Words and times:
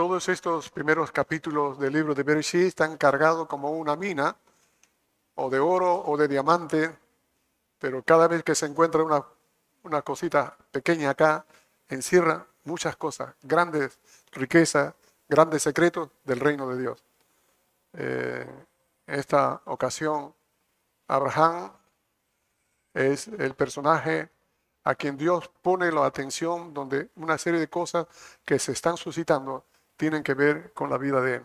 todos 0.00 0.30
estos 0.30 0.70
primeros 0.70 1.12
capítulos 1.12 1.78
del 1.78 1.92
libro 1.92 2.14
de 2.14 2.22
Bereshit 2.22 2.68
están 2.68 2.96
cargados 2.96 3.46
como 3.46 3.72
una 3.72 3.96
mina, 3.96 4.34
o 5.34 5.50
de 5.50 5.58
oro 5.58 5.94
o 5.94 6.16
de 6.16 6.26
diamante, 6.26 6.96
pero 7.78 8.02
cada 8.02 8.26
vez 8.26 8.42
que 8.42 8.54
se 8.54 8.64
encuentra 8.64 9.02
una, 9.02 9.22
una 9.82 10.00
cosita 10.00 10.56
pequeña 10.70 11.10
acá, 11.10 11.44
encierra 11.90 12.46
muchas 12.64 12.96
cosas, 12.96 13.34
grandes 13.42 13.98
riquezas, 14.32 14.94
grandes 15.28 15.64
secretos 15.64 16.08
del 16.24 16.40
reino 16.40 16.66
de 16.70 16.80
Dios. 16.80 17.04
Eh, 17.92 18.46
en 19.06 19.14
esta 19.20 19.60
ocasión, 19.66 20.32
Abraham 21.08 21.72
es 22.94 23.28
el 23.28 23.52
personaje 23.52 24.30
a 24.84 24.94
quien 24.94 25.18
Dios 25.18 25.50
pone 25.60 25.92
la 25.92 26.06
atención 26.06 26.72
donde 26.72 27.10
una 27.16 27.36
serie 27.36 27.60
de 27.60 27.68
cosas 27.68 28.06
que 28.46 28.58
se 28.58 28.72
están 28.72 28.96
suscitando 28.96 29.66
tienen 30.00 30.22
que 30.22 30.32
ver 30.32 30.72
con 30.72 30.88
la 30.88 30.96
vida 30.96 31.20
de 31.20 31.34
él. 31.34 31.42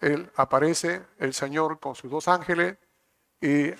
Él 0.00 0.30
aparece, 0.36 1.06
el 1.16 1.32
Señor, 1.32 1.80
con 1.80 1.94
sus 1.94 2.10
dos 2.10 2.28
ángeles 2.28 2.76
y 3.40 3.70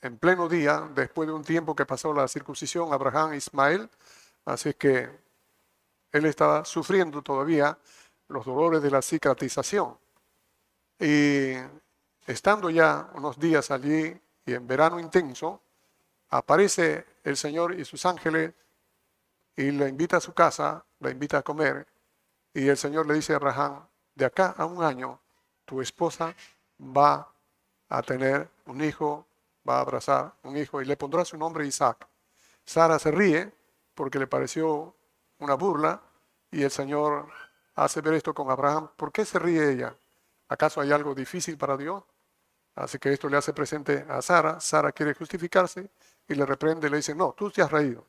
en 0.00 0.16
pleno 0.16 0.48
día, 0.48 0.88
después 0.94 1.26
de 1.26 1.34
un 1.34 1.42
tiempo 1.42 1.74
que 1.74 1.84
pasó 1.84 2.14
la 2.14 2.28
circuncisión, 2.28 2.92
Abraham 2.92 3.32
e 3.32 3.38
Ismael, 3.38 3.90
así 4.44 4.74
que 4.74 5.10
él 6.12 6.24
estaba 6.24 6.64
sufriendo 6.64 7.20
todavía 7.20 7.76
los 8.28 8.46
dolores 8.46 8.80
de 8.80 8.92
la 8.92 9.02
cicatrización. 9.02 9.98
Y 11.00 11.54
estando 12.28 12.70
ya 12.70 13.10
unos 13.14 13.40
días 13.40 13.72
allí 13.72 14.16
y 14.46 14.54
en 14.54 14.68
verano 14.68 15.00
intenso, 15.00 15.60
aparece 16.30 17.04
el 17.24 17.36
Señor 17.36 17.74
y 17.74 17.84
sus 17.84 18.06
ángeles 18.06 18.54
y 19.56 19.72
le 19.72 19.88
invita 19.88 20.18
a 20.18 20.20
su 20.20 20.32
casa, 20.32 20.84
le 21.00 21.10
invita 21.10 21.38
a 21.38 21.42
comer. 21.42 21.84
Y 22.58 22.68
el 22.68 22.76
Señor 22.76 23.06
le 23.06 23.14
dice 23.14 23.34
a 23.34 23.36
Abraham, 23.36 23.86
de 24.16 24.24
acá 24.24 24.52
a 24.58 24.66
un 24.66 24.82
año, 24.82 25.20
tu 25.64 25.80
esposa 25.80 26.34
va 26.80 27.32
a 27.88 28.02
tener 28.02 28.48
un 28.66 28.82
hijo, 28.82 29.24
va 29.66 29.76
a 29.76 29.80
abrazar 29.82 30.32
un 30.42 30.56
hijo 30.56 30.82
y 30.82 30.84
le 30.84 30.96
pondrá 30.96 31.24
su 31.24 31.38
nombre 31.38 31.64
Isaac. 31.68 32.08
Sara 32.64 32.98
se 32.98 33.12
ríe 33.12 33.52
porque 33.94 34.18
le 34.18 34.26
pareció 34.26 34.92
una 35.38 35.54
burla 35.54 36.02
y 36.50 36.64
el 36.64 36.72
Señor 36.72 37.28
hace 37.76 38.00
ver 38.00 38.14
esto 38.14 38.34
con 38.34 38.50
Abraham. 38.50 38.90
¿Por 38.96 39.12
qué 39.12 39.24
se 39.24 39.38
ríe 39.38 39.70
ella? 39.70 39.94
¿Acaso 40.48 40.80
hay 40.80 40.90
algo 40.90 41.14
difícil 41.14 41.56
para 41.56 41.76
Dios? 41.76 42.02
Así 42.74 42.98
que 42.98 43.12
esto 43.12 43.28
le 43.28 43.36
hace 43.36 43.52
presente 43.52 44.04
a 44.08 44.20
Sara. 44.20 44.58
Sara 44.58 44.90
quiere 44.90 45.14
justificarse 45.14 45.90
y 46.26 46.34
le 46.34 46.44
reprende, 46.44 46.90
le 46.90 46.96
dice, 46.96 47.14
no, 47.14 47.34
tú 47.34 47.52
te 47.52 47.62
has 47.62 47.70
reído. 47.70 48.04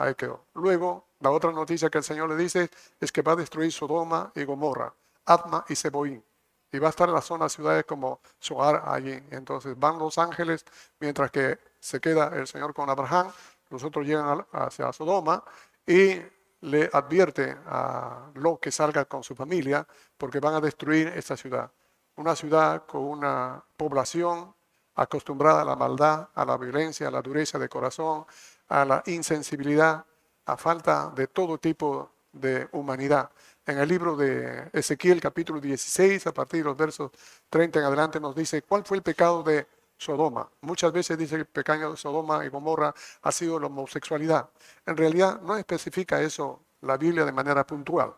Ahí 0.00 0.14
quedó. 0.14 0.46
Luego, 0.54 1.04
la 1.20 1.30
otra 1.30 1.52
noticia 1.52 1.90
que 1.90 1.98
el 1.98 2.04
Señor 2.04 2.30
le 2.30 2.36
dice 2.36 2.70
es 2.98 3.12
que 3.12 3.20
va 3.20 3.32
a 3.32 3.36
destruir 3.36 3.70
Sodoma 3.70 4.32
y 4.34 4.44
Gomorra, 4.44 4.94
Atma 5.26 5.62
y 5.68 5.76
Seboín. 5.76 6.24
Y 6.72 6.78
va 6.78 6.86
a 6.86 6.90
estar 6.90 7.06
en 7.06 7.14
la 7.14 7.20
zona 7.20 7.44
de 7.44 7.50
ciudades 7.50 7.84
como 7.84 8.20
Soar 8.38 8.82
allí. 8.86 9.22
Entonces 9.30 9.78
van 9.78 9.98
los 9.98 10.16
ángeles, 10.16 10.64
mientras 11.00 11.30
que 11.30 11.58
se 11.78 12.00
queda 12.00 12.28
el 12.34 12.46
Señor 12.46 12.72
con 12.72 12.88
Abraham, 12.88 13.30
los 13.68 13.84
otros 13.84 14.06
llegan 14.06 14.42
hacia 14.52 14.90
Sodoma 14.90 15.44
y 15.86 16.18
le 16.62 16.88
advierte 16.90 17.54
a 17.66 18.30
lo 18.36 18.58
que 18.58 18.70
salga 18.70 19.04
con 19.04 19.22
su 19.22 19.34
familia 19.34 19.86
porque 20.16 20.40
van 20.40 20.54
a 20.54 20.62
destruir 20.62 21.08
esta 21.08 21.36
ciudad. 21.36 21.70
Una 22.16 22.34
ciudad 22.34 22.86
con 22.86 23.02
una 23.02 23.62
población 23.76 24.54
acostumbrada 24.94 25.60
a 25.62 25.64
la 25.64 25.76
maldad, 25.76 26.28
a 26.34 26.44
la 26.44 26.56
violencia, 26.56 27.08
a 27.08 27.10
la 27.10 27.22
dureza 27.22 27.58
de 27.58 27.68
corazón, 27.68 28.24
a 28.70 28.84
la 28.84 29.02
insensibilidad, 29.06 30.04
a 30.46 30.56
falta 30.56 31.12
de 31.14 31.26
todo 31.26 31.58
tipo 31.58 32.10
de 32.32 32.68
humanidad. 32.72 33.30
En 33.66 33.78
el 33.78 33.88
libro 33.88 34.16
de 34.16 34.70
Ezequiel 34.72 35.20
capítulo 35.20 35.60
16, 35.60 36.26
a 36.26 36.32
partir 36.32 36.60
de 36.60 36.70
los 36.70 36.76
versos 36.76 37.10
30 37.50 37.80
en 37.80 37.84
adelante, 37.84 38.20
nos 38.20 38.34
dice 38.34 38.62
cuál 38.62 38.84
fue 38.84 38.96
el 38.96 39.02
pecado 39.02 39.42
de 39.42 39.66
Sodoma. 39.98 40.48
Muchas 40.62 40.92
veces 40.92 41.18
dice 41.18 41.34
que 41.34 41.40
el 41.42 41.46
pecado 41.46 41.90
de 41.90 41.96
Sodoma 41.96 42.44
y 42.44 42.48
Gomorra 42.48 42.94
ha 43.22 43.32
sido 43.32 43.60
la 43.60 43.66
homosexualidad. 43.66 44.48
En 44.86 44.96
realidad 44.96 45.40
no 45.42 45.56
especifica 45.56 46.22
eso 46.22 46.62
la 46.80 46.96
Biblia 46.96 47.24
de 47.24 47.32
manera 47.32 47.66
puntual. 47.66 48.14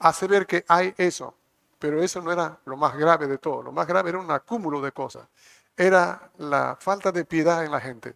Hace 0.00 0.26
ver 0.26 0.46
que 0.46 0.64
hay 0.68 0.92
eso, 0.98 1.34
pero 1.78 2.02
eso 2.02 2.20
no 2.20 2.32
era 2.32 2.58
lo 2.66 2.76
más 2.76 2.96
grave 2.96 3.26
de 3.28 3.38
todo. 3.38 3.62
Lo 3.62 3.72
más 3.72 3.86
grave 3.86 4.10
era 4.10 4.18
un 4.18 4.30
acúmulo 4.30 4.80
de 4.80 4.92
cosas 4.92 5.26
era 5.76 6.30
la 6.38 6.76
falta 6.80 7.12
de 7.12 7.24
piedad 7.24 7.64
en 7.64 7.70
la 7.70 7.80
gente, 7.80 8.14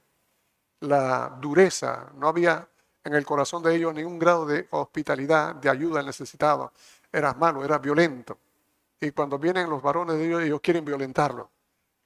la 0.80 1.36
dureza, 1.40 2.10
no 2.14 2.28
había 2.28 2.66
en 3.04 3.14
el 3.14 3.24
corazón 3.24 3.62
de 3.62 3.74
ellos 3.74 3.94
ningún 3.94 4.18
grado 4.18 4.46
de 4.46 4.66
hospitalidad, 4.70 5.54
de 5.54 5.70
ayuda 5.70 6.00
al 6.00 6.06
necesitado. 6.06 6.72
Era 7.12 7.34
malo, 7.34 7.64
era 7.64 7.78
violento. 7.78 8.38
Y 9.00 9.12
cuando 9.12 9.38
vienen 9.38 9.68
los 9.70 9.82
varones 9.82 10.16
de 10.18 10.26
ellos, 10.26 10.42
ellos 10.42 10.60
quieren 10.60 10.84
violentarlo, 10.84 11.50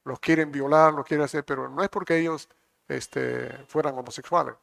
los 0.05 0.21
quieren 0.21 0.53
violar, 0.53 0.93
los 0.95 1.05
quieren 1.05 1.25
hacer, 1.25 1.45
pero 1.45 1.69
no 1.69 1.83
es 1.83 1.89
porque 1.89 2.17
ellos 2.17 2.49
este, 2.87 3.65
fueran 3.67 3.99
homosexuales. 3.99 4.55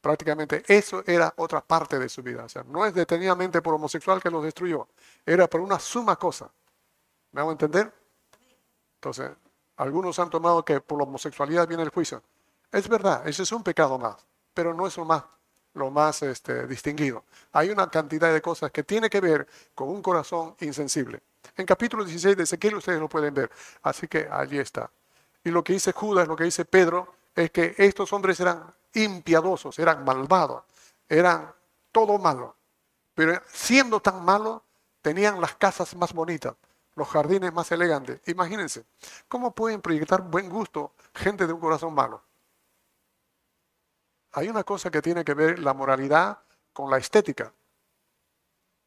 Prácticamente 0.00 0.62
eso 0.68 1.02
era 1.04 1.32
otra 1.36 1.60
parte 1.60 1.98
de 1.98 2.08
su 2.08 2.22
vida. 2.22 2.44
O 2.44 2.48
sea, 2.48 2.62
no 2.64 2.86
es 2.86 2.94
detenidamente 2.94 3.60
por 3.60 3.74
homosexual 3.74 4.22
que 4.22 4.30
los 4.30 4.44
destruyó, 4.44 4.88
era 5.24 5.48
por 5.48 5.60
una 5.60 5.80
suma 5.80 6.16
cosa. 6.16 6.48
¿Me 7.32 7.40
hago 7.40 7.50
entender? 7.50 7.92
Entonces, 8.94 9.30
algunos 9.76 10.18
han 10.20 10.30
tomado 10.30 10.64
que 10.64 10.80
por 10.80 10.98
la 10.98 11.04
homosexualidad 11.04 11.66
viene 11.66 11.82
el 11.82 11.90
juicio. 11.90 12.22
Es 12.72 12.88
verdad, 12.88 13.26
ese 13.26 13.42
es 13.42 13.52
un 13.52 13.62
pecado 13.62 13.98
más, 13.98 14.16
pero 14.52 14.74
no 14.74 14.86
es 14.86 14.96
lo 14.96 15.04
más, 15.04 15.22
lo 15.74 15.90
más 15.90 16.22
este, 16.22 16.66
distinguido. 16.66 17.24
Hay 17.52 17.70
una 17.70 17.88
cantidad 17.88 18.32
de 18.32 18.42
cosas 18.42 18.70
que 18.70 18.82
tiene 18.82 19.08
que 19.08 19.20
ver 19.20 19.46
con 19.74 19.88
un 19.88 20.02
corazón 20.02 20.56
insensible. 20.60 21.22
En 21.56 21.64
capítulo 21.64 22.04
16 22.04 22.36
de 22.36 22.42
Ezequiel 22.42 22.74
ustedes 22.74 23.00
lo 23.00 23.08
pueden 23.08 23.32
ver, 23.32 23.50
así 23.82 24.08
que 24.08 24.28
allí 24.30 24.58
está. 24.58 24.90
Y 25.44 25.50
lo 25.50 25.62
que 25.62 25.74
dice 25.74 25.92
Judas, 25.92 26.26
lo 26.26 26.34
que 26.36 26.44
dice 26.44 26.64
Pedro, 26.64 27.14
es 27.34 27.50
que 27.50 27.74
estos 27.78 28.12
hombres 28.12 28.40
eran 28.40 28.74
impiadosos, 28.94 29.78
eran 29.78 30.04
malvados, 30.04 30.64
eran 31.08 31.52
todo 31.92 32.18
malo. 32.18 32.56
Pero 33.14 33.40
siendo 33.46 34.00
tan 34.00 34.24
malos, 34.24 34.62
tenían 35.00 35.40
las 35.40 35.54
casas 35.54 35.94
más 35.94 36.12
bonitas, 36.12 36.54
los 36.96 37.08
jardines 37.08 37.52
más 37.52 37.70
elegantes. 37.70 38.20
Imagínense, 38.26 38.84
¿cómo 39.28 39.54
pueden 39.54 39.80
proyectar 39.80 40.20
buen 40.20 40.48
gusto 40.50 40.92
gente 41.14 41.46
de 41.46 41.52
un 41.52 41.60
corazón 41.60 41.94
malo? 41.94 42.25
Hay 44.36 44.50
una 44.50 44.64
cosa 44.64 44.90
que 44.90 45.00
tiene 45.00 45.24
que 45.24 45.32
ver 45.32 45.58
la 45.60 45.72
moralidad 45.72 46.38
con 46.74 46.90
la 46.90 46.98
estética. 46.98 47.54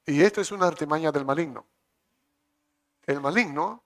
Y 0.05 0.21
esto 0.21 0.41
es 0.41 0.51
una 0.51 0.67
artimaña 0.67 1.11
del 1.11 1.25
maligno. 1.25 1.65
El 3.07 3.19
maligno 3.19 3.83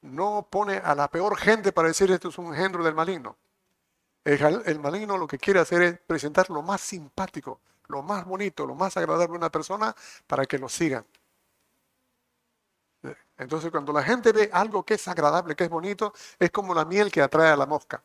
no 0.00 0.48
pone 0.50 0.78
a 0.78 0.94
la 0.94 1.06
peor 1.08 1.36
gente 1.36 1.70
para 1.70 1.88
decir 1.88 2.10
esto 2.10 2.30
es 2.30 2.38
un 2.38 2.46
engendro 2.46 2.82
del 2.82 2.94
maligno. 2.94 3.36
El, 4.24 4.62
el, 4.64 4.78
maligno 4.78 5.18
lo 5.18 5.26
que 5.26 5.38
quiere 5.38 5.60
hacer 5.60 5.82
es 5.82 5.98
presentar 5.98 6.48
lo 6.48 6.62
más 6.62 6.80
simpático, 6.80 7.60
lo 7.88 8.02
más 8.02 8.24
bonito, 8.24 8.64
lo 8.64 8.74
más 8.74 8.96
agradable 8.96 9.34
a 9.34 9.36
una 9.36 9.50
persona 9.50 9.94
para 10.26 10.46
que 10.46 10.58
lo 10.58 10.70
sigan. 10.70 11.04
Entonces 13.36 13.70
cuando 13.70 13.92
la 13.92 14.02
gente 14.02 14.32
ve 14.32 14.48
algo 14.50 14.82
que 14.82 14.94
es 14.94 15.06
agradable, 15.08 15.54
que 15.54 15.64
es 15.64 15.70
bonito, 15.70 16.14
es 16.38 16.50
como 16.50 16.72
la 16.72 16.86
miel 16.86 17.12
que 17.12 17.20
atrae 17.20 17.50
a 17.50 17.56
la 17.56 17.66
mosca. 17.66 18.02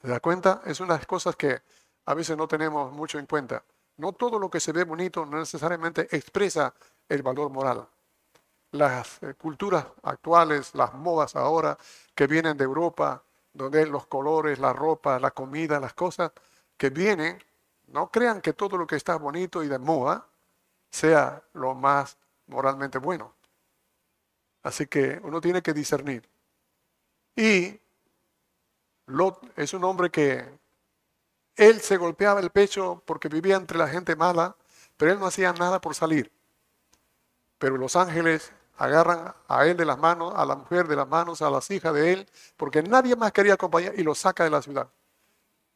¿Se 0.00 0.08
da 0.08 0.20
cuenta? 0.20 0.62
Es 0.64 0.80
una 0.80 0.94
de 0.94 1.00
las 1.00 1.06
cosas 1.06 1.36
que 1.36 1.62
a 2.04 2.14
veces 2.14 2.36
no 2.36 2.46
tenemos 2.46 2.92
mucho 2.92 3.18
en 3.18 3.26
cuenta. 3.26 3.64
No 3.96 4.12
todo 4.12 4.38
lo 4.38 4.50
que 4.50 4.60
se 4.60 4.72
ve 4.72 4.84
bonito 4.84 5.24
no 5.24 5.38
necesariamente 5.38 6.08
expresa 6.14 6.74
el 7.08 7.22
valor 7.22 7.50
moral. 7.50 7.88
Las 8.72 9.22
eh, 9.22 9.34
culturas 9.34 9.86
actuales, 10.02 10.74
las 10.74 10.92
modas 10.94 11.34
ahora 11.34 11.78
que 12.14 12.26
vienen 12.26 12.56
de 12.56 12.64
Europa, 12.64 13.22
donde 13.52 13.86
los 13.86 14.06
colores, 14.06 14.58
la 14.58 14.72
ropa, 14.72 15.18
la 15.18 15.30
comida, 15.30 15.80
las 15.80 15.94
cosas 15.94 16.30
que 16.76 16.90
vienen, 16.90 17.42
no 17.88 18.10
crean 18.10 18.40
que 18.40 18.52
todo 18.52 18.76
lo 18.76 18.86
que 18.86 18.96
está 18.96 19.16
bonito 19.16 19.62
y 19.62 19.68
de 19.68 19.78
moda 19.78 20.26
sea 20.90 21.42
lo 21.54 21.74
más 21.74 22.18
moralmente 22.46 22.98
bueno. 22.98 23.34
Así 24.62 24.86
que 24.86 25.20
uno 25.22 25.40
tiene 25.40 25.62
que 25.62 25.72
discernir. 25.72 26.28
Y 27.34 27.80
Lot 29.06 29.40
es 29.56 29.72
un 29.72 29.84
hombre 29.84 30.10
que 30.10 30.44
él 31.56 31.80
se 31.80 31.96
golpeaba 31.96 32.40
el 32.40 32.50
pecho 32.50 33.02
porque 33.06 33.28
vivía 33.28 33.56
entre 33.56 33.78
la 33.78 33.88
gente 33.88 34.16
mala, 34.16 34.56
pero 34.96 35.12
él 35.12 35.18
no 35.18 35.26
hacía 35.26 35.52
nada 35.52 35.80
por 35.80 35.94
salir. 35.94 36.32
Pero 37.58 37.76
los 37.76 37.96
ángeles 37.96 38.52
agarran 38.76 39.34
a 39.48 39.66
él 39.66 39.76
de 39.76 39.84
las 39.84 39.98
manos, 39.98 40.34
a 40.36 40.44
la 40.44 40.56
mujer 40.56 40.86
de 40.86 40.96
las 40.96 41.08
manos, 41.08 41.40
a 41.40 41.50
las 41.50 41.70
hijas 41.70 41.94
de 41.94 42.12
él, 42.12 42.28
porque 42.56 42.82
nadie 42.82 43.16
más 43.16 43.32
quería 43.32 43.54
acompañar 43.54 43.94
y 43.98 44.02
lo 44.02 44.14
saca 44.14 44.44
de 44.44 44.50
la 44.50 44.60
ciudad. 44.60 44.88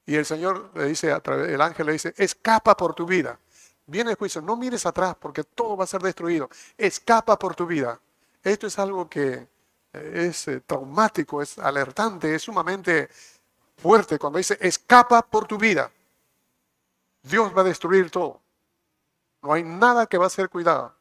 Y 0.05 0.17
el 0.17 0.27
Señor 0.27 0.71
le 0.75 0.87
dice, 0.87 1.13
a 1.13 1.21
través, 1.21 1.49
el 1.49 1.61
ángel 1.61 1.87
le 1.87 1.93
dice, 1.93 2.13
escapa 2.17 2.77
por 2.77 2.95
tu 2.95 3.07
vida. 3.07 3.39
Viene 3.87 4.11
el 4.11 4.17
juicio, 4.17 4.43
no 4.43 4.57
mires 4.57 4.85
atrás 4.87 5.17
porque 5.19 5.45
todo 5.45 5.77
va 5.77 5.85
a 5.85 5.87
ser 5.87 6.03
destruido. 6.03 6.49
Escapa 6.77 7.39
por 7.39 7.55
tu 7.55 7.67
vida. 7.67 8.01
Esto 8.43 8.67
es 8.67 8.79
algo 8.79 9.09
que 9.09 9.47
es 9.93 10.49
eh, 10.49 10.61
traumático, 10.61 11.43
es 11.43 11.59
alertante, 11.59 12.35
es 12.35 12.43
sumamente 12.43 13.09
fuerte 13.77 14.19
cuando 14.19 14.39
dice, 14.39 14.59
escapa 14.61 15.23
por 15.23 15.47
tu 15.47 15.59
vida. 15.59 15.91
Dios 17.23 17.57
va 17.57 17.63
a 17.63 17.65
destruir 17.65 18.11
todo. 18.11 18.41
No 19.43 19.53
hay 19.53 19.63
nada 19.63 20.07
que 20.07 20.19
va 20.19 20.27
a 20.27 20.31
ser 20.31 20.49
cuidado. 20.49 20.95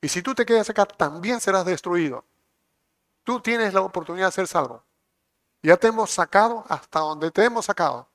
Y 0.00 0.08
si 0.08 0.22
tú 0.22 0.34
te 0.34 0.46
quedas 0.46 0.70
acá, 0.70 0.86
también 0.86 1.40
serás 1.40 1.64
destruido. 1.64 2.24
Tú 3.24 3.40
tienes 3.40 3.74
la 3.74 3.82
oportunidad 3.82 4.26
de 4.26 4.32
ser 4.32 4.46
salvo. 4.46 4.82
Ya 5.62 5.76
te 5.76 5.88
hemos 5.88 6.10
sacado 6.10 6.64
hasta 6.68 7.00
donde 7.00 7.30
te 7.30 7.44
hemos 7.44 7.66
sacado. 7.66 8.08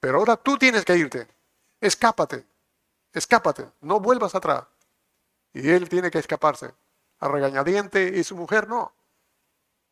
Pero 0.00 0.18
ahora 0.18 0.36
tú 0.36 0.56
tienes 0.56 0.84
que 0.84 0.96
irte. 0.96 1.28
Escápate. 1.80 2.46
Escápate. 3.12 3.68
No 3.80 4.00
vuelvas 4.00 4.34
atrás. 4.34 4.64
Y 5.52 5.68
él 5.68 5.88
tiene 5.88 6.10
que 6.10 6.18
escaparse. 6.18 6.72
A 7.20 7.28
regañadiente 7.28 8.16
y 8.16 8.24
su 8.24 8.36
mujer 8.36 8.68
no. 8.68 8.92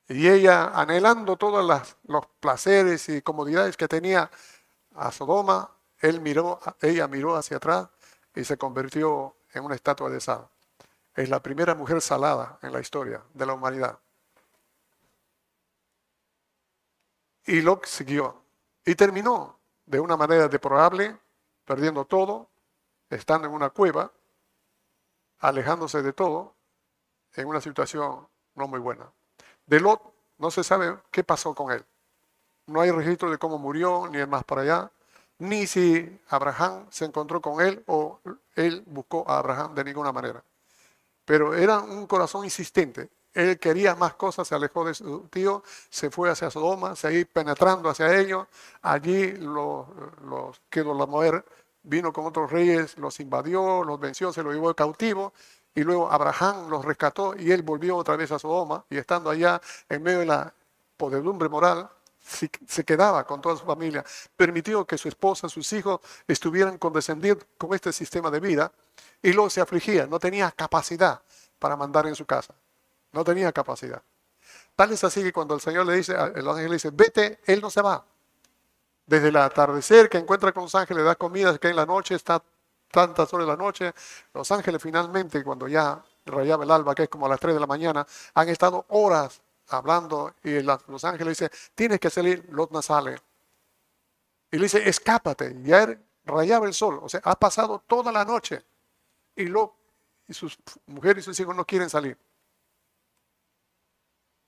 Y 0.08 0.28
ella, 0.28 0.68
anhelando 0.68 1.36
todos 1.36 1.64
los 2.04 2.26
placeres 2.38 3.08
y 3.08 3.22
comodidades 3.22 3.76
que 3.76 3.88
tenía 3.88 4.30
a 4.94 5.10
Sodoma, 5.10 5.70
él 6.00 6.20
miró, 6.20 6.60
ella 6.80 7.08
miró 7.08 7.36
hacia 7.36 7.56
atrás 7.56 7.88
y 8.34 8.44
se 8.44 8.56
convirtió 8.56 9.34
en 9.52 9.64
una 9.64 9.74
estatua 9.74 10.08
de 10.08 10.20
sal. 10.20 10.48
Es 11.14 11.28
la 11.28 11.42
primera 11.42 11.74
mujer 11.74 12.00
salada 12.00 12.58
en 12.62 12.72
la 12.72 12.80
historia 12.80 13.22
de 13.34 13.46
la 13.46 13.54
humanidad. 13.54 13.98
Y 17.46 17.60
Lot 17.62 17.86
siguió. 17.86 18.42
Y 18.84 18.94
terminó 18.94 19.58
de 19.86 19.98
una 19.98 20.16
manera 20.16 20.48
deplorable, 20.48 21.16
perdiendo 21.64 22.04
todo, 22.04 22.48
estando 23.08 23.48
en 23.48 23.54
una 23.54 23.70
cueva, 23.70 24.12
alejándose 25.38 26.02
de 26.02 26.12
todo, 26.12 26.54
en 27.34 27.48
una 27.48 27.60
situación 27.60 28.28
no 28.54 28.68
muy 28.68 28.80
buena. 28.80 29.10
De 29.66 29.80
Lot 29.80 30.00
no 30.38 30.50
se 30.50 30.62
sabe 30.64 30.96
qué 31.10 31.24
pasó 31.24 31.54
con 31.54 31.72
él. 31.72 31.84
No 32.66 32.80
hay 32.80 32.90
registro 32.90 33.30
de 33.30 33.38
cómo 33.38 33.58
murió, 33.58 34.08
ni 34.08 34.24
más 34.26 34.44
para 34.44 34.62
allá, 34.62 34.90
ni 35.38 35.66
si 35.66 36.20
Abraham 36.28 36.86
se 36.90 37.04
encontró 37.04 37.40
con 37.40 37.60
él 37.60 37.82
o 37.86 38.20
él 38.54 38.82
buscó 38.86 39.24
a 39.28 39.38
Abraham 39.38 39.74
de 39.74 39.84
ninguna 39.84 40.12
manera. 40.12 40.42
Pero 41.24 41.54
era 41.54 41.80
un 41.80 42.06
corazón 42.06 42.44
insistente. 42.44 43.10
Él 43.34 43.58
quería 43.58 43.94
más 43.94 44.14
cosas, 44.14 44.48
se 44.48 44.54
alejó 44.54 44.84
de 44.84 44.94
su 44.94 45.28
tío, 45.28 45.62
se 45.90 46.10
fue 46.10 46.30
hacia 46.30 46.50
Sodoma, 46.50 46.96
seguía 46.96 47.26
penetrando 47.30 47.90
hacia 47.90 48.18
ellos. 48.18 48.46
Allí 48.80 49.32
los, 49.32 49.86
los 50.24 50.60
la 50.72 51.06
mujer, 51.06 51.44
vino 51.82 52.12
con 52.12 52.26
otros 52.26 52.50
reyes, 52.50 52.96
los 52.96 53.20
invadió, 53.20 53.84
los 53.84 54.00
venció, 54.00 54.32
se 54.32 54.42
los 54.42 54.54
llevó 54.54 54.74
cautivo. 54.74 55.34
Y 55.76 55.84
luego 55.84 56.10
Abraham 56.10 56.70
los 56.70 56.84
rescató 56.84 57.34
y 57.38 57.52
él 57.52 57.62
volvió 57.62 57.96
otra 57.96 58.16
vez 58.16 58.32
a 58.32 58.38
Sodoma. 58.38 58.84
Y 58.90 58.96
estando 58.96 59.30
allá 59.30 59.60
en 59.88 60.02
medio 60.02 60.20
de 60.20 60.26
la 60.26 60.52
podedumbre 60.96 61.48
moral, 61.50 61.88
se 62.26 62.84
quedaba 62.84 63.24
con 63.24 63.40
toda 63.40 63.56
su 63.56 63.64
familia, 63.64 64.04
permitió 64.36 64.84
que 64.84 64.98
su 64.98 65.08
esposa, 65.08 65.48
sus 65.48 65.72
hijos 65.74 66.00
estuvieran 66.26 66.76
condescendiendo 66.78 67.44
con 67.56 67.72
este 67.74 67.92
sistema 67.92 68.30
de 68.30 68.40
vida 68.40 68.72
y 69.22 69.32
luego 69.32 69.48
se 69.48 69.60
afligía, 69.60 70.06
no 70.06 70.18
tenía 70.18 70.50
capacidad 70.50 71.20
para 71.58 71.76
mandar 71.76 72.06
en 72.06 72.16
su 72.16 72.26
casa, 72.26 72.54
no 73.12 73.22
tenía 73.22 73.52
capacidad. 73.52 74.02
Tal 74.74 74.92
es 74.92 75.04
así 75.04 75.22
que 75.22 75.32
cuando 75.32 75.54
el 75.54 75.60
Señor 75.60 75.86
le 75.86 75.94
dice, 75.94 76.14
el 76.14 76.48
ángel 76.48 76.68
le 76.68 76.74
dice, 76.74 76.90
vete, 76.92 77.40
él 77.46 77.60
no 77.60 77.70
se 77.70 77.80
va. 77.80 78.04
Desde 79.06 79.28
el 79.28 79.36
atardecer 79.36 80.08
que 80.08 80.18
encuentra 80.18 80.52
con 80.52 80.64
los 80.64 80.74
ángeles, 80.74 81.02
le 81.02 81.06
da 81.06 81.14
comida, 81.14 81.56
que 81.58 81.68
en 81.68 81.76
la 81.76 81.86
noche 81.86 82.16
está 82.16 82.42
tantas 82.90 83.32
horas 83.32 83.46
de 83.46 83.52
la 83.52 83.56
noche, 83.56 83.94
los 84.32 84.50
ángeles 84.52 84.82
finalmente, 84.82 85.42
cuando 85.44 85.68
ya 85.68 86.02
rayaba 86.24 86.64
el 86.64 86.70
alba, 86.70 86.94
que 86.94 87.04
es 87.04 87.08
como 87.08 87.26
a 87.26 87.28
las 87.28 87.40
3 87.40 87.54
de 87.54 87.60
la 87.60 87.66
mañana, 87.66 88.06
han 88.34 88.48
estado 88.48 88.86
horas 88.88 89.40
hablando 89.68 90.34
y 90.42 90.60
los 90.60 91.04
ángeles 91.04 91.38
dice, 91.38 91.50
tienes 91.74 92.00
que 92.00 92.10
salir, 92.10 92.46
Lot 92.50 92.70
no 92.70 92.82
sale. 92.82 93.16
Y 94.50 94.56
le 94.56 94.64
dice, 94.64 94.88
escápate. 94.88 95.56
Y 95.58 95.68
ya 95.68 95.98
rayaba 96.24 96.66
el 96.66 96.74
sol, 96.74 97.00
o 97.02 97.08
sea, 97.08 97.20
ha 97.24 97.36
pasado 97.38 97.82
toda 97.86 98.12
la 98.12 98.24
noche. 98.24 98.64
Y 99.34 99.46
Lot 99.46 99.72
y 100.28 100.34
sus 100.34 100.58
mujeres 100.86 101.22
y 101.22 101.24
sus 101.24 101.38
hijos 101.40 101.54
no 101.54 101.64
quieren 101.64 101.90
salir. 101.90 102.18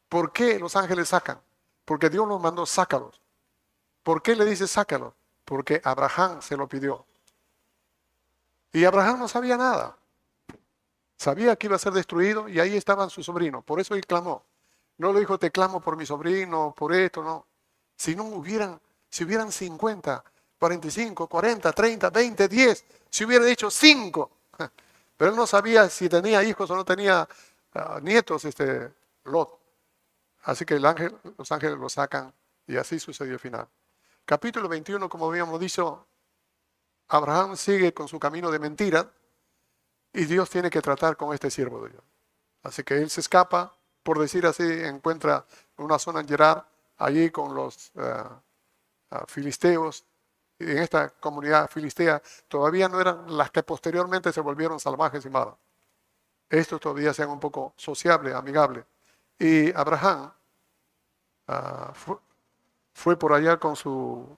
¿Por 0.09 0.33
qué 0.33 0.59
los 0.59 0.75
ángeles 0.75 1.09
sacan? 1.09 1.41
Porque 1.85 2.09
Dios 2.09 2.27
los 2.27 2.41
mandó, 2.41 2.65
sácalos. 2.67 3.21
¿Por 4.03 4.23
qué 4.23 4.35
le 4.35 4.45
dice 4.45 4.67
sácalos? 4.67 5.13
Porque 5.45 5.81
Abraham 5.85 6.41
se 6.41 6.57
lo 6.57 6.69
pidió. 6.69 7.05
Y 8.73 8.85
Abraham 8.85 9.21
no 9.21 9.29
sabía 9.29 9.57
nada. 9.57 9.97
Sabía 11.17 11.57
que 11.57 11.67
iba 11.67 11.77
a 11.77 11.81
ser 11.81 11.93
destruido 11.93 12.49
y 12.49 12.61
ahí 12.61 12.77
estaban 12.77 13.11
sus 13.11 13.27
sobrinos. 13.27 13.65
Por 13.65 13.81
eso 13.81 13.95
él 13.95 14.07
clamó. 14.07 14.45
No 14.99 15.13
le 15.13 15.21
dijo, 15.21 15.39
te 15.39 15.51
clamo 15.51 15.81
por 15.81 15.97
mi 15.97 16.07
sobrino, 16.07 16.75
por 16.77 16.93
esto, 16.93 17.23
no. 17.23 17.47
Si 17.97 18.15
no 18.15 18.25
hubieran, 18.25 18.81
si 19.09 19.25
hubieran 19.25 19.51
50, 19.51 20.25
45, 20.59 21.27
40, 21.29 21.73
30, 21.73 22.11
20, 22.11 22.49
10, 22.49 22.85
si 23.11 23.25
hubiera 23.25 23.45
dicho 23.45 23.71
5. 23.71 24.31
Pero 25.17 25.31
él 25.31 25.37
no 25.37 25.47
sabía 25.47 25.89
si 25.89 26.09
tenía 26.09 26.43
hijos 26.45 26.71
o 26.71 26.77
no 26.77 26.85
tenía 26.85 27.29
ah, 27.75 27.99
nietos, 28.03 28.45
este 28.45 28.93
Lot. 29.25 29.59
Así 30.45 30.65
que 30.65 30.75
el 30.75 30.87
ángel, 30.87 31.17
los 31.37 31.51
ángeles 31.53 31.79
lo 31.79 31.89
sacan 31.89 32.33
y 32.67 32.77
así 32.77 32.99
sucedió 32.99 33.35
el 33.35 33.41
final. 33.41 33.69
Capítulo 34.25 34.69
21, 34.69 35.09
como 35.09 35.29
habíamos 35.29 35.59
dicho, 35.59 36.07
Abraham 37.09 37.57
sigue 37.57 37.93
con 37.95 38.09
su 38.09 38.19
camino 38.19 38.51
de 38.51 38.59
mentira 38.59 39.11
y 40.13 40.25
Dios 40.25 40.51
tiene 40.51 40.71
que 40.71 40.81
tratar 40.81 41.17
con 41.17 41.33
este 41.35 41.51
siervo 41.51 41.83
de 41.85 41.91
Dios. 41.91 42.03
Así 42.63 42.83
que 42.83 42.99
él 42.99 43.09
se 43.11 43.21
escapa, 43.21 43.75
por 44.03 44.19
decir 44.19 44.47
así, 44.47 44.63
encuentra 44.63 45.45
una 45.77 45.99
zona 45.99 46.21
en 46.21 46.29
Gerar, 46.29 46.69
allí 46.99 47.31
con 47.31 47.55
los 47.55 47.93
eh, 47.95 48.25
filisteos. 49.27 50.05
Y 50.59 50.73
en 50.73 50.79
esta 50.79 51.09
comunidad 51.09 51.71
filistea 51.71 52.21
todavía 52.49 52.89
no 52.89 53.01
eran 53.01 53.37
las 53.37 53.51
que 53.51 53.63
posteriormente 53.63 54.33
se 54.33 54.41
volvieron 54.41 54.81
salvajes 54.81 55.25
y 55.25 55.31
malas. 55.31 55.55
Estos 56.51 56.81
todavía 56.81 57.15
sean 57.15 57.31
un 57.31 57.39
poco 57.39 57.75
sociables, 57.77 58.35
amigables. 58.35 58.85
Y 59.39 59.73
Abraham 59.73 60.33
ah, 61.47 61.93
fue, 62.93 63.17
por 63.17 63.33
allá 63.33 63.59
con 63.59 63.77
su 63.77 64.37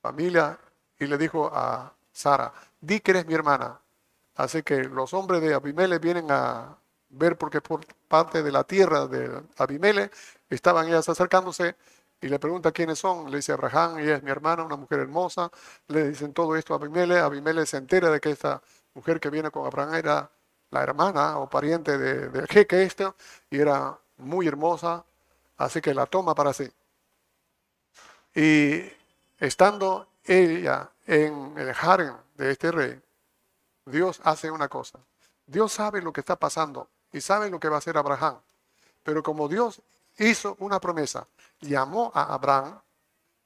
familia 0.00 0.58
y 0.98 1.06
le 1.06 1.18
dijo 1.18 1.50
a 1.52 1.92
Sara, 2.18 2.52
di 2.80 3.00
que 3.00 3.12
eres 3.12 3.26
mi 3.26 3.34
hermana. 3.34 3.80
Así 4.34 4.62
que 4.62 4.84
los 4.84 5.14
hombres 5.14 5.40
de 5.42 5.54
Abimelech 5.54 6.00
vienen 6.02 6.30
a, 6.30 6.76
ver 7.10 7.38
porque 7.38 7.60
por 7.60 7.80
parte 8.08 8.42
de 8.42 8.52
la 8.52 8.64
tierra 8.64 9.06
de 9.06 9.42
Abimele 9.56 10.10
estaban 10.50 10.88
ellas 10.88 11.08
acercándose 11.08 11.76
y 12.20 12.28
le 12.28 12.38
pregunta 12.38 12.72
quiénes 12.72 12.98
son. 12.98 13.30
Le 13.30 13.38
dice 13.38 13.52
Abraham, 13.52 13.98
ella 13.98 14.16
es 14.16 14.22
mi 14.22 14.30
hermana, 14.30 14.64
una 14.64 14.76
mujer 14.76 15.00
hermosa. 15.00 15.50
Le 15.86 16.08
dicen 16.08 16.32
todo 16.34 16.56
esto 16.56 16.74
a 16.74 16.76
Abimele. 16.78 17.18
Abimele 17.20 17.64
se 17.66 17.76
entera 17.76 18.10
de 18.10 18.20
que 18.20 18.30
esta 18.30 18.60
mujer 18.94 19.20
que 19.20 19.30
viene 19.30 19.50
con 19.50 19.66
Abraham 19.66 19.94
era 19.94 20.30
la 20.70 20.82
hermana 20.82 21.38
o 21.38 21.48
pariente 21.48 21.96
de, 21.98 22.28
de 22.28 22.46
jeque 22.48 22.82
este 22.82 23.12
y 23.50 23.60
era 23.60 23.98
muy 24.18 24.48
hermosa, 24.48 25.04
así 25.56 25.80
que 25.80 25.94
la 25.94 26.06
toma 26.06 26.34
para 26.34 26.52
sí. 26.52 26.68
Y 28.34 28.82
estando 29.38 30.07
ella 30.28 30.90
en 31.06 31.56
el 31.56 31.74
harem 31.80 32.14
de 32.36 32.52
este 32.52 32.70
rey, 32.70 33.00
Dios 33.86 34.20
hace 34.22 34.50
una 34.50 34.68
cosa. 34.68 34.98
Dios 35.46 35.72
sabe 35.72 36.02
lo 36.02 36.12
que 36.12 36.20
está 36.20 36.36
pasando 36.36 36.88
y 37.10 37.20
saben 37.20 37.50
lo 37.50 37.58
que 37.58 37.68
va 37.68 37.76
a 37.76 37.78
hacer 37.78 37.96
Abraham. 37.96 38.38
Pero 39.02 39.22
como 39.22 39.48
Dios 39.48 39.80
hizo 40.18 40.56
una 40.60 40.78
promesa, 40.78 41.26
llamó 41.60 42.12
a 42.14 42.34
Abraham 42.34 42.78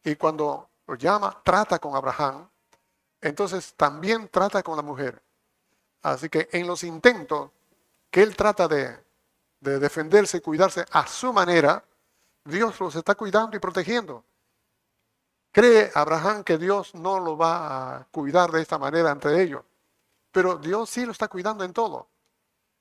y 0.03 0.17
cuando 0.17 0.69
lo 0.87 0.97
llama, 0.97 1.41
trata 1.45 1.79
con 1.79 1.95
Abraham, 1.95 2.49
entonces 3.21 3.75
también 3.77 4.29
trata 4.29 4.63
con 4.65 4.77
la 4.77 4.83
mujer. 4.83 5.23
Así 6.03 6.29
que 6.29 6.49
en 6.51 6.67
los 6.67 6.83
intentos 6.83 7.51
que 8.11 8.23
él 8.23 8.35
trata 8.37 8.67
de, 8.67 8.99
de 9.61 9.79
defenderse 9.79 10.39
y 10.39 10.41
cuidarse 10.41 10.85
a 10.91 11.07
su 11.07 11.33
manera, 11.33 11.85
Dios 12.45 12.81
los 12.81 12.97
está 12.97 13.15
cuidando 13.15 13.57
y 13.57 13.61
protegiendo. 13.61 14.25
¿Cree 15.53 15.91
Abraham 15.95 16.45
que 16.45 16.57
Dios 16.57 16.95
no 16.95 17.21
lo 17.21 17.37
va 17.37 17.97
a 17.97 18.05
cuidar 18.05 18.51
de 18.51 18.63
esta 18.63 18.79
manera 18.79 19.11
entre 19.11 19.43
ellos? 19.43 19.63
Pero 20.33 20.57
Dios 20.57 20.89
sí 20.89 21.05
lo 21.05 21.13
está 21.13 21.29
cuidando 21.29 21.63
en 21.63 21.75
todo. 21.75 22.09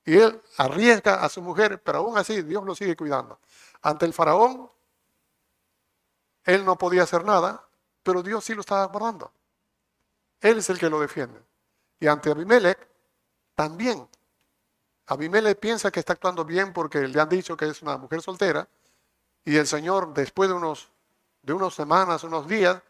Y 0.06 0.18
él 0.18 0.42
arriesga 0.58 1.24
a 1.24 1.30
su 1.30 1.42
mujer, 1.42 1.82
pero 1.84 2.00
aún 2.00 2.18
así 2.18 2.42
Dios 2.42 2.64
lo 2.64 2.74
sigue 2.74 2.96
cuidando. 2.96 3.40
Ante 3.82 4.06
el 4.06 4.14
faraón, 4.14 4.72
él 6.46 6.66
no 6.66 6.78
podía 6.78 7.04
hacer 7.04 7.26
nada, 7.26 7.64
pero 8.04 8.24
Dios 8.24 8.44
sí 8.44 8.56
lo 8.56 8.62
estaba 8.62 8.86
guardando. 8.86 9.32
Él 10.40 10.58
es 10.58 10.70
el 10.70 10.80
que 10.80 10.90
lo 10.90 11.00
defiende. 11.00 11.40
Y 12.00 12.08
ante 12.08 12.32
Abimelech, 12.32 12.80
también. 13.54 14.08
Abimelech 15.08 15.60
piensa 15.60 15.92
que 15.92 16.00
está 16.00 16.14
actuando 16.14 16.46
bien 16.46 16.74
porque 16.74 17.08
le 17.08 17.20
han 17.20 17.30
dicho 17.30 17.56
que 17.56 17.66
es 17.66 17.82
una 17.82 17.98
mujer 17.98 18.22
soltera. 18.22 18.68
Y 19.44 19.58
el 19.58 19.68
Señor, 19.68 20.14
después 20.14 20.50
de 20.50 20.56
unos, 20.56 20.90
de 21.42 21.54
unas 21.54 21.74
semanas, 21.74 22.24
unos 22.24 22.48
días, 22.48 22.82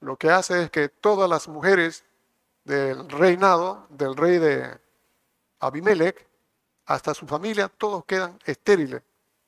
lo 0.00 0.16
que 0.16 0.30
hace 0.30 0.64
es 0.64 0.70
que 0.70 0.88
todas 0.88 1.28
las 1.28 1.48
mujeres 1.48 2.04
del 2.64 3.08
reinado, 3.08 3.86
del 3.90 4.16
rey 4.16 4.38
de 4.38 4.78
Abimelech, 5.60 6.26
hasta 6.86 7.14
su 7.14 7.26
familia, 7.26 7.68
todos 7.68 8.04
quedan 8.04 8.38
estériles. 8.44 9.02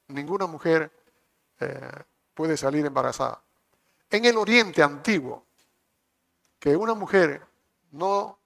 Ninguna 0.09 0.47
mujer 0.47 0.91
eh, 1.61 1.91
puede 2.35 2.57
salir 2.57 2.87
embarazada. 2.87 3.43
En 4.11 4.25
el 4.25 4.37
Oriente 4.37 4.83
antiguo, 4.83 5.45
que 6.59 6.77
una 6.77 6.95
mujer 6.95 7.47
no 7.91 8.39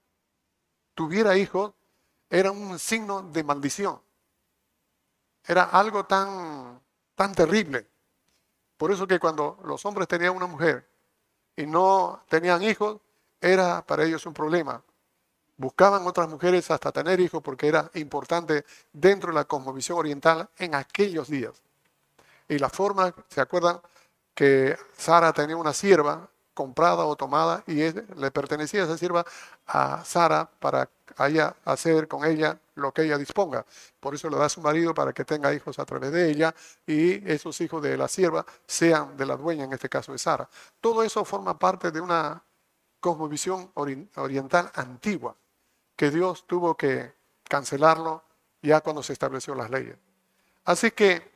tuviera 0.93 1.37
hijos 1.37 1.73
era 2.29 2.51
un 2.51 2.79
signo 2.79 3.21
de 3.21 3.43
maldición. 3.43 4.01
Era 5.45 5.63
algo 5.63 6.05
tan, 6.05 6.81
tan 7.15 7.33
terrible. 7.33 7.90
Por 8.81 8.91
eso 8.91 9.05
que 9.05 9.19
cuando 9.19 9.59
los 9.63 9.85
hombres 9.85 10.07
tenían 10.07 10.35
una 10.35 10.47
mujer 10.47 10.89
y 11.55 11.67
no 11.67 12.23
tenían 12.27 12.63
hijos, 12.63 12.99
era 13.39 13.85
para 13.85 14.03
ellos 14.05 14.25
un 14.25 14.33
problema. 14.33 14.81
Buscaban 15.55 16.07
otras 16.07 16.27
mujeres 16.27 16.71
hasta 16.71 16.91
tener 16.91 17.19
hijos 17.19 17.43
porque 17.43 17.67
era 17.67 17.91
importante 17.93 18.65
dentro 18.91 19.29
de 19.29 19.35
la 19.35 19.45
cosmovisión 19.45 19.99
oriental 19.99 20.49
en 20.57 20.73
aquellos 20.73 21.29
días. 21.29 21.61
Y 22.49 22.57
la 22.57 22.69
forma, 22.69 23.13
¿se 23.29 23.39
acuerdan? 23.39 23.79
Que 24.33 24.75
Sara 24.97 25.31
tenía 25.31 25.57
una 25.57 25.73
sierva 25.73 26.27
comprada 26.53 27.05
o 27.05 27.15
tomada 27.15 27.63
y 27.67 27.75
le 27.75 28.31
pertenecía 28.31 28.83
esa 28.83 28.97
sierva 28.97 29.25
a 29.67 30.03
Sara 30.03 30.49
para 30.59 30.89
hacer 31.65 32.07
con 32.07 32.25
ella 32.25 32.59
lo 32.75 32.91
que 32.91 33.03
ella 33.03 33.17
disponga. 33.17 33.65
Por 33.99 34.15
eso 34.15 34.29
le 34.29 34.37
da 34.37 34.45
a 34.45 34.49
su 34.49 34.61
marido 34.61 34.93
para 34.93 35.13
que 35.13 35.25
tenga 35.25 35.53
hijos 35.53 35.79
a 35.79 35.85
través 35.85 36.11
de 36.11 36.29
ella 36.29 36.53
y 36.85 37.29
esos 37.29 37.59
hijos 37.61 37.81
de 37.81 37.97
la 37.97 38.07
sierva 38.07 38.45
sean 38.65 39.15
de 39.17 39.25
la 39.25 39.35
dueña, 39.35 39.65
en 39.65 39.73
este 39.73 39.89
caso 39.89 40.11
de 40.11 40.17
Sara. 40.17 40.47
Todo 40.79 41.03
eso 41.03 41.23
forma 41.25 41.57
parte 41.57 41.91
de 41.91 42.01
una 42.01 42.43
cosmovisión 42.99 43.71
oriental 43.73 44.71
antigua 44.75 45.35
que 45.95 46.11
Dios 46.11 46.45
tuvo 46.47 46.75
que 46.75 47.13
cancelarlo 47.43 48.23
ya 48.61 48.81
cuando 48.81 49.03
se 49.03 49.13
estableció 49.13 49.55
las 49.55 49.69
leyes. 49.69 49.97
Así 50.65 50.91
que 50.91 51.31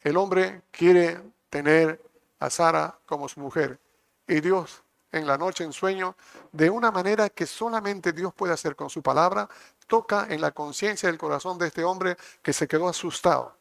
el 0.00 0.16
hombre 0.16 0.62
quiere 0.70 1.20
tener 1.50 2.00
a 2.38 2.50
Sara 2.50 2.98
como 3.06 3.28
su 3.28 3.40
mujer 3.40 3.78
y 4.26 4.40
Dios 4.40 4.82
en 5.12 5.26
la 5.26 5.38
noche 5.38 5.62
en 5.62 5.72
sueño, 5.72 6.16
de 6.50 6.68
una 6.68 6.90
manera 6.90 7.30
que 7.30 7.46
solamente 7.46 8.12
Dios 8.12 8.34
puede 8.34 8.52
hacer 8.52 8.74
con 8.74 8.90
su 8.90 9.00
palabra, 9.00 9.48
toca 9.86 10.26
en 10.28 10.40
la 10.40 10.50
conciencia 10.50 11.08
del 11.08 11.18
corazón 11.18 11.56
de 11.56 11.68
este 11.68 11.84
hombre 11.84 12.16
que 12.42 12.52
se 12.52 12.66
quedó 12.66 12.88
asustado. 12.88 13.56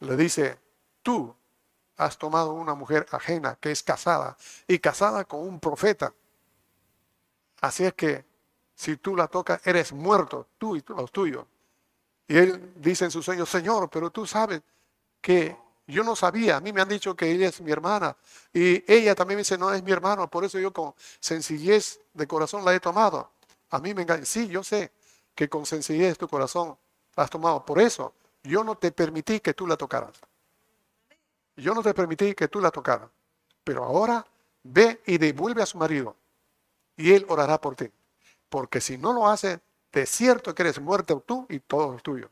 Le 0.00 0.16
dice, 0.16 0.58
tú 1.02 1.34
has 1.98 2.16
tomado 2.16 2.52
una 2.54 2.74
mujer 2.74 3.06
ajena 3.10 3.58
que 3.60 3.70
es 3.70 3.82
casada 3.82 4.36
y 4.66 4.78
casada 4.78 5.24
con 5.24 5.40
un 5.40 5.60
profeta. 5.60 6.14
Así 7.60 7.84
es 7.84 7.92
que 7.92 8.24
si 8.74 8.96
tú 8.96 9.16
la 9.16 9.28
tocas, 9.28 9.66
eres 9.66 9.92
muerto, 9.92 10.48
tú 10.58 10.76
y 10.76 10.84
los 10.88 11.12
tuyos. 11.12 11.44
Y 12.28 12.36
él 12.36 12.72
dice 12.76 13.04
en 13.04 13.10
su 13.10 13.22
sueño, 13.22 13.46
Señor, 13.46 13.88
pero 13.90 14.10
tú 14.10 14.26
sabes 14.26 14.62
que 15.20 15.56
yo 15.86 16.02
no 16.02 16.16
sabía, 16.16 16.56
a 16.56 16.60
mí 16.60 16.72
me 16.72 16.80
han 16.80 16.88
dicho 16.88 17.14
que 17.14 17.30
ella 17.30 17.48
es 17.48 17.60
mi 17.60 17.70
hermana 17.70 18.16
y 18.52 18.84
ella 18.92 19.14
también 19.14 19.36
me 19.36 19.42
dice, 19.42 19.56
no 19.56 19.72
es 19.72 19.82
mi 19.82 19.92
hermano, 19.92 20.28
por 20.28 20.44
eso 20.44 20.58
yo 20.58 20.72
con 20.72 20.94
sencillez 21.20 22.00
de 22.12 22.26
corazón 22.26 22.64
la 22.64 22.74
he 22.74 22.80
tomado. 22.80 23.30
A 23.70 23.78
mí 23.78 23.94
me 23.94 24.02
engaña, 24.02 24.24
sí, 24.24 24.48
yo 24.48 24.64
sé 24.64 24.92
que 25.34 25.48
con 25.48 25.64
sencillez 25.64 26.18
tu 26.18 26.26
corazón 26.28 26.76
la 27.14 27.24
has 27.24 27.30
tomado, 27.30 27.64
por 27.64 27.80
eso 27.80 28.14
yo 28.42 28.64
no 28.64 28.76
te 28.76 28.90
permití 28.90 29.40
que 29.40 29.54
tú 29.54 29.66
la 29.66 29.76
tocaras. 29.76 30.12
Yo 31.56 31.72
no 31.72 31.82
te 31.82 31.94
permití 31.94 32.34
que 32.34 32.48
tú 32.48 32.60
la 32.60 32.70
tocaras, 32.70 33.08
pero 33.62 33.84
ahora 33.84 34.26
ve 34.62 35.00
y 35.06 35.18
devuelve 35.18 35.62
a 35.62 35.66
su 35.66 35.78
marido 35.78 36.16
y 36.96 37.12
él 37.12 37.24
orará 37.28 37.60
por 37.60 37.76
ti, 37.76 37.90
porque 38.48 38.80
si 38.80 38.98
no 38.98 39.12
lo 39.12 39.28
hace, 39.28 39.60
de 39.92 40.04
cierto 40.04 40.54
que 40.54 40.62
eres 40.62 40.80
muerto 40.80 41.22
tú 41.24 41.46
y 41.48 41.60
todo 41.60 41.94
es 41.96 42.02
tuyo. 42.02 42.28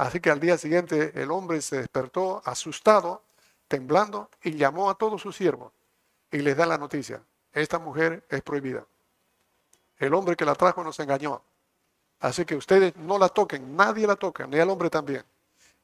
Así 0.00 0.18
que 0.18 0.30
al 0.30 0.40
día 0.40 0.56
siguiente 0.56 1.12
el 1.14 1.30
hombre 1.30 1.60
se 1.60 1.76
despertó 1.76 2.40
asustado, 2.46 3.22
temblando, 3.68 4.30
y 4.42 4.54
llamó 4.54 4.88
a 4.88 4.94
todos 4.94 5.20
sus 5.20 5.36
siervos 5.36 5.72
y 6.32 6.38
les 6.38 6.56
da 6.56 6.64
la 6.64 6.78
noticia. 6.78 7.22
Esta 7.52 7.78
mujer 7.78 8.24
es 8.30 8.40
prohibida. 8.40 8.86
El 9.98 10.14
hombre 10.14 10.36
que 10.36 10.46
la 10.46 10.54
trajo 10.54 10.82
nos 10.82 10.98
engañó. 11.00 11.42
Así 12.18 12.46
que 12.46 12.56
ustedes 12.56 12.96
no 12.96 13.18
la 13.18 13.28
toquen, 13.28 13.76
nadie 13.76 14.06
la 14.06 14.16
toca, 14.16 14.46
ni 14.46 14.58
al 14.58 14.70
hombre 14.70 14.88
también. 14.88 15.22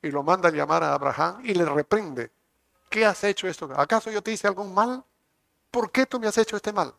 Y 0.01 0.11
lo 0.11 0.23
manda 0.23 0.49
a 0.49 0.53
llamar 0.53 0.83
a 0.83 0.95
Abraham 0.95 1.43
y 1.45 1.53
le 1.53 1.67
reprende. 1.67 2.31
¿Qué 2.89 3.05
has 3.05 3.23
hecho 3.23 3.47
esto? 3.47 3.69
¿Acaso 3.77 4.11
yo 4.11 4.23
te 4.23 4.33
hice 4.33 4.47
algún 4.47 4.73
mal? 4.73 5.05
¿Por 5.71 5.91
qué 5.91 6.07
tú 6.07 6.19
me 6.19 6.27
has 6.27 6.39
hecho 6.39 6.57
este 6.57 6.73
mal? 6.73 6.95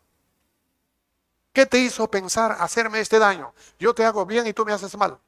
¿Qué 1.52 1.66
te 1.66 1.78
hizo 1.78 2.08
pensar 2.08 2.58
hacerme 2.60 3.00
este 3.00 3.18
daño? 3.18 3.52
Yo 3.76 3.92
te 3.92 4.04
hago 4.04 4.24
bien 4.24 4.46
y 4.46 4.52
tú 4.52 4.64
me 4.64 4.72
haces 4.72 4.96
mal. 4.96 5.18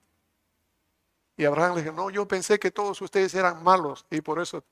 Y 1.40 1.46
Abraham 1.46 1.76
le 1.76 1.82
dijo, 1.82 1.94
no, 1.94 2.10
yo 2.10 2.28
pensé 2.28 2.58
que 2.58 2.70
todos 2.70 3.00
ustedes 3.00 3.34
eran 3.34 3.64
malos 3.64 4.04
y 4.10 4.20
por 4.20 4.40
eso 4.40 4.62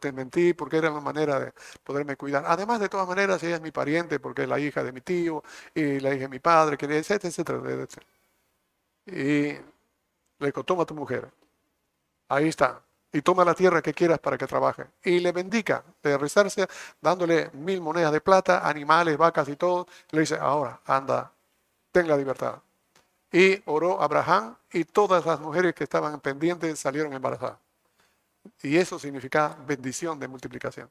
te 0.00 0.10
mentí, 0.10 0.52
porque 0.52 0.78
era 0.78 0.90
la 0.90 0.98
manera 0.98 1.38
de 1.38 1.52
poderme 1.84 2.16
cuidar. 2.16 2.42
Además, 2.48 2.80
de 2.80 2.88
todas 2.88 3.06
maneras, 3.06 3.40
ella 3.44 3.54
es 3.54 3.60
mi 3.60 3.70
pariente 3.70 4.18
porque 4.18 4.42
es 4.42 4.48
la 4.48 4.58
hija 4.58 4.82
de 4.82 4.90
mi 4.90 5.02
tío 5.02 5.44
y 5.72 6.00
la 6.00 6.12
hija 6.12 6.22
de 6.22 6.28
mi 6.30 6.40
padre, 6.40 6.76
etcétera, 6.80 7.28
etcétera, 7.28 7.58
etcétera. 7.58 8.06
Y 9.06 9.52
le 10.40 10.46
dijo, 10.46 10.64
toma 10.64 10.84
tu 10.84 10.94
mujer. 10.96 11.30
Ahí 12.28 12.48
está. 12.48 12.82
Y 13.12 13.22
toma 13.22 13.44
la 13.44 13.54
tierra 13.54 13.80
que 13.80 13.94
quieras 13.94 14.18
para 14.18 14.36
que 14.36 14.48
trabaje. 14.48 14.86
Y 15.04 15.20
le 15.20 15.30
bendica 15.30 15.84
de 16.02 16.18
rezarse, 16.18 16.66
dándole 17.00 17.50
mil 17.52 17.80
monedas 17.80 18.10
de 18.10 18.20
plata, 18.20 18.68
animales, 18.68 19.16
vacas 19.16 19.48
y 19.48 19.54
todo. 19.54 19.86
Le 20.10 20.22
dice, 20.22 20.38
ahora, 20.40 20.80
anda, 20.86 21.32
ten 21.92 22.08
la 22.08 22.16
libertad. 22.16 22.60
Y 23.34 23.60
oró 23.66 24.00
Abraham 24.00 24.56
y 24.72 24.84
todas 24.84 25.26
las 25.26 25.40
mujeres 25.40 25.74
que 25.74 25.82
estaban 25.82 26.20
pendientes 26.20 26.78
salieron 26.78 27.12
embarazadas. 27.14 27.58
Y 28.62 28.76
eso 28.76 28.96
significa 28.96 29.58
bendición 29.66 30.20
de 30.20 30.28
multiplicación. 30.28 30.88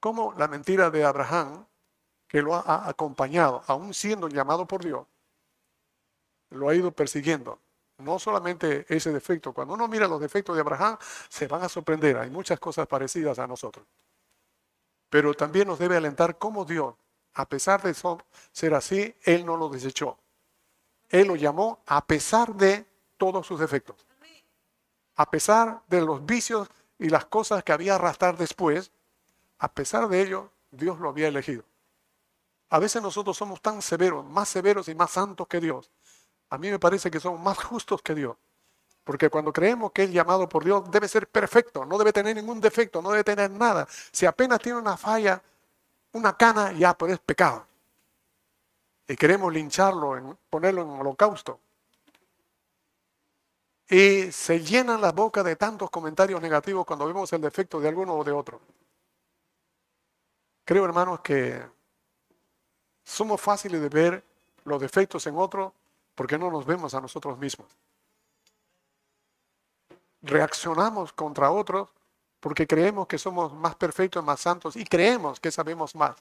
Como 0.00 0.34
la 0.36 0.48
mentira 0.48 0.90
de 0.90 1.04
Abraham, 1.04 1.64
que 2.26 2.42
lo 2.42 2.56
ha 2.56 2.88
acompañado, 2.88 3.62
aún 3.68 3.94
siendo 3.94 4.26
llamado 4.26 4.66
por 4.66 4.82
Dios, 4.82 5.06
lo 6.50 6.68
ha 6.68 6.74
ido 6.74 6.90
persiguiendo. 6.90 7.60
No 7.98 8.18
solamente 8.18 8.84
ese 8.88 9.12
defecto. 9.12 9.52
Cuando 9.52 9.74
uno 9.74 9.86
mira 9.86 10.08
los 10.08 10.20
defectos 10.20 10.56
de 10.56 10.62
Abraham, 10.62 10.98
se 11.28 11.46
van 11.46 11.62
a 11.62 11.68
sorprender. 11.68 12.16
Hay 12.16 12.30
muchas 12.30 12.58
cosas 12.58 12.88
parecidas 12.88 13.38
a 13.38 13.46
nosotros. 13.46 13.86
Pero 15.08 15.34
también 15.34 15.68
nos 15.68 15.78
debe 15.78 15.96
alentar 15.96 16.36
cómo 16.36 16.64
Dios, 16.64 16.96
a 17.34 17.48
pesar 17.48 17.80
de 17.80 17.94
ser 18.50 18.74
así, 18.74 19.14
Él 19.22 19.46
no 19.46 19.56
lo 19.56 19.68
desechó. 19.68 20.18
Él 21.12 21.28
lo 21.28 21.36
llamó 21.36 21.78
a 21.86 22.04
pesar 22.06 22.54
de 22.54 22.86
todos 23.18 23.46
sus 23.46 23.60
defectos. 23.60 24.04
A 25.14 25.30
pesar 25.30 25.82
de 25.86 26.00
los 26.00 26.24
vicios 26.24 26.68
y 26.98 27.10
las 27.10 27.26
cosas 27.26 27.62
que 27.62 27.72
había 27.72 27.94
arrastrar 27.94 28.36
después, 28.36 28.90
a 29.58 29.70
pesar 29.70 30.08
de 30.08 30.22
ello, 30.22 30.50
Dios 30.70 30.98
lo 30.98 31.10
había 31.10 31.28
elegido. 31.28 31.64
A 32.70 32.78
veces 32.78 33.02
nosotros 33.02 33.36
somos 33.36 33.60
tan 33.60 33.82
severos, 33.82 34.24
más 34.24 34.48
severos 34.48 34.88
y 34.88 34.94
más 34.94 35.10
santos 35.10 35.46
que 35.46 35.60
Dios. 35.60 35.90
A 36.48 36.56
mí 36.56 36.70
me 36.70 36.78
parece 36.78 37.10
que 37.10 37.20
somos 37.20 37.38
más 37.38 37.62
justos 37.62 38.00
que 38.00 38.14
Dios. 38.14 38.34
Porque 39.04 39.28
cuando 39.28 39.52
creemos 39.52 39.92
que 39.92 40.04
es 40.04 40.10
llamado 40.10 40.48
por 40.48 40.64
Dios, 40.64 40.90
debe 40.90 41.08
ser 41.08 41.28
perfecto, 41.28 41.84
no 41.84 41.98
debe 41.98 42.14
tener 42.14 42.34
ningún 42.34 42.58
defecto, 42.58 43.02
no 43.02 43.10
debe 43.10 43.24
tener 43.24 43.50
nada. 43.50 43.86
Si 44.10 44.24
apenas 44.24 44.60
tiene 44.60 44.78
una 44.78 44.96
falla, 44.96 45.42
una 46.12 46.34
cana, 46.38 46.72
ya, 46.72 46.96
pues 46.96 47.12
es 47.12 47.18
pecado 47.18 47.66
y 49.08 49.16
queremos 49.16 49.52
lincharlo, 49.52 50.38
ponerlo 50.48 50.82
en 50.82 50.90
holocausto. 50.90 51.60
Y 53.88 54.32
se 54.32 54.60
llenan 54.60 55.00
la 55.00 55.12
boca 55.12 55.42
de 55.42 55.56
tantos 55.56 55.90
comentarios 55.90 56.40
negativos 56.40 56.86
cuando 56.86 57.06
vemos 57.06 57.32
el 57.32 57.40
defecto 57.40 57.78
de 57.80 57.88
alguno 57.88 58.14
o 58.14 58.24
de 58.24 58.32
otro. 58.32 58.60
Creo, 60.64 60.84
hermanos, 60.84 61.20
que 61.20 61.62
somos 63.04 63.40
fáciles 63.40 63.80
de 63.80 63.88
ver 63.88 64.24
los 64.64 64.80
defectos 64.80 65.26
en 65.26 65.36
otro 65.36 65.74
porque 66.14 66.38
no 66.38 66.50
nos 66.50 66.64
vemos 66.64 66.94
a 66.94 67.00
nosotros 67.00 67.36
mismos. 67.38 67.68
Reaccionamos 70.22 71.12
contra 71.12 71.50
otros 71.50 71.90
porque 72.38 72.66
creemos 72.66 73.06
que 73.06 73.18
somos 73.18 73.52
más 73.52 73.74
perfectos, 73.74 74.24
más 74.24 74.40
santos 74.40 74.76
y 74.76 74.84
creemos 74.84 75.40
que 75.40 75.50
sabemos 75.50 75.94
más. 75.94 76.16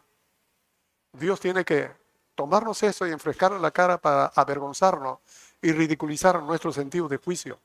Dios 1.14 1.40
tiene 1.40 1.64
que 1.64 2.01
tomarnos 2.42 2.82
eso 2.82 3.06
y 3.06 3.12
enfrescarlo 3.12 3.58
en 3.58 3.62
la 3.62 3.70
cara 3.70 4.00
para 4.00 4.26
avergonzarnos 4.26 5.20
y 5.62 5.72
ridiculizar 5.74 6.42
nuestro 6.42 6.74
sentido 6.74 7.08
de 7.08 7.18
juicio. 7.18 7.60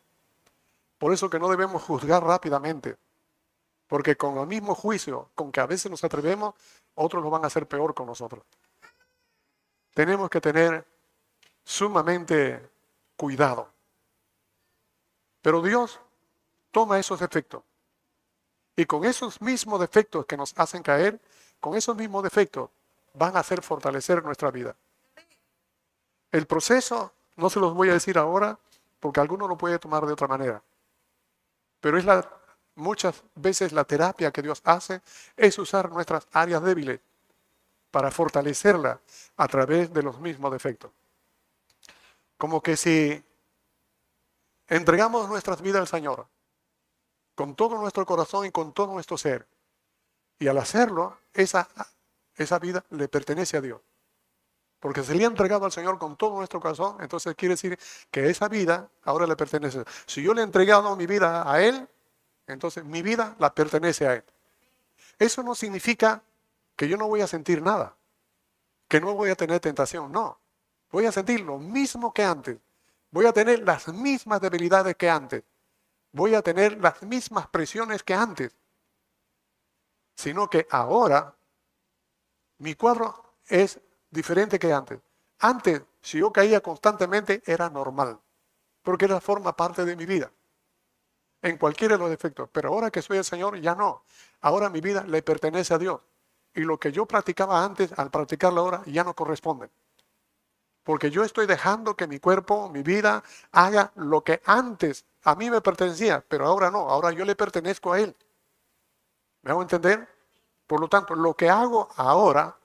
Por 0.98 1.14
eso 1.14 1.30
que 1.30 1.38
no 1.38 1.48
debemos 1.48 1.82
juzgar 1.82 2.22
rápidamente, 2.22 2.98
porque 3.86 4.18
con 4.18 4.36
el 4.36 4.46
mismo 4.46 4.74
juicio 4.74 5.30
con 5.34 5.50
que 5.50 5.60
a 5.60 5.66
veces 5.66 5.90
nos 5.90 6.04
atrevemos, 6.04 6.54
otros 6.94 7.24
lo 7.24 7.30
van 7.30 7.44
a 7.44 7.46
hacer 7.46 7.66
peor 7.66 7.94
con 7.94 8.04
nosotros. 8.04 8.44
Tenemos 9.94 10.28
que 10.28 10.42
tener 10.42 10.84
sumamente 11.64 12.60
cuidado. 13.16 13.70
Pero 15.40 15.62
Dios 15.62 15.98
toma 16.70 16.98
esos 16.98 17.18
defectos 17.18 17.62
y 18.76 18.84
con 18.84 19.06
esos 19.06 19.40
mismos 19.40 19.80
defectos 19.80 20.26
que 20.26 20.36
nos 20.36 20.52
hacen 20.58 20.82
caer, 20.82 21.18
con 21.60 21.74
esos 21.74 21.96
mismos 21.96 22.22
defectos 22.22 22.68
van 23.16 23.36
a 23.36 23.40
hacer 23.40 23.62
fortalecer 23.62 24.22
nuestra 24.22 24.50
vida. 24.50 24.76
El 26.30 26.46
proceso, 26.46 27.12
no 27.36 27.50
se 27.50 27.60
los 27.60 27.74
voy 27.74 27.88
a 27.90 27.94
decir 27.94 28.18
ahora, 28.18 28.58
porque 29.00 29.20
alguno 29.20 29.48
lo 29.48 29.56
puede 29.56 29.78
tomar 29.78 30.04
de 30.06 30.12
otra 30.12 30.28
manera. 30.28 30.62
Pero 31.80 31.98
es 31.98 32.04
muchas 32.74 33.22
veces 33.34 33.72
la 33.72 33.84
terapia 33.84 34.30
que 34.30 34.42
Dios 34.42 34.60
hace 34.64 35.00
es 35.36 35.58
usar 35.58 35.90
nuestras 35.90 36.26
áreas 36.32 36.62
débiles 36.62 37.00
para 37.90 38.10
fortalecerla 38.10 39.00
a 39.36 39.48
través 39.48 39.92
de 39.92 40.02
los 40.02 40.20
mismos 40.20 40.52
defectos. 40.52 40.90
Como 42.36 42.60
que 42.60 42.76
si 42.76 43.22
entregamos 44.68 45.28
nuestras 45.28 45.62
vidas 45.62 45.80
al 45.80 45.88
Señor, 45.88 46.26
con 47.34 47.54
todo 47.54 47.78
nuestro 47.78 48.04
corazón 48.04 48.46
y 48.46 48.50
con 48.50 48.72
todo 48.72 48.92
nuestro 48.92 49.16
ser. 49.16 49.46
Y 50.38 50.48
al 50.48 50.58
hacerlo, 50.58 51.16
esa, 51.32 51.68
esa 52.36 52.58
vida 52.58 52.84
le 52.90 53.08
pertenece 53.08 53.56
a 53.56 53.60
Dios. 53.60 53.80
Porque 54.80 55.02
se 55.02 55.14
le 55.14 55.24
ha 55.24 55.26
entregado 55.26 55.64
al 55.64 55.72
Señor 55.72 55.98
con 55.98 56.16
todo 56.16 56.36
nuestro 56.36 56.60
corazón, 56.60 56.98
entonces 57.00 57.34
quiere 57.34 57.54
decir 57.54 57.78
que 58.10 58.28
esa 58.28 58.48
vida 58.48 58.90
ahora 59.04 59.26
le 59.26 59.36
pertenece. 59.36 59.84
Si 60.06 60.22
yo 60.22 60.34
le 60.34 60.42
he 60.42 60.44
entregado 60.44 60.94
mi 60.96 61.06
vida 61.06 61.50
a 61.50 61.62
Él, 61.62 61.88
entonces 62.46 62.84
mi 62.84 63.02
vida 63.02 63.34
la 63.38 63.54
pertenece 63.54 64.06
a 64.06 64.14
Él. 64.14 64.24
Eso 65.18 65.42
no 65.42 65.54
significa 65.54 66.22
que 66.76 66.88
yo 66.88 66.96
no 66.96 67.08
voy 67.08 67.22
a 67.22 67.26
sentir 67.26 67.62
nada, 67.62 67.96
que 68.86 69.00
no 69.00 69.14
voy 69.14 69.30
a 69.30 69.34
tener 69.34 69.60
tentación, 69.60 70.12
no. 70.12 70.38
Voy 70.90 71.06
a 71.06 71.12
sentir 71.12 71.40
lo 71.40 71.58
mismo 71.58 72.12
que 72.12 72.22
antes. 72.22 72.58
Voy 73.10 73.26
a 73.26 73.32
tener 73.32 73.60
las 73.60 73.88
mismas 73.88 74.40
debilidades 74.40 74.94
que 74.96 75.10
antes. 75.10 75.42
Voy 76.12 76.34
a 76.34 76.42
tener 76.42 76.78
las 76.80 77.02
mismas 77.02 77.48
presiones 77.48 78.02
que 78.02 78.14
antes. 78.14 78.56
Sino 80.14 80.48
que 80.48 80.66
ahora 80.70 81.35
mi 82.58 82.74
cuadro 82.74 83.34
es 83.48 83.80
diferente 84.10 84.58
que 84.58 84.72
antes. 84.72 84.98
Antes, 85.38 85.82
si 86.00 86.18
yo 86.18 86.32
caía 86.32 86.60
constantemente, 86.60 87.42
era 87.44 87.68
normal, 87.68 88.18
porque 88.82 89.04
era 89.04 89.20
forma 89.20 89.54
parte 89.54 89.84
de 89.84 89.96
mi 89.96 90.06
vida, 90.06 90.30
en 91.42 91.58
cualquiera 91.58 91.96
de 91.96 92.00
los 92.00 92.10
defectos. 92.10 92.48
Pero 92.52 92.70
ahora 92.70 92.90
que 92.90 93.02
soy 93.02 93.18
el 93.18 93.24
Señor, 93.24 93.60
ya 93.60 93.74
no. 93.74 94.02
Ahora 94.40 94.70
mi 94.70 94.80
vida 94.80 95.04
le 95.04 95.22
pertenece 95.22 95.74
a 95.74 95.78
Dios. 95.78 96.00
Y 96.54 96.60
lo 96.60 96.78
que 96.78 96.90
yo 96.90 97.04
practicaba 97.04 97.62
antes, 97.62 97.92
al 97.98 98.10
practicarlo 98.10 98.62
ahora, 98.62 98.82
ya 98.86 99.04
no 99.04 99.14
corresponde. 99.14 99.70
Porque 100.82 101.10
yo 101.10 101.24
estoy 101.24 101.46
dejando 101.46 101.96
que 101.96 102.06
mi 102.06 102.18
cuerpo, 102.18 102.70
mi 102.70 102.82
vida, 102.82 103.22
haga 103.52 103.92
lo 103.96 104.22
que 104.22 104.40
antes 104.46 105.04
a 105.24 105.34
mí 105.34 105.50
me 105.50 105.60
pertenecía, 105.60 106.24
pero 106.26 106.46
ahora 106.46 106.70
no, 106.70 106.88
ahora 106.88 107.10
yo 107.10 107.24
le 107.24 107.34
pertenezco 107.34 107.92
a 107.92 108.00
Él. 108.00 108.16
¿Me 109.42 109.50
hago 109.50 109.62
entender? 109.62 110.08
Por 110.66 110.80
lo 110.80 110.88
tanto, 110.88 111.14
lo 111.14 111.34
que 111.34 111.48
hago 111.48 111.88
ahora 111.96 112.56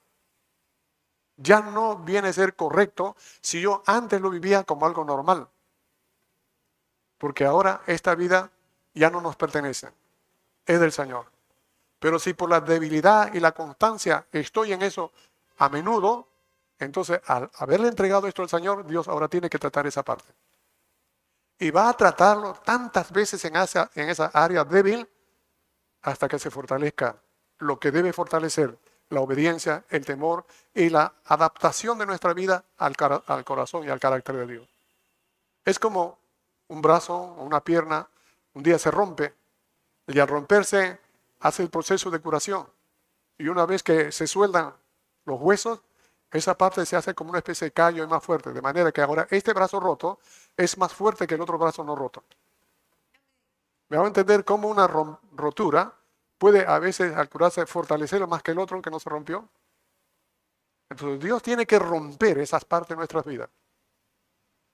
ya 1.37 1.61
no 1.61 1.97
viene 1.97 2.29
a 2.29 2.33
ser 2.33 2.55
correcto 2.55 3.15
si 3.41 3.61
yo 3.61 3.83
antes 3.85 4.21
lo 4.21 4.29
vivía 4.29 4.63
como 4.63 4.85
algo 4.85 5.03
normal. 5.03 5.47
Porque 7.17 7.45
ahora 7.45 7.81
esta 7.87 8.15
vida 8.15 8.51
ya 8.93 9.09
no 9.09 9.21
nos 9.21 9.35
pertenece, 9.35 9.91
es 10.65 10.79
del 10.79 10.91
Señor. 10.91 11.25
Pero 11.99 12.17
si 12.17 12.33
por 12.33 12.49
la 12.49 12.61
debilidad 12.61 13.33
y 13.33 13.39
la 13.39 13.51
constancia 13.51 14.25
estoy 14.31 14.73
en 14.73 14.81
eso 14.81 15.11
a 15.57 15.69
menudo, 15.69 16.27
entonces 16.79 17.21
al 17.27 17.49
haberle 17.57 17.87
entregado 17.87 18.27
esto 18.27 18.41
al 18.41 18.49
Señor, 18.49 18.85
Dios 18.87 19.07
ahora 19.07 19.27
tiene 19.27 19.49
que 19.49 19.59
tratar 19.59 19.85
esa 19.85 20.03
parte. 20.03 20.33
Y 21.59 21.69
va 21.69 21.89
a 21.89 21.93
tratarlo 21.93 22.53
tantas 22.53 23.11
veces 23.11 23.45
en 23.45 23.55
esa, 23.55 23.91
en 23.93 24.09
esa 24.09 24.31
área 24.33 24.63
débil 24.63 25.07
hasta 26.01 26.27
que 26.27 26.39
se 26.39 26.49
fortalezca 26.49 27.21
lo 27.61 27.79
que 27.79 27.91
debe 27.91 28.11
fortalecer 28.11 28.77
la 29.09 29.21
obediencia, 29.21 29.83
el 29.89 30.05
temor 30.05 30.45
y 30.73 30.89
la 30.89 31.13
adaptación 31.25 31.97
de 31.97 32.05
nuestra 32.05 32.33
vida 32.33 32.63
al, 32.77 32.95
corazón 33.45 33.85
y 33.85 33.89
al 33.89 33.99
carácter 33.99 34.35
de 34.35 34.47
Dios. 34.47 34.67
Es 35.65 35.77
como 35.77 36.17
un 36.69 36.81
brazo 36.81 37.15
o 37.15 37.43
una 37.43 37.63
pierna, 37.63 38.07
un 38.53 38.63
día 38.63 38.79
se 38.79 38.89
rompe 38.89 39.33
y 40.07 40.17
al 40.19 40.27
romperse 40.27 40.99
hace 41.41 41.63
el 41.63 41.69
proceso 41.69 42.09
de 42.09 42.19
curación. 42.19 42.67
Y 43.37 43.47
una 43.47 43.65
vez 43.65 43.83
que 43.83 44.11
se 44.11 44.27
sueldan 44.27 44.73
los 45.25 45.39
huesos, 45.39 45.81
esa 46.31 46.57
parte 46.57 46.85
se 46.85 46.95
hace 46.95 47.13
como 47.13 47.31
una 47.31 47.39
especie 47.39 47.65
de 47.65 47.71
callo 47.71 48.03
y 48.03 48.07
más 48.07 48.23
fuerte. 48.23 48.53
De 48.53 48.61
manera 48.61 48.91
que 48.91 49.01
ahora 49.01 49.27
este 49.29 49.53
brazo 49.53 49.79
roto 49.79 50.19
es 50.55 50.77
más 50.77 50.93
fuerte 50.93 51.27
que 51.27 51.35
el 51.35 51.41
otro 51.41 51.57
brazo 51.57 51.83
no 51.83 51.95
roto. 51.95 52.23
Me 53.89 53.97
hago 53.97 54.07
entender 54.07 54.45
cómo 54.45 54.69
una 54.69 54.87
rotura 54.87 55.93
puede 56.41 56.65
a 56.65 56.79
veces 56.79 57.15
al 57.15 57.29
curarse 57.29 57.67
fortalecerlo 57.67 58.27
más 58.27 58.41
que 58.41 58.49
el 58.49 58.57
otro 58.57 58.81
que 58.81 58.89
no 58.89 58.99
se 58.99 59.11
rompió. 59.11 59.47
Entonces 60.89 61.19
Dios 61.23 61.43
tiene 61.43 61.67
que 61.67 61.77
romper 61.77 62.39
esas 62.39 62.65
partes 62.65 62.89
de 62.89 62.95
nuestras 62.95 63.23
vidas. 63.25 63.47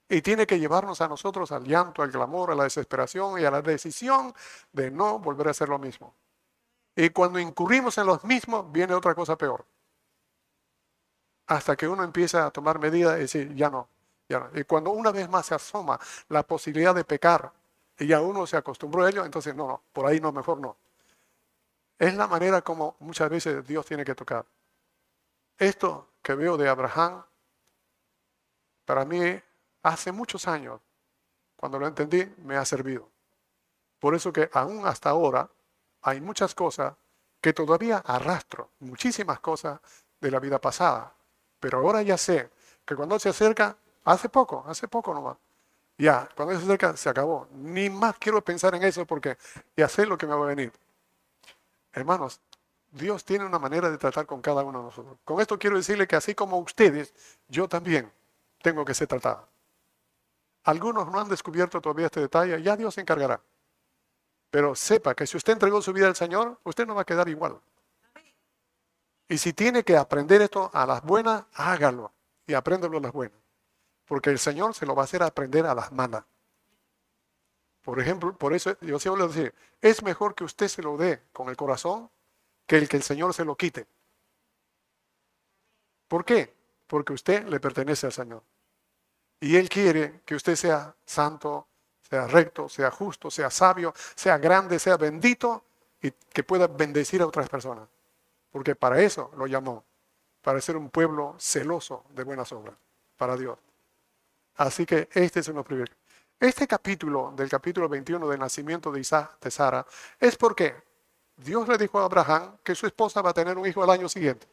Y 0.08 0.22
tiene 0.22 0.46
que 0.46 0.58
llevarnos 0.58 1.02
a 1.02 1.08
nosotros 1.08 1.52
al 1.52 1.64
llanto, 1.64 2.02
al 2.02 2.10
clamor, 2.10 2.50
a 2.50 2.54
la 2.54 2.64
desesperación 2.64 3.38
y 3.38 3.44
a 3.44 3.50
la 3.50 3.60
decisión 3.60 4.32
de 4.72 4.90
no 4.90 5.18
volver 5.18 5.48
a 5.48 5.50
hacer 5.50 5.68
lo 5.68 5.78
mismo. 5.78 6.14
Y 6.96 7.10
cuando 7.10 7.38
incurrimos 7.38 7.98
en 7.98 8.06
los 8.06 8.24
mismos, 8.24 8.72
viene 8.72 8.94
otra 8.94 9.14
cosa 9.14 9.36
peor. 9.36 9.66
Hasta 11.48 11.76
que 11.76 11.86
uno 11.86 12.02
empieza 12.02 12.46
a 12.46 12.50
tomar 12.50 12.78
medidas 12.78 13.18
y 13.18 13.20
decir, 13.20 13.54
ya 13.54 13.68
no, 13.68 13.90
ya 14.26 14.38
no. 14.38 14.48
Y 14.58 14.64
cuando 14.64 14.90
una 14.92 15.12
vez 15.12 15.28
más 15.28 15.44
se 15.44 15.54
asoma 15.54 16.00
la 16.30 16.42
posibilidad 16.44 16.94
de 16.94 17.04
pecar 17.04 17.52
y 17.98 18.06
ya 18.06 18.22
uno 18.22 18.46
se 18.46 18.56
acostumbró 18.56 19.04
a 19.04 19.10
ello, 19.10 19.26
entonces 19.26 19.54
no, 19.54 19.68
no, 19.68 19.82
por 19.92 20.06
ahí 20.06 20.18
no, 20.18 20.32
mejor 20.32 20.58
no. 20.60 20.78
Es 21.98 22.14
la 22.14 22.28
manera 22.28 22.62
como 22.62 22.96
muchas 23.00 23.28
veces 23.28 23.66
Dios 23.66 23.84
tiene 23.84 24.04
que 24.04 24.14
tocar. 24.14 24.46
Esto 25.58 26.08
que 26.22 26.34
veo 26.34 26.56
de 26.56 26.68
Abraham, 26.68 27.24
para 28.84 29.04
mí 29.04 29.40
hace 29.82 30.12
muchos 30.12 30.46
años, 30.46 30.80
cuando 31.56 31.78
lo 31.78 31.86
entendí, 31.88 32.24
me 32.38 32.56
ha 32.56 32.64
servido. 32.64 33.08
Por 33.98 34.14
eso 34.14 34.32
que 34.32 34.48
aún 34.52 34.86
hasta 34.86 35.10
ahora 35.10 35.50
hay 36.02 36.20
muchas 36.20 36.54
cosas 36.54 36.94
que 37.40 37.52
todavía 37.52 37.98
arrastro, 37.98 38.70
muchísimas 38.78 39.40
cosas 39.40 39.80
de 40.20 40.30
la 40.30 40.38
vida 40.38 40.60
pasada. 40.60 41.12
Pero 41.58 41.78
ahora 41.78 42.02
ya 42.02 42.16
sé 42.16 42.50
que 42.84 42.94
cuando 42.94 43.18
se 43.18 43.30
acerca, 43.30 43.76
hace 44.04 44.28
poco, 44.28 44.64
hace 44.68 44.86
poco 44.86 45.12
nomás, 45.12 45.36
ya, 45.98 46.28
cuando 46.36 46.56
se 46.56 46.64
acerca, 46.64 46.96
se 46.96 47.08
acabó. 47.08 47.48
Ni 47.52 47.90
más 47.90 48.16
quiero 48.18 48.42
pensar 48.42 48.74
en 48.76 48.84
eso 48.84 49.04
porque 49.04 49.36
ya 49.76 49.88
sé 49.88 50.06
lo 50.06 50.16
que 50.16 50.26
me 50.26 50.34
va 50.34 50.44
a 50.44 50.48
venir. 50.54 50.72
Hermanos, 51.92 52.40
Dios 52.90 53.24
tiene 53.24 53.44
una 53.44 53.58
manera 53.58 53.90
de 53.90 53.98
tratar 53.98 54.26
con 54.26 54.40
cada 54.40 54.62
uno 54.62 54.78
de 54.78 54.84
nosotros. 54.86 55.18
Con 55.24 55.40
esto 55.40 55.58
quiero 55.58 55.76
decirle 55.76 56.06
que 56.06 56.16
así 56.16 56.34
como 56.34 56.58
ustedes, 56.58 57.14
yo 57.48 57.68
también 57.68 58.10
tengo 58.62 58.84
que 58.84 58.94
ser 58.94 59.08
tratado. 59.08 59.48
Algunos 60.64 61.10
no 61.10 61.20
han 61.20 61.28
descubierto 61.28 61.80
todavía 61.80 62.06
este 62.06 62.20
detalle, 62.20 62.60
ya 62.62 62.76
Dios 62.76 62.94
se 62.94 63.00
encargará. 63.00 63.40
Pero 64.50 64.74
sepa 64.74 65.14
que 65.14 65.26
si 65.26 65.36
usted 65.36 65.54
entregó 65.54 65.82
su 65.82 65.92
vida 65.92 66.06
al 66.06 66.16
Señor, 66.16 66.58
usted 66.64 66.86
no 66.86 66.94
va 66.94 67.02
a 67.02 67.04
quedar 67.04 67.28
igual. 67.28 67.60
Y 69.28 69.36
si 69.36 69.52
tiene 69.52 69.84
que 69.84 69.96
aprender 69.96 70.40
esto 70.40 70.70
a 70.72 70.86
las 70.86 71.02
buenas, 71.02 71.44
hágalo 71.54 72.12
y 72.46 72.54
apréndelo 72.54 72.96
a 72.96 73.00
las 73.00 73.12
buenas. 73.12 73.38
Porque 74.06 74.30
el 74.30 74.38
Señor 74.38 74.74
se 74.74 74.86
lo 74.86 74.94
va 74.94 75.02
a 75.02 75.04
hacer 75.04 75.22
aprender 75.22 75.66
a 75.66 75.74
las 75.74 75.92
malas. 75.92 76.24
Por 77.88 78.00
ejemplo, 78.00 78.36
por 78.36 78.52
eso 78.52 78.76
yo 78.82 78.98
siempre 78.98 79.22
le 79.22 79.28
decir, 79.28 79.54
es 79.80 80.02
mejor 80.02 80.34
que 80.34 80.44
usted 80.44 80.68
se 80.68 80.82
lo 80.82 80.98
dé 80.98 81.22
con 81.32 81.48
el 81.48 81.56
corazón 81.56 82.10
que 82.66 82.76
el 82.76 82.86
que 82.86 82.98
el 82.98 83.02
Señor 83.02 83.32
se 83.32 83.46
lo 83.46 83.56
quite. 83.56 83.86
¿Por 86.06 86.22
qué? 86.22 86.52
Porque 86.86 87.14
usted 87.14 87.46
le 87.46 87.58
pertenece 87.58 88.04
al 88.04 88.12
Señor. 88.12 88.42
Y 89.40 89.56
Él 89.56 89.70
quiere 89.70 90.20
que 90.26 90.34
usted 90.34 90.54
sea 90.54 90.94
santo, 91.06 91.66
sea 92.02 92.26
recto, 92.26 92.68
sea 92.68 92.90
justo, 92.90 93.30
sea 93.30 93.48
sabio, 93.48 93.94
sea 94.14 94.36
grande, 94.36 94.78
sea 94.78 94.98
bendito 94.98 95.64
y 96.02 96.10
que 96.10 96.44
pueda 96.44 96.66
bendecir 96.66 97.22
a 97.22 97.26
otras 97.26 97.48
personas. 97.48 97.88
Porque 98.50 98.74
para 98.76 99.00
eso 99.00 99.30
lo 99.34 99.46
llamó, 99.46 99.82
para 100.42 100.60
ser 100.60 100.76
un 100.76 100.90
pueblo 100.90 101.36
celoso 101.38 102.04
de 102.10 102.22
buenas 102.22 102.52
obras, 102.52 102.74
para 103.16 103.34
Dios. 103.34 103.58
Así 104.56 104.84
que 104.84 105.08
este 105.14 105.40
es 105.40 105.48
uno 105.48 105.64
privilegio. 105.64 105.96
Este 106.40 106.68
capítulo, 106.68 107.32
del 107.34 107.48
capítulo 107.48 107.88
21 107.88 108.28
del 108.28 108.38
nacimiento 108.38 108.92
de 108.92 109.00
Isaac 109.00 109.40
de 109.40 109.50
Sara, 109.50 109.84
es 110.20 110.36
porque 110.36 110.72
Dios 111.36 111.66
le 111.66 111.76
dijo 111.76 111.98
a 111.98 112.04
Abraham 112.04 112.58
que 112.62 112.76
su 112.76 112.86
esposa 112.86 113.20
va 113.22 113.30
a 113.30 113.34
tener 113.34 113.58
un 113.58 113.66
hijo 113.66 113.82
al 113.82 113.90
año 113.90 114.08
siguiente. 114.08 114.46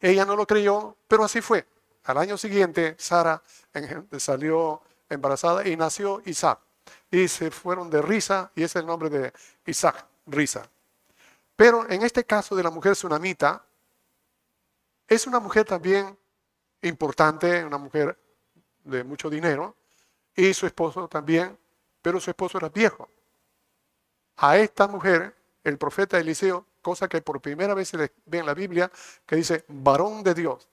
Ella 0.00 0.24
no 0.24 0.36
lo 0.36 0.46
creyó, 0.46 0.96
pero 1.08 1.24
así 1.24 1.40
fue. 1.40 1.66
Al 2.04 2.16
año 2.16 2.38
siguiente, 2.38 2.94
Sara 2.96 3.42
salió 4.18 4.82
embarazada 5.08 5.66
y 5.66 5.76
nació 5.76 6.22
Isaac. 6.26 6.60
Y 7.10 7.26
se 7.26 7.50
fueron 7.50 7.90
de 7.90 8.02
risa, 8.02 8.52
y 8.54 8.62
es 8.62 8.76
el 8.76 8.86
nombre 8.86 9.10
de 9.10 9.32
Isaac, 9.66 10.06
risa. 10.26 10.62
Pero 11.56 11.90
en 11.90 12.02
este 12.02 12.24
caso 12.24 12.54
de 12.54 12.62
la 12.62 12.70
mujer 12.70 12.92
tsunamita, 12.92 13.64
es 15.08 15.26
una 15.26 15.40
mujer 15.40 15.64
también 15.64 16.16
importante, 16.82 17.64
una 17.64 17.78
mujer 17.78 18.16
de 18.84 19.02
mucho 19.02 19.28
dinero, 19.28 19.74
y 20.40 20.54
su 20.54 20.66
esposo 20.66 21.06
también, 21.06 21.58
pero 22.00 22.18
su 22.18 22.30
esposo 22.30 22.56
era 22.56 22.70
viejo. 22.70 23.08
A 24.38 24.56
esta 24.56 24.88
mujer, 24.88 25.34
el 25.62 25.76
profeta 25.76 26.18
Eliseo, 26.18 26.64
cosa 26.80 27.08
que 27.08 27.20
por 27.20 27.42
primera 27.42 27.74
vez 27.74 27.88
se 27.88 27.98
ve 27.98 28.38
en 28.38 28.46
la 28.46 28.54
Biblia, 28.54 28.90
que 29.26 29.36
dice 29.36 29.64
varón 29.68 30.22
de 30.22 30.32
Dios. 30.32 30.66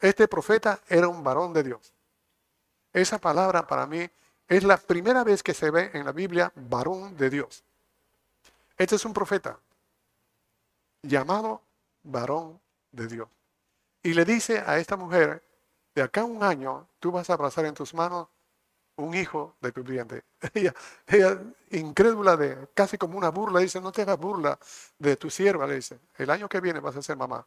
Este 0.00 0.28
profeta 0.28 0.80
era 0.86 1.08
un 1.08 1.24
varón 1.24 1.54
de 1.54 1.62
Dios. 1.62 1.94
Esa 2.92 3.18
palabra 3.18 3.66
para 3.66 3.86
mí 3.86 4.06
es 4.48 4.64
la 4.64 4.76
primera 4.76 5.24
vez 5.24 5.42
que 5.42 5.54
se 5.54 5.70
ve 5.70 5.90
en 5.94 6.04
la 6.04 6.12
Biblia 6.12 6.52
varón 6.54 7.16
de 7.16 7.30
Dios. 7.30 7.64
Este 8.76 8.96
es 8.96 9.04
un 9.06 9.14
profeta 9.14 9.58
llamado 11.00 11.62
varón 12.02 12.60
de 12.92 13.06
Dios. 13.06 13.28
Y 14.02 14.12
le 14.12 14.26
dice 14.26 14.62
a 14.66 14.78
esta 14.78 14.96
mujer, 14.96 15.42
de 15.94 16.02
acá 16.02 16.20
a 16.20 16.24
un 16.24 16.42
año 16.42 16.86
tú 17.00 17.10
vas 17.10 17.30
a 17.30 17.32
abrazar 17.32 17.64
en 17.64 17.72
tus 17.72 17.94
manos 17.94 18.28
un 18.96 19.14
hijo 19.14 19.56
de 19.60 19.72
tu 19.72 19.82
vientre. 19.82 20.24
Ella, 20.54 20.74
ella, 21.06 21.40
incrédula 21.70 22.36
de, 22.36 22.68
casi 22.74 22.98
como 22.98 23.18
una 23.18 23.30
burla, 23.30 23.60
dice, 23.60 23.80
no 23.80 23.92
te 23.92 24.02
hagas 24.02 24.18
burla 24.18 24.58
de 24.98 25.16
tu 25.16 25.30
sierva, 25.30 25.66
le 25.66 25.76
dice, 25.76 25.98
el 26.16 26.30
año 26.30 26.48
que 26.48 26.60
viene 26.60 26.80
vas 26.80 26.96
a 26.96 27.02
ser 27.02 27.16
mamá. 27.16 27.46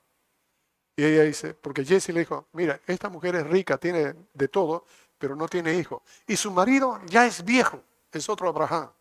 Y 0.95 1.05
ella 1.05 1.23
dice, 1.23 1.53
porque 1.53 1.85
Jesse 1.85 2.09
le 2.09 2.21
dijo, 2.21 2.47
mira, 2.53 2.81
esta 2.87 3.07
mujer 3.09 3.35
es 3.35 3.47
rica, 3.47 3.77
tiene 3.77 4.15
de 4.33 4.47
todo, 4.47 4.85
pero 5.17 5.35
no 5.35 5.47
tiene 5.47 5.75
hijo. 5.75 6.01
Y 6.25 6.35
su 6.35 6.51
marido 6.51 6.99
ya 7.05 7.25
es 7.25 7.45
viejo, 7.45 7.81
es 8.11 8.27
otro 8.29 8.49
Abraham. 8.49 8.91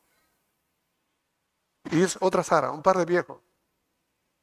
Y 1.90 2.02
es 2.02 2.18
otra 2.20 2.42
Sara, 2.42 2.70
un 2.70 2.82
par 2.82 2.98
de 2.98 3.06
viejos. 3.06 3.40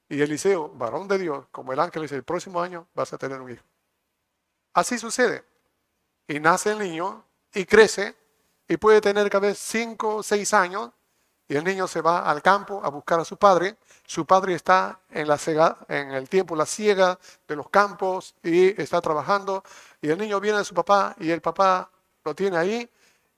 Y 0.10 0.22
Eliseo, 0.22 0.70
varón 0.70 1.08
de 1.08 1.20
Dios, 1.20 1.46
como 1.52 1.74
el 1.74 1.80
ángel 1.80 2.02
dice, 2.02 2.16
el 2.16 2.24
próximo 2.24 2.60
año 2.62 2.88
vas 2.94 3.14
a 3.14 3.18
tener 3.18 3.40
un 3.40 3.52
hijo. 3.52 3.64
Así 4.74 4.98
sucede. 4.98 5.46
Y 6.28 6.40
nace 6.40 6.72
el 6.72 6.80
niño 6.80 7.24
y 7.54 7.66
crece 7.66 8.16
y 8.68 8.78
puede 8.78 9.02
tener 9.02 9.30
cada 9.30 9.48
vez 9.48 9.60
cinco 9.60 10.18
o 10.18 10.24
seis 10.24 10.54
años 10.54 10.92
y 11.48 11.56
el 11.56 11.64
niño 11.64 11.88
se 11.88 12.02
va 12.02 12.30
al 12.30 12.42
campo 12.42 12.82
a 12.84 12.90
buscar 12.90 13.20
a 13.20 13.26
su 13.26 13.38
padre. 13.38 13.78
Su 14.06 14.26
padre 14.26 14.56
está 14.56 15.00
en, 15.10 15.28
la 15.28 15.38
en 15.90 16.12
el 16.12 16.30
tiempo, 16.30 16.56
la 16.56 16.66
ciega 16.66 17.20
de 17.48 17.56
los 17.56 17.70
campos 17.70 18.34
y 18.42 18.82
está 18.82 19.02
trabajando. 19.02 19.64
Y 20.02 20.10
el 20.10 20.18
niño 20.18 20.40
viene 20.40 20.60
de 20.60 20.66
su 20.66 20.74
papá 20.74 21.16
y 21.20 21.30
el 21.30 21.42
papá 21.42 21.90
lo 22.24 22.34
tiene 22.34 22.58
ahí. 22.58 22.90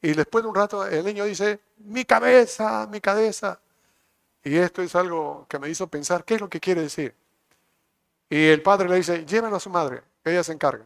Y 0.01 0.13
después 0.13 0.43
de 0.43 0.49
un 0.49 0.55
rato 0.55 0.85
el 0.85 1.03
niño 1.03 1.25
dice, 1.25 1.59
mi 1.77 2.05
cabeza, 2.05 2.87
mi 2.87 3.01
cabeza. 3.01 3.59
Y 4.43 4.55
esto 4.57 4.83
es 4.83 4.95
algo 4.95 5.47
que 5.49 5.57
me 5.57 5.67
hizo 5.69 5.87
pensar, 5.87 6.23
¿qué 6.23 6.35
es 6.35 6.41
lo 6.41 6.49
que 6.49 6.59
quiere 6.59 6.81
decir? 6.81 7.15
Y 8.29 8.47
el 8.47 8.61
padre 8.61 8.87
le 8.87 8.97
dice, 8.97 9.25
llévenlo 9.25 9.57
a 9.57 9.59
su 9.59 9.71
madre, 9.71 10.03
ella 10.23 10.43
se 10.43 10.53
encarga. 10.53 10.85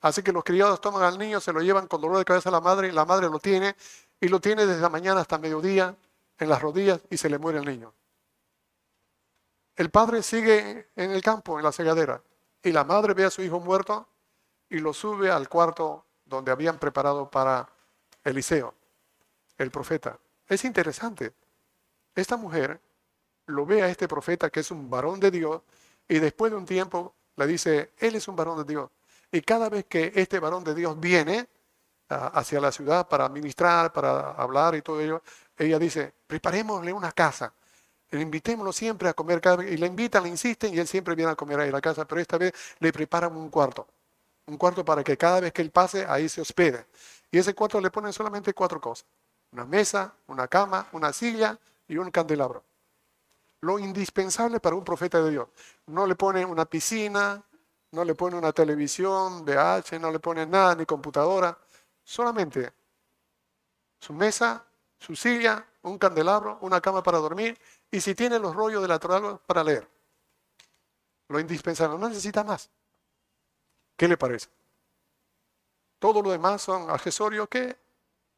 Así 0.00 0.22
que 0.22 0.32
los 0.32 0.44
criados 0.44 0.80
toman 0.80 1.02
al 1.02 1.18
niño, 1.18 1.40
se 1.40 1.52
lo 1.52 1.60
llevan 1.60 1.88
con 1.88 2.00
dolor 2.00 2.18
de 2.18 2.24
cabeza 2.24 2.48
a 2.50 2.52
la 2.52 2.60
madre, 2.60 2.92
la 2.92 3.04
madre 3.04 3.28
lo 3.28 3.38
tiene, 3.38 3.74
y 4.20 4.28
lo 4.28 4.40
tiene 4.40 4.66
desde 4.66 4.80
la 4.80 4.88
mañana 4.88 5.20
hasta 5.20 5.38
mediodía 5.38 5.94
en 6.38 6.48
las 6.48 6.60
rodillas 6.62 7.00
y 7.10 7.16
se 7.16 7.28
le 7.28 7.38
muere 7.38 7.58
el 7.58 7.64
niño. 7.64 7.92
El 9.76 9.90
padre 9.90 10.22
sigue 10.22 10.88
en 10.96 11.12
el 11.12 11.22
campo, 11.22 11.58
en 11.58 11.64
la 11.64 11.72
segadera, 11.72 12.20
y 12.62 12.72
la 12.72 12.84
madre 12.84 13.14
ve 13.14 13.24
a 13.24 13.30
su 13.30 13.42
hijo 13.42 13.60
muerto 13.60 14.08
y 14.68 14.78
lo 14.78 14.92
sube 14.92 15.30
al 15.30 15.48
cuarto 15.48 16.04
donde 16.24 16.50
habían 16.50 16.78
preparado 16.78 17.30
para 17.30 17.68
Eliseo, 18.24 18.74
el 19.56 19.70
profeta. 19.70 20.18
Es 20.48 20.64
interesante. 20.64 21.32
Esta 22.14 22.36
mujer 22.36 22.80
lo 23.46 23.64
ve 23.64 23.82
a 23.82 23.88
este 23.88 24.08
profeta 24.08 24.50
que 24.50 24.60
es 24.60 24.70
un 24.70 24.90
varón 24.90 25.20
de 25.20 25.30
Dios 25.30 25.62
y 26.08 26.18
después 26.18 26.50
de 26.50 26.58
un 26.58 26.66
tiempo 26.66 27.14
le 27.36 27.46
dice, 27.46 27.92
él 27.98 28.16
es 28.16 28.26
un 28.28 28.36
varón 28.36 28.58
de 28.58 28.64
Dios. 28.64 28.90
Y 29.30 29.42
cada 29.42 29.68
vez 29.68 29.84
que 29.86 30.12
este 30.14 30.38
varón 30.38 30.64
de 30.64 30.74
Dios 30.74 30.98
viene 30.98 31.48
ah, 32.08 32.30
hacia 32.34 32.60
la 32.60 32.72
ciudad 32.72 33.06
para 33.08 33.28
ministrar, 33.28 33.92
para 33.92 34.32
hablar 34.32 34.74
y 34.74 34.82
todo 34.82 35.00
ello, 35.00 35.22
ella 35.56 35.78
dice, 35.78 36.14
preparémosle 36.26 36.92
una 36.92 37.12
casa, 37.12 37.52
invitémoslo 38.12 38.72
siempre 38.72 39.08
a 39.08 39.14
comer, 39.14 39.40
y 39.68 39.76
le 39.76 39.86
invitan, 39.86 40.22
le 40.22 40.30
insisten 40.30 40.72
y 40.72 40.78
él 40.78 40.86
siempre 40.86 41.14
viene 41.14 41.32
a 41.32 41.34
comer 41.34 41.60
ahí 41.60 41.66
en 41.66 41.74
la 41.74 41.80
casa, 41.80 42.06
pero 42.06 42.20
esta 42.20 42.38
vez 42.38 42.52
le 42.78 42.92
preparan 42.92 43.36
un 43.36 43.50
cuarto, 43.50 43.86
un 44.46 44.56
cuarto 44.56 44.84
para 44.84 45.04
que 45.04 45.16
cada 45.16 45.40
vez 45.40 45.52
que 45.52 45.62
él 45.62 45.70
pase 45.70 46.06
ahí 46.06 46.28
se 46.28 46.40
hospede. 46.40 46.86
Y 47.30 47.38
ese 47.38 47.54
cuarto 47.54 47.80
le 47.80 47.90
ponen 47.90 48.12
solamente 48.12 48.54
cuatro 48.54 48.80
cosas, 48.80 49.06
una 49.52 49.66
mesa, 49.66 50.14
una 50.28 50.48
cama, 50.48 50.88
una 50.92 51.12
silla 51.12 51.58
y 51.86 51.98
un 51.98 52.10
candelabro. 52.10 52.64
Lo 53.60 53.78
indispensable 53.78 54.60
para 54.60 54.76
un 54.76 54.84
profeta 54.84 55.20
de 55.20 55.32
Dios. 55.32 55.48
No 55.86 56.06
le 56.06 56.14
ponen 56.14 56.48
una 56.48 56.64
piscina, 56.64 57.42
no 57.92 58.04
le 58.04 58.14
ponen 58.14 58.38
una 58.38 58.52
televisión, 58.52 59.44
VH, 59.44 59.98
no 59.98 60.10
le 60.10 60.20
ponen 60.20 60.50
nada, 60.50 60.74
ni 60.74 60.84
computadora, 60.84 61.56
solamente 62.04 62.72
su 64.00 64.12
mesa, 64.12 64.64
su 64.98 65.16
silla, 65.16 65.64
un 65.82 65.98
candelabro, 65.98 66.58
una 66.60 66.80
cama 66.80 67.02
para 67.02 67.18
dormir 67.18 67.58
y 67.90 68.00
si 68.00 68.14
tiene 68.14 68.38
los 68.38 68.54
rollos 68.54 68.82
de 68.82 68.88
la 68.88 68.98
Torah 68.98 69.38
para 69.38 69.64
leer. 69.64 69.88
Lo 71.28 71.40
indispensable, 71.40 71.98
no 71.98 72.08
necesita 72.08 72.42
más. 72.44 72.70
¿Qué 73.96 74.08
le 74.08 74.16
parece? 74.16 74.48
Todo 75.98 76.22
lo 76.22 76.30
demás 76.30 76.62
son 76.62 76.90
accesorios 76.90 77.48
que 77.48 77.76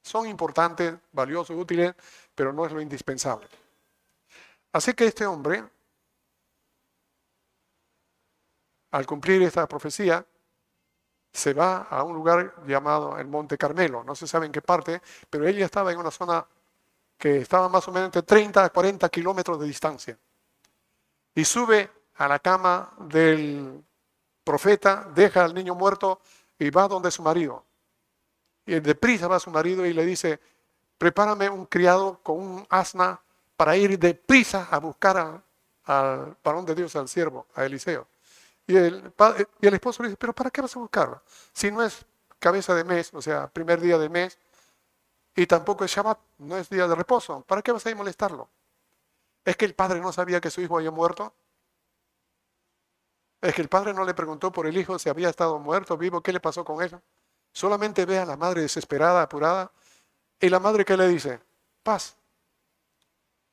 son 0.03 0.27
importantes, 0.27 0.95
valiosos, 1.13 1.57
útiles, 1.57 1.95
pero 2.35 2.53
no 2.53 2.65
es 2.65 2.73
lo 2.73 2.81
indispensable. 2.81 3.47
Así 4.73 4.95
que 4.95 5.07
este 5.07 5.27
hombre, 5.27 5.65
al 8.91 9.07
cumplir 9.07 9.43
esta 9.43 9.67
profecía, 9.69 10.25
se 11.33 11.55
va 11.55 11.83
a 11.83 12.03
un 12.03 12.15
lugar 12.15 12.55
llamado 12.67 13.17
el 13.19 13.27
Monte 13.29 13.57
Carmelo. 13.57 14.03
No 14.03 14.15
se 14.15 14.27
sabe 14.27 14.47
en 14.47 14.53
qué 14.53 14.63
parte, 14.63 15.01
pero 15.29 15.47
ella 15.47 15.65
estaba 15.65 15.93
en 15.93 15.99
una 15.99 16.11
zona 16.11 16.45
que 17.17 17.39
estaba 17.39 17.69
más 17.69 17.87
o 17.87 17.93
menos 17.93 18.07
entre 18.07 18.23
30 18.23 18.65
a 18.65 18.71
40 18.71 19.09
kilómetros 19.09 19.61
de 19.61 19.67
distancia. 19.67 20.19
Y 21.35 21.45
sube 21.45 21.91
a 22.17 22.27
la 22.27 22.39
cama 22.39 22.93
del 22.99 23.85
profeta, 24.43 25.09
deja 25.15 25.45
al 25.45 25.55
niño 25.55 25.75
muerto 25.75 26.21
y 26.59 26.71
va 26.71 26.89
donde 26.89 27.11
su 27.11 27.23
marido. 27.23 27.65
Y 28.67 28.81
deprisa 28.81 29.29
va 29.29 29.39
su 29.39 29.51
marido 29.51 29.87
y 29.87 29.93
le 29.93 30.05
dice, 30.05 30.41
prepárame 30.99 31.49
un 31.49 31.67
criado 31.67 32.21
con 32.23 32.39
un 32.39 32.67
asna 32.69 33.21
para 33.57 33.77
ir 33.77 33.99
deprisa 33.99 34.69
a 34.71 34.79
buscar 34.79 35.17
al, 35.17 35.43
al 35.85 36.37
varón 36.43 36.65
de 36.65 36.75
Dios, 36.75 36.97
al 36.97 37.09
siervo, 37.09 37.47
a 37.55 37.65
Eliseo. 37.65 38.07
Y 38.71 38.77
el, 38.77 39.13
y 39.61 39.67
el 39.67 39.75
esposo 39.75 40.01
le 40.01 40.11
dice, 40.11 40.17
pero 40.17 40.33
¿para 40.33 40.49
qué 40.49 40.61
vas 40.61 40.77
a 40.77 40.79
buscarlo? 40.79 41.21
Si 41.53 41.73
no 41.73 41.83
es 41.83 42.07
cabeza 42.39 42.73
de 42.73 42.85
mes, 42.85 43.13
o 43.13 43.21
sea, 43.21 43.49
primer 43.49 43.81
día 43.81 43.99
de 43.99 44.09
mes, 44.09 44.39
y 45.35 45.45
tampoco 45.45 45.85
es 45.85 45.91
Shabbat, 45.91 46.21
no 46.39 46.57
es 46.57 46.71
día 46.71 46.87
de 46.87 46.95
reposo, 46.95 47.41
¿para 47.49 47.63
qué 47.63 47.73
vas 47.73 47.85
a 47.85 47.91
ir 47.91 47.97
a 47.97 47.99
molestarlo? 47.99 48.49
¿Es 49.45 49.57
que 49.57 49.65
el 49.65 49.75
padre 49.75 50.01
no 50.01 50.13
sabía 50.13 50.41
que 50.41 50.53
su 50.53 50.61
hijo 50.61 50.77
había 50.77 50.93
muerto? 50.93 51.35
¿Es 53.41 53.57
que 53.57 53.63
el 53.63 53.69
padre 53.69 53.93
no 53.93 54.05
le 54.05 54.15
preguntó 54.15 54.53
por 54.53 54.69
el 54.69 54.77
hijo 54.77 55.01
si 55.01 55.09
había 55.09 55.31
estado 55.31 55.59
muerto, 55.59 55.97
vivo, 55.97 56.21
qué 56.21 56.33
le 56.33 56.39
pasó 56.39 56.65
con 56.65 56.81
eso? 56.81 57.03
Solamente 57.53 58.07
ve 58.07 58.21
a 58.21 58.25
la 58.25 58.37
madre 58.37 58.61
desesperada, 58.61 59.23
apurada, 59.23 59.73
y 60.39 60.49
la 60.49 60.61
madre 60.61 60.85
que 60.85 60.97
le 60.97 61.09
dice, 61.09 61.41
paz. 61.83 62.17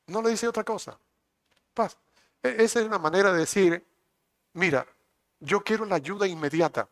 No 0.06 0.22
le 0.22 0.30
dice 0.30 0.46
otra 0.46 0.62
cosa, 0.62 0.96
paz. 1.74 1.98
E-, 2.40 2.62
esa 2.62 2.78
es 2.78 2.86
una 2.86 3.00
manera 3.00 3.32
de 3.32 3.40
decir, 3.40 3.84
mira, 4.52 4.86
yo 5.40 5.60
quiero 5.60 5.84
la 5.84 5.96
ayuda 5.96 6.26
inmediata. 6.26 6.88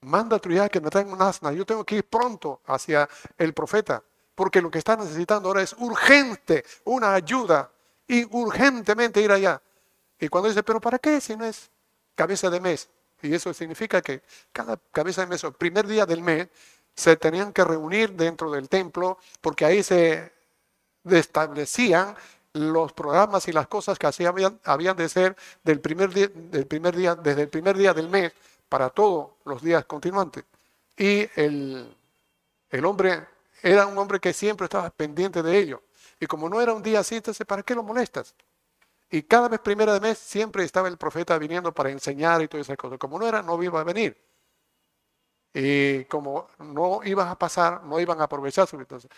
Manda 0.00 0.36
a 0.36 0.38
tu 0.38 0.50
hija 0.50 0.68
que 0.68 0.80
me 0.80 0.90
traiga 0.90 1.12
un 1.12 1.22
asna. 1.22 1.52
Yo 1.52 1.64
tengo 1.64 1.84
que 1.84 1.96
ir 1.96 2.04
pronto 2.04 2.60
hacia 2.66 3.08
el 3.38 3.54
profeta, 3.54 4.02
porque 4.34 4.60
lo 4.60 4.70
que 4.70 4.78
está 4.78 4.96
necesitando 4.96 5.48
ahora 5.48 5.62
es 5.62 5.74
urgente, 5.78 6.64
una 6.84 7.14
ayuda, 7.14 7.70
y 8.08 8.24
urgentemente 8.36 9.20
ir 9.20 9.32
allá. 9.32 9.60
Y 10.18 10.28
cuando 10.28 10.48
dice, 10.48 10.62
pero 10.62 10.80
¿para 10.80 10.98
qué 10.98 11.20
si 11.20 11.36
no 11.36 11.44
es 11.44 11.70
cabeza 12.14 12.50
de 12.50 12.60
mes? 12.60 12.88
Y 13.22 13.34
eso 13.34 13.52
significa 13.52 14.00
que 14.02 14.22
cada 14.52 14.76
cabeza 14.92 15.22
de 15.22 15.28
mes, 15.28 15.44
o 15.44 15.52
primer 15.52 15.86
día 15.86 16.06
del 16.06 16.22
mes, 16.22 16.48
se 16.94 17.16
tenían 17.16 17.52
que 17.52 17.64
reunir 17.64 18.12
dentro 18.12 18.50
del 18.50 18.68
templo, 18.68 19.18
porque 19.40 19.64
ahí 19.64 19.82
se 19.82 20.32
establecían 21.04 22.16
los 22.56 22.92
programas 22.92 23.46
y 23.48 23.52
las 23.52 23.66
cosas 23.68 23.98
que 23.98 24.06
así 24.06 24.24
habían, 24.24 24.96
de 24.96 25.08
ser 25.08 25.36
del 25.62 25.80
primer, 25.80 26.12
día, 26.12 26.28
del 26.28 26.66
primer 26.66 26.96
día, 26.96 27.14
desde 27.14 27.42
el 27.42 27.48
primer 27.48 27.76
día 27.76 27.94
del 27.94 28.08
mes 28.08 28.32
para 28.68 28.90
todos 28.90 29.30
los 29.44 29.62
días 29.62 29.84
continuantes. 29.84 30.44
Y 30.96 31.28
el, 31.36 31.96
el 32.70 32.84
hombre 32.84 33.26
era 33.62 33.86
un 33.86 33.96
hombre 33.98 34.20
que 34.20 34.32
siempre 34.32 34.64
estaba 34.64 34.90
pendiente 34.90 35.42
de 35.42 35.58
ello. 35.58 35.82
Y 36.20 36.26
como 36.26 36.48
no 36.48 36.60
era 36.60 36.72
un 36.72 36.82
día 36.82 37.00
así, 37.00 37.16
entonces, 37.16 37.46
¿para 37.46 37.62
qué 37.62 37.74
lo 37.74 37.82
molestas? 37.82 38.34
Y 39.10 39.22
cada 39.22 39.48
vez 39.48 39.60
primera 39.60 39.92
de 39.92 40.00
mes 40.00 40.18
siempre 40.18 40.64
estaba 40.64 40.88
el 40.88 40.96
profeta 40.96 41.38
viniendo 41.38 41.72
para 41.72 41.90
enseñar 41.90 42.42
y 42.42 42.48
todas 42.48 42.66
esas 42.66 42.76
cosas. 42.76 42.98
Como 42.98 43.18
no 43.18 43.26
era, 43.26 43.42
no 43.42 43.62
iba 43.62 43.80
a 43.80 43.84
venir. 43.84 44.16
Y 45.54 46.04
como 46.06 46.48
no 46.58 47.00
iban 47.04 47.28
a 47.28 47.38
pasar, 47.38 47.82
no 47.84 47.98
iban 48.00 48.20
a 48.20 48.24
aprovechar. 48.24 48.68
Entonces, 48.72 49.10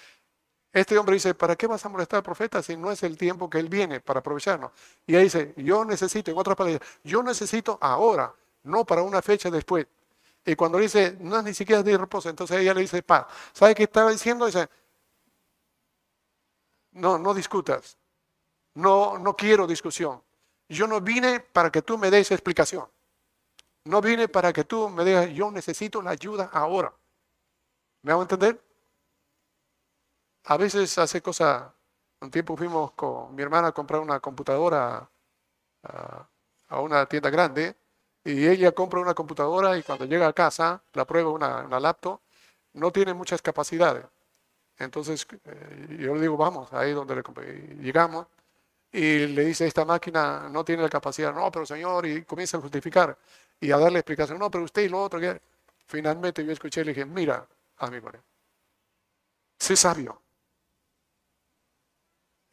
este 0.73 0.99
hombre 0.99 1.15
dice, 1.15 1.35
¿para 1.35 1.57
qué 1.57 1.67
vas 1.67 1.85
a 1.85 1.89
molestar 1.89 2.19
al 2.19 2.23
profeta 2.23 2.63
si 2.63 2.77
no 2.77 2.91
es 2.91 3.03
el 3.03 3.17
tiempo 3.17 3.49
que 3.49 3.59
él 3.59 3.69
viene 3.69 4.01
para 4.01 4.21
aprovecharnos? 4.21 4.73
Y 5.07 5.17
ahí 5.17 5.25
dice, 5.25 5.55
yo 5.57 5.85
necesito, 5.85 6.31
en 6.31 6.39
otras 6.39 6.57
palabras, 6.57 6.83
yo 7.03 7.23
necesito 7.23 7.79
ahora, 7.81 8.35
no 8.65 8.85
para 8.85 9.03
una 9.03 9.23
fecha 9.23 9.51
después. 9.51 9.87
Y 10.45 10.55
cuando 10.57 10.79
dice, 10.79 11.17
no 11.21 11.39
es 11.39 11.45
ni 11.45 11.55
siquiera 11.55 11.83
de 11.83 11.97
reposo, 11.97 12.29
entonces 12.29 12.59
ella 12.59 12.75
le 12.75 12.83
dice, 12.83 13.03
pa, 13.03 13.27
¿sabe 13.53 13.75
qué 13.75 13.85
estaba 13.85 14.11
diciendo? 14.11 14.47
Dice, 14.47 14.69
no, 16.93 17.19
no 17.19 17.33
discutas, 17.33 17.97
no, 18.75 19.19
no 19.19 19.35
quiero 19.35 19.67
discusión. 19.67 20.23
Yo 20.69 20.87
no 20.87 21.01
vine 21.01 21.41
para 21.41 21.71
que 21.71 21.83
tú 21.83 21.97
me 21.97 22.11
des 22.11 22.31
explicación. 22.31 22.87
No 23.85 24.03
vine 24.03 24.29
para 24.29 24.53
que 24.53 24.65
tú 24.65 24.89
me 24.91 25.05
digas, 25.05 25.31
yo 25.31 25.51
necesito 25.51 26.03
la 26.03 26.11
ayuda 26.11 26.51
ahora. 26.53 26.93
¿Me 28.03 28.13
hago 28.13 28.23
entender? 28.23 28.68
A 30.51 30.57
veces 30.57 30.97
hace 30.97 31.21
cosa, 31.21 31.75
un 32.23 32.31
tiempo 32.31 32.57
fuimos 32.57 32.93
con 32.93 33.35
mi 33.35 33.43
hermana 33.43 33.69
a 33.69 33.73
comprar 33.73 34.01
una 34.01 34.19
computadora 34.19 35.07
a, 35.83 36.29
una 36.81 37.07
tienda 37.07 37.29
grande 37.29 37.77
y 38.25 38.47
ella 38.47 38.73
compra 38.73 39.01
una 39.01 39.13
computadora 39.15 39.77
y 39.77 39.83
cuando 39.83 40.07
llega 40.07 40.27
a 40.27 40.33
casa 40.33 40.83
la 40.95 41.07
prueba 41.07 41.31
una, 41.31 41.81
laptop, 41.81 42.21
no 42.75 42.91
tiene 42.91 43.13
muchas 43.13 43.43
capacidades. 43.43 44.07
Entonces 44.79 45.27
eh, 45.45 45.99
yo 46.01 46.15
le 46.15 46.23
digo, 46.23 46.39
vamos, 46.39 46.73
ahí 46.73 46.93
donde 46.93 47.17
le 47.17 47.23
llegamos, 47.83 48.27
y 48.93 49.27
le 49.27 49.45
dice, 49.45 49.67
esta 49.67 49.85
máquina 49.85 50.49
no 50.51 50.65
tiene 50.65 50.83
la 50.83 50.89
capacidad, 50.89 51.35
no, 51.35 51.53
pero 51.53 51.67
señor, 51.67 52.07
y 52.07 52.25
comienza 52.25 52.57
a 52.59 52.61
justificar 52.61 53.19
y 53.61 53.71
a 53.71 53.79
darle 53.79 53.99
explicación, 53.99 54.39
no, 54.39 54.51
pero 54.51 54.65
usted 54.65 54.83
y 54.83 54.89
lo 54.89 55.03
otro, 55.03 55.21
que 55.21 55.41
finalmente 55.87 56.45
yo 56.45 56.53
escuché 56.53 56.83
y 56.83 56.85
le 56.85 56.95
dije, 56.95 57.05
mira, 57.05 57.47
amigo, 57.79 58.11
sé 59.59 59.77
sabio. 59.77 60.23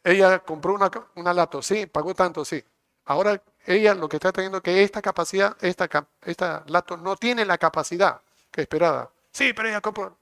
Ella 0.05 0.37
compró 0.37 0.75
una, 0.75 0.91
una 1.15 1.49
sí, 1.63 1.87
pagó 1.87 2.13
tanto, 2.13 2.45
sí. 2.45 2.63
Ahora 3.05 3.41
ella 3.65 3.95
lo 3.95 4.07
que 4.07 4.17
está 4.17 4.31
teniendo 4.31 4.59
es 4.59 4.63
que 4.63 4.83
esta 4.83 5.01
capacidad, 5.01 5.57
esta, 5.61 5.89
esta 6.21 6.63
no 7.01 7.15
tiene 7.15 7.43
la 7.43 7.57
capacidad 7.57 8.21
que 8.51 8.61
esperaba. 8.61 9.09
Sí, 9.31 9.51
pero 9.53 9.67
ella 9.67 9.81
compró. 9.81 10.15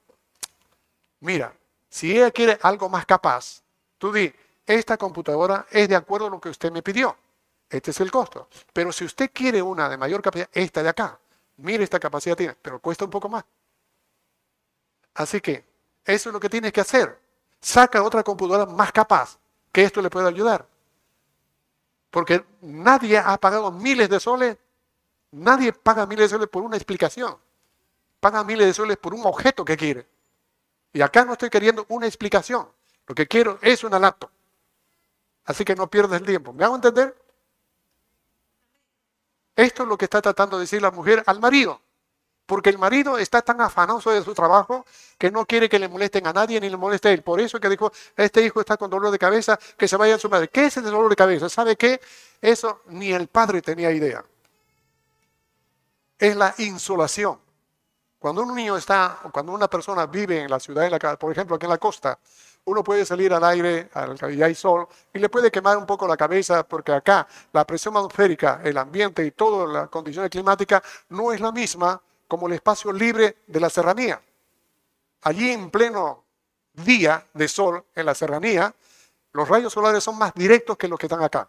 Mira, 1.19 1.54
si 1.89 2.13
ella 2.13 2.32
quiere 2.32 2.58
algo 2.62 2.88
más 2.88 3.06
capaz, 3.06 3.62
tú 3.98 4.13
di, 4.13 4.34
esta 4.65 4.96
computadora 4.96 5.67
es 5.69 5.89
de 5.89 5.98
acuerdo 5.98 6.28
a 6.28 6.30
lo 6.30 6.39
que 6.39 6.48
usted 6.48 6.72
me 6.72 6.82
pidió. 6.82 7.17
Este 7.69 7.91
es 7.91 8.00
el 8.00 8.10
costo. 8.10 8.48
Pero 8.72 8.93
si 8.93 9.04
usted 9.04 9.32
quiere 9.34 9.62
una 9.62 9.89
de 9.89 9.98
mayor 9.98 10.22
capacidad, 10.22 10.50
esta 10.54 10.82
de 10.82 10.88
acá. 10.88 11.19
Mire 11.58 11.84
esta 11.84 12.00
capacidad 12.00 12.38
tiene, 12.38 12.56
pero 12.62 12.80
cuesta 12.80 13.04
un 13.04 13.12
poco 13.12 13.28
más. 13.28 13.43
Así 15.15 15.41
que 15.41 15.65
eso 16.06 16.30
es 16.30 16.34
lo 16.34 16.39
que 16.39 16.50
tienes 16.50 16.72
que 16.72 16.80
hacer. 16.80 17.19
Saca 17.60 18.02
otra 18.02 18.24
computadora 18.24 18.65
más 18.65 18.93
capaz, 18.93 19.38
que 19.73 19.83
esto 19.83 20.01
le 20.01 20.09
pueda 20.09 20.29
ayudar. 20.29 20.65
Porque 22.09 22.45
nadie 22.62 23.17
ha 23.17 23.38
pagado 23.38 23.71
miles 23.71 24.07
de 24.07 24.19
soles, 24.21 24.55
nadie 25.31 25.73
paga 25.73 26.05
miles 26.05 26.29
de 26.29 26.38
soles 26.38 26.47
por 26.47 26.63
una 26.63 26.77
explicación. 26.77 27.36
Paga 28.21 28.43
miles 28.45 28.67
de 28.67 28.73
soles 28.73 28.97
por 28.97 29.13
un 29.13 29.25
objeto 29.25 29.65
que 29.65 29.75
quiere. 29.75 30.07
Y 30.93 31.01
acá 31.01 31.25
no 31.25 31.33
estoy 31.33 31.49
queriendo 31.49 31.86
una 31.89 32.05
explicación. 32.05 32.69
Lo 33.07 33.15
que 33.15 33.27
quiero 33.27 33.57
es 33.62 33.83
una 33.83 33.99
laptop. 33.99 34.29
Así 35.45 35.65
que 35.65 35.75
no 35.75 35.89
pierdas 35.89 36.21
el 36.21 36.25
tiempo. 36.25 36.53
¿Me 36.53 36.63
hago 36.63 36.75
entender? 36.75 37.17
Esto 39.55 39.83
es 39.83 39.89
lo 39.89 39.97
que 39.97 40.05
está 40.05 40.21
tratando 40.21 40.57
de 40.57 40.62
decir 40.62 40.81
la 40.81 40.91
mujer 40.91 41.23
al 41.25 41.39
marido. 41.39 41.81
Porque 42.45 42.69
el 42.69 42.77
marido 42.77 43.17
está 43.17 43.41
tan 43.41 43.62
afanoso 43.62 44.12
de 44.12 44.21
su 44.21 44.34
trabajo 44.34 44.86
que 45.17 45.32
no 45.32 45.45
quiere 45.45 45.69
que 45.69 45.79
le 45.79 45.88
molesten 45.88 46.27
a 46.27 46.34
nadie 46.34 46.60
ni 46.60 46.69
le 46.69 46.75
moleste 46.75 47.08
a 47.08 47.12
él. 47.12 47.21
Por 47.21 47.39
eso 47.39 47.58
es 47.58 47.62
que 47.62 47.69
dijo, 47.69 47.91
este 48.17 48.43
hijo 48.43 48.60
está 48.60 48.75
con 48.75 48.89
dolor 48.89 49.12
de 49.12 49.19
cabeza, 49.19 49.58
que 49.77 49.88
se 49.88 49.95
vaya 49.95 50.15
a 50.15 50.19
su 50.19 50.29
madre. 50.29 50.49
¿Qué 50.49 50.65
es 50.65 50.77
el 50.77 50.84
dolor 50.84 51.10
de 51.10 51.15
cabeza? 51.15 51.47
¿Sabe 51.47 51.77
qué? 51.77 52.01
Eso 52.41 52.82
ni 52.88 53.13
el 53.13 53.27
padre 53.27 53.62
tenía 53.62 53.91
idea. 53.91 54.23
Es 56.19 56.36
la 56.36 56.53
insolación. 56.58 57.39
Cuando 58.19 58.43
un 58.43 58.56
niño 58.56 58.77
está, 58.77 59.19
cuando 59.32 59.51
una 59.51 59.69
persona 59.69 60.06
vive 60.06 60.41
en 60.41 60.49
la 60.49 60.60
ciudad, 60.60 60.86
en 60.86 60.91
la, 60.91 61.17
por 61.17 61.32
ejemplo, 61.32 61.56
aquí 61.56 61.65
en 61.65 61.69
la 61.69 61.77
costa, 61.77 62.17
uno 62.65 62.84
puede 62.84 63.06
salir 63.06 63.34
al 63.34 63.43
aire, 63.43 63.89
al 63.93 64.34
y 64.34 64.41
hay 64.41 64.56
sol, 64.56 64.88
y 65.13 65.19
le 65.19 65.27
puede 65.29 65.51
quemar 65.51 65.77
un 65.77 65.86
poco 65.86 66.08
la 66.08 66.15
cabeza, 66.15 66.63
porque 66.65 66.93
acá 66.93 67.27
la 67.51 67.65
presión 67.65 67.95
atmosférica, 67.97 68.62
el 68.63 68.77
ambiente 68.77 69.25
y 69.25 69.32
toda 69.32 69.67
la 69.67 69.88
condición 69.88 70.27
climática 70.29 70.82
no 71.10 71.34
es 71.34 71.41
la 71.41 71.51
misma 71.51 72.01
como 72.34 72.48
el 72.48 72.54
espacio 72.54 72.91
libre 72.91 73.43
de 73.46 73.60
la 73.60 73.69
serranía. 73.69 74.19
Allí 75.22 75.52
en 75.52 75.69
pleno 75.69 76.24
día 76.74 77.28
de 77.32 77.48
sol 77.48 77.86
en 77.93 78.08
la 78.08 78.15
serranía, 78.15 78.74
los 79.34 79.48
rayos 79.48 79.72
solares 79.72 80.04
son 80.04 80.17
más 80.17 80.34
directos 80.34 80.76
que 80.76 80.88
los 80.88 80.98
que 80.98 81.06
están 81.06 81.22
acá. 81.22 81.48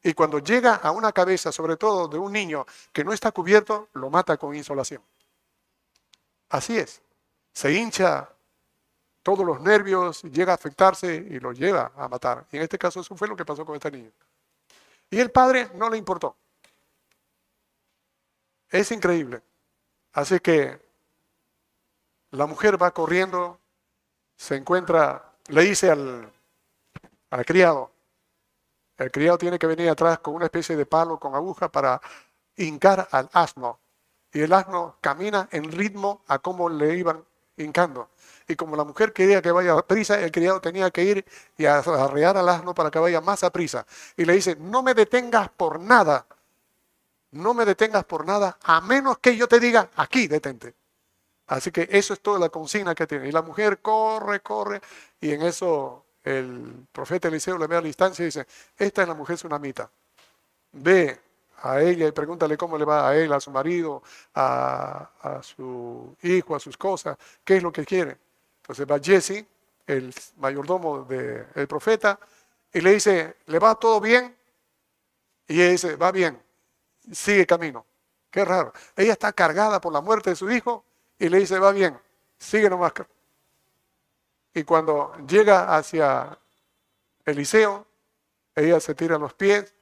Y 0.00 0.14
cuando 0.14 0.38
llega 0.38 0.76
a 0.76 0.92
una 0.92 1.10
cabeza, 1.10 1.50
sobre 1.50 1.76
todo 1.76 2.06
de 2.06 2.18
un 2.18 2.32
niño 2.32 2.64
que 2.92 3.02
no 3.02 3.12
está 3.12 3.32
cubierto, 3.32 3.88
lo 3.94 4.10
mata 4.10 4.36
con 4.36 4.54
insolación. 4.54 5.02
Así 6.50 6.78
es. 6.78 7.02
Se 7.52 7.72
hincha 7.72 8.28
todos 9.24 9.44
los 9.44 9.60
nervios, 9.60 10.22
llega 10.22 10.52
a 10.52 10.54
afectarse 10.54 11.16
y 11.16 11.40
lo 11.40 11.50
lleva 11.50 11.90
a 11.96 12.06
matar. 12.06 12.46
Y 12.52 12.58
en 12.58 12.62
este 12.62 12.78
caso 12.78 13.00
eso 13.00 13.16
fue 13.16 13.26
lo 13.26 13.34
que 13.34 13.44
pasó 13.44 13.66
con 13.66 13.74
este 13.74 13.90
niño. 13.90 14.12
Y 15.10 15.18
el 15.18 15.32
padre 15.32 15.68
no 15.74 15.90
le 15.90 15.96
importó. 15.96 16.36
Es 18.68 18.92
increíble. 18.92 19.42
Así 20.12 20.40
que 20.40 20.80
la 22.30 22.46
mujer 22.46 22.80
va 22.80 22.92
corriendo, 22.92 23.58
se 24.36 24.56
encuentra, 24.56 25.32
le 25.48 25.62
dice 25.62 25.90
al, 25.90 26.32
al 27.30 27.44
criado, 27.44 27.92
el 28.96 29.10
criado 29.10 29.38
tiene 29.38 29.58
que 29.58 29.66
venir 29.66 29.88
atrás 29.88 30.18
con 30.18 30.34
una 30.34 30.46
especie 30.46 30.76
de 30.76 30.86
palo 30.86 31.18
con 31.18 31.34
aguja 31.34 31.70
para 31.70 32.00
hincar 32.56 33.08
al 33.10 33.30
asno 33.32 33.80
y 34.32 34.40
el 34.40 34.52
asno 34.52 34.96
camina 35.00 35.48
en 35.50 35.70
ritmo 35.72 36.22
a 36.28 36.38
cómo 36.38 36.68
le 36.68 36.96
iban 36.96 37.24
hincando. 37.56 38.10
Y 38.46 38.56
como 38.56 38.76
la 38.76 38.84
mujer 38.84 39.12
quería 39.12 39.42
que 39.42 39.50
vaya 39.50 39.72
a 39.74 39.86
prisa, 39.86 40.20
el 40.20 40.30
criado 40.30 40.60
tenía 40.60 40.90
que 40.90 41.04
ir 41.04 41.24
y 41.56 41.66
arrear 41.66 42.36
al 42.36 42.48
asno 42.48 42.74
para 42.74 42.90
que 42.90 42.98
vaya 42.98 43.20
más 43.20 43.44
a 43.44 43.50
prisa. 43.50 43.86
Y 44.16 44.24
le 44.24 44.34
dice, 44.34 44.56
no 44.56 44.82
me 44.82 44.94
detengas 44.94 45.50
por 45.50 45.80
nada, 45.80 46.26
no 47.32 47.54
me 47.54 47.64
detengas 47.64 48.04
por 48.04 48.26
nada, 48.26 48.58
a 48.62 48.80
menos 48.80 49.18
que 49.18 49.36
yo 49.36 49.46
te 49.46 49.60
diga, 49.60 49.90
aquí 49.96 50.26
detente. 50.26 50.74
Así 51.46 51.70
que 51.70 51.88
eso 51.90 52.14
es 52.14 52.20
toda 52.20 52.38
la 52.38 52.48
consigna 52.48 52.94
que 52.94 53.06
tiene. 53.06 53.28
Y 53.28 53.32
la 53.32 53.42
mujer 53.42 53.80
corre, 53.80 54.40
corre, 54.40 54.80
y 55.20 55.32
en 55.32 55.42
eso 55.42 56.04
el 56.22 56.86
profeta 56.92 57.28
Eliseo 57.28 57.58
le 57.58 57.66
ve 57.66 57.76
a 57.76 57.80
la 57.80 57.86
distancia 57.86 58.22
y 58.22 58.26
dice, 58.26 58.46
esta 58.76 59.02
es 59.02 59.08
la 59.08 59.14
mujer 59.14 59.36
tsunamita. 59.36 59.90
Ve 60.72 61.18
a 61.62 61.80
ella 61.80 62.06
y 62.06 62.12
pregúntale 62.12 62.56
cómo 62.56 62.78
le 62.78 62.84
va 62.84 63.08
a 63.08 63.16
él, 63.16 63.32
a 63.32 63.40
su 63.40 63.50
marido, 63.50 64.02
a, 64.34 65.40
su 65.42 66.16
hijo, 66.22 66.54
a 66.54 66.60
sus 66.60 66.76
cosas, 66.76 67.16
qué 67.44 67.56
es 67.56 67.62
lo 67.62 67.72
que 67.72 67.84
quiere. 67.84 68.16
Entonces 68.62 68.86
va 68.86 68.98
Jesse, 68.98 69.44
el 69.86 70.14
mayordomo 70.36 71.04
del 71.04 71.66
profeta, 71.66 72.18
y 72.72 72.80
le 72.80 72.92
dice, 72.92 73.36
¿le 73.46 73.58
va 73.58 73.74
todo 73.74 74.00
bien? 74.00 74.36
Y 75.48 75.60
ella 75.60 75.70
dice, 75.72 75.96
va 75.96 76.12
bien, 76.12 76.40
sigue 77.12 77.46
camino. 77.46 77.86
Qué 78.30 78.44
raro. 78.44 78.72
Ella 78.96 79.12
está 79.12 79.32
cargada 79.32 79.80
por 79.80 79.92
la 79.92 80.00
muerte 80.00 80.30
de 80.30 80.36
su 80.36 80.50
hijo 80.50 80.84
y 81.18 81.28
le 81.28 81.38
dice, 81.38 81.58
va 81.58 81.72
bien, 81.72 81.98
sigue 82.38 82.70
nomás. 82.70 82.92
Y 84.54 84.64
cuando 84.64 85.12
llega 85.26 85.76
hacia 85.76 86.38
Eliseo, 87.24 87.86
ella 88.54 88.80
se 88.80 88.94
tira 88.94 89.16
a 89.16 89.18
los 89.18 89.34
pies 89.34 89.74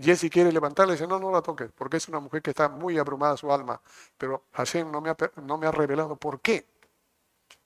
Jesse 0.00 0.30
quiere 0.30 0.52
levantarla 0.52 0.92
y 0.92 0.96
dice, 0.96 1.08
no, 1.08 1.18
no 1.18 1.30
la 1.32 1.42
toques, 1.42 1.70
porque 1.72 1.96
es 1.96 2.08
una 2.08 2.20
mujer 2.20 2.40
que 2.40 2.50
está 2.50 2.68
muy 2.68 2.98
abrumada 2.98 3.36
su 3.36 3.52
alma, 3.52 3.80
pero 4.16 4.44
Hashem 4.52 4.90
no 4.90 5.00
me 5.00 5.10
ha, 5.10 5.16
no 5.42 5.58
me 5.58 5.66
ha 5.66 5.72
revelado 5.72 6.14
por 6.16 6.40
qué 6.40 6.66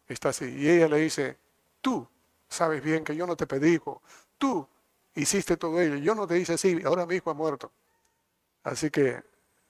está 0.09 0.31
así. 0.31 0.47
Y 0.47 0.69
ella 0.69 0.89
le 0.89 0.97
dice, 0.99 1.39
tú 1.83 2.09
sabes 2.49 2.83
bien 2.83 3.05
que 3.05 3.15
yo 3.15 3.27
no 3.27 3.37
te 3.37 3.47
pedí 3.47 3.75
hijo, 3.75 4.01
tú 4.39 4.67
hiciste 5.15 5.59
todo 5.59 5.79
ello, 5.81 5.97
yo 5.97 6.15
no 6.15 6.27
te 6.27 6.39
hice 6.39 6.55
así, 6.55 6.81
ahora 6.85 7.05
mi 7.05 7.17
hijo 7.17 7.31
ha 7.31 7.35
muerto. 7.35 7.71
Así 8.65 8.91
que 8.91 9.09
el 9.09 9.25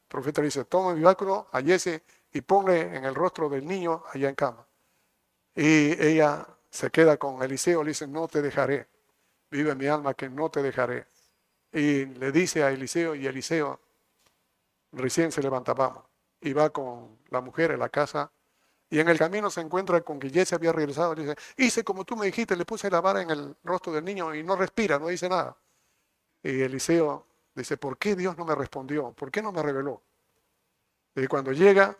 profeta 0.08 0.40
le 0.40 0.46
dice, 0.46 0.64
toma 0.64 0.94
mi 0.94 1.02
báculo 1.02 1.48
a 1.52 1.62
Jesse 1.62 2.02
y 2.32 2.40
ponle 2.40 2.96
en 2.96 3.04
el 3.04 3.14
rostro 3.14 3.48
del 3.48 3.66
niño 3.66 4.02
allá 4.12 4.28
en 4.28 4.34
cama. 4.34 4.66
Y 5.54 5.92
ella 6.02 6.46
se 6.70 6.90
queda 6.90 7.16
con 7.16 7.42
Eliseo, 7.42 7.82
le 7.82 7.90
dice, 7.90 8.06
no 8.06 8.28
te 8.28 8.40
dejaré, 8.40 8.88
vive 9.50 9.74
mi 9.74 9.86
alma 9.86 10.14
que 10.14 10.28
no 10.28 10.50
te 10.50 10.62
dejaré. 10.62 11.06
Y 11.72 12.06
le 12.06 12.32
dice 12.32 12.62
a 12.62 12.70
Eliseo, 12.70 13.14
y 13.14 13.26
Eliseo 13.26 13.80
recién 14.92 15.32
se 15.32 15.42
levanta, 15.42 15.74
vamos, 15.74 16.04
y 16.40 16.52
va 16.52 16.70
con 16.70 17.18
la 17.30 17.40
mujer 17.40 17.72
a 17.72 17.76
la 17.76 17.88
casa. 17.88 18.30
Y 18.90 19.00
en 19.00 19.08
el 19.08 19.18
camino 19.18 19.48
se 19.50 19.62
encuentra 19.62 20.02
con 20.02 20.18
que 20.18 20.28
Jesse 20.28 20.52
había 20.52 20.72
regresado. 20.72 21.14
Le 21.14 21.22
dice, 21.22 21.36
hice 21.56 21.82
como 21.82 22.04
tú 22.04 22.14
me 22.14 22.26
dijiste, 22.26 22.56
le 22.56 22.66
puse 22.66 22.90
la 22.90 23.00
vara 23.00 23.22
en 23.22 23.30
el 23.30 23.56
rostro 23.64 23.92
del 23.92 24.04
niño 24.04 24.34
y 24.34 24.42
no 24.42 24.54
respira, 24.54 24.98
no 24.98 25.08
dice 25.08 25.28
nada. 25.30 25.56
Y 26.42 26.60
Eliseo 26.60 27.26
dice, 27.54 27.76
¿por 27.76 27.98
qué 27.98 28.16
Dios 28.16 28.36
no 28.36 28.44
me 28.44 28.54
respondió? 28.54 29.12
¿Por 29.12 29.30
qué 29.30 29.42
no 29.42 29.52
me 29.52 29.62
reveló? 29.62 30.02
Y 31.14 31.26
cuando 31.26 31.52
llega, 31.52 31.96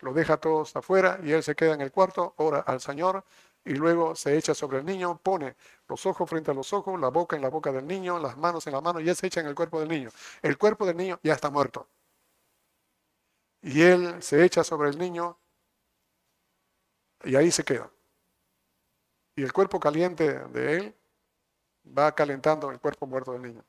lo 0.00 0.12
deja 0.12 0.36
todos 0.38 0.74
afuera 0.76 1.18
y 1.22 1.32
él 1.32 1.42
se 1.42 1.54
queda 1.54 1.74
en 1.74 1.80
el 1.80 1.92
cuarto, 1.92 2.34
ora 2.36 2.60
al 2.60 2.80
Señor 2.80 3.24
y 3.64 3.74
luego 3.74 4.14
se 4.14 4.36
echa 4.36 4.54
sobre 4.54 4.78
el 4.78 4.84
niño, 4.84 5.18
pone 5.22 5.56
los 5.88 6.06
ojos 6.06 6.28
frente 6.28 6.50
a 6.50 6.54
los 6.54 6.72
ojos, 6.72 7.00
la 7.00 7.08
boca 7.08 7.36
en 7.36 7.42
la 7.42 7.48
boca 7.48 7.72
del 7.72 7.86
niño, 7.86 8.18
las 8.18 8.36
manos 8.36 8.66
en 8.66 8.72
la 8.72 8.80
mano 8.80 9.00
y 9.00 9.08
él 9.08 9.16
se 9.16 9.26
echa 9.26 9.40
en 9.40 9.46
el 9.46 9.54
cuerpo 9.54 9.80
del 9.80 9.88
niño. 9.88 10.10
El 10.42 10.58
cuerpo 10.58 10.86
del 10.86 10.96
niño 10.96 11.18
ya 11.22 11.34
está 11.34 11.50
muerto. 11.50 11.88
Y 13.62 13.82
él 13.82 14.22
se 14.22 14.44
echa 14.44 14.62
sobre 14.62 14.90
el 14.90 14.98
niño 14.98 15.38
y 17.24 17.34
ahí 17.34 17.50
se 17.50 17.64
queda. 17.64 17.90
Y 19.34 19.42
el 19.42 19.52
cuerpo 19.52 19.80
caliente 19.80 20.38
de 20.48 20.76
él 20.76 20.94
va 21.86 22.14
calentando 22.14 22.70
el 22.70 22.78
cuerpo 22.80 23.06
muerto 23.06 23.32
del 23.32 23.42
niño. 23.42 23.64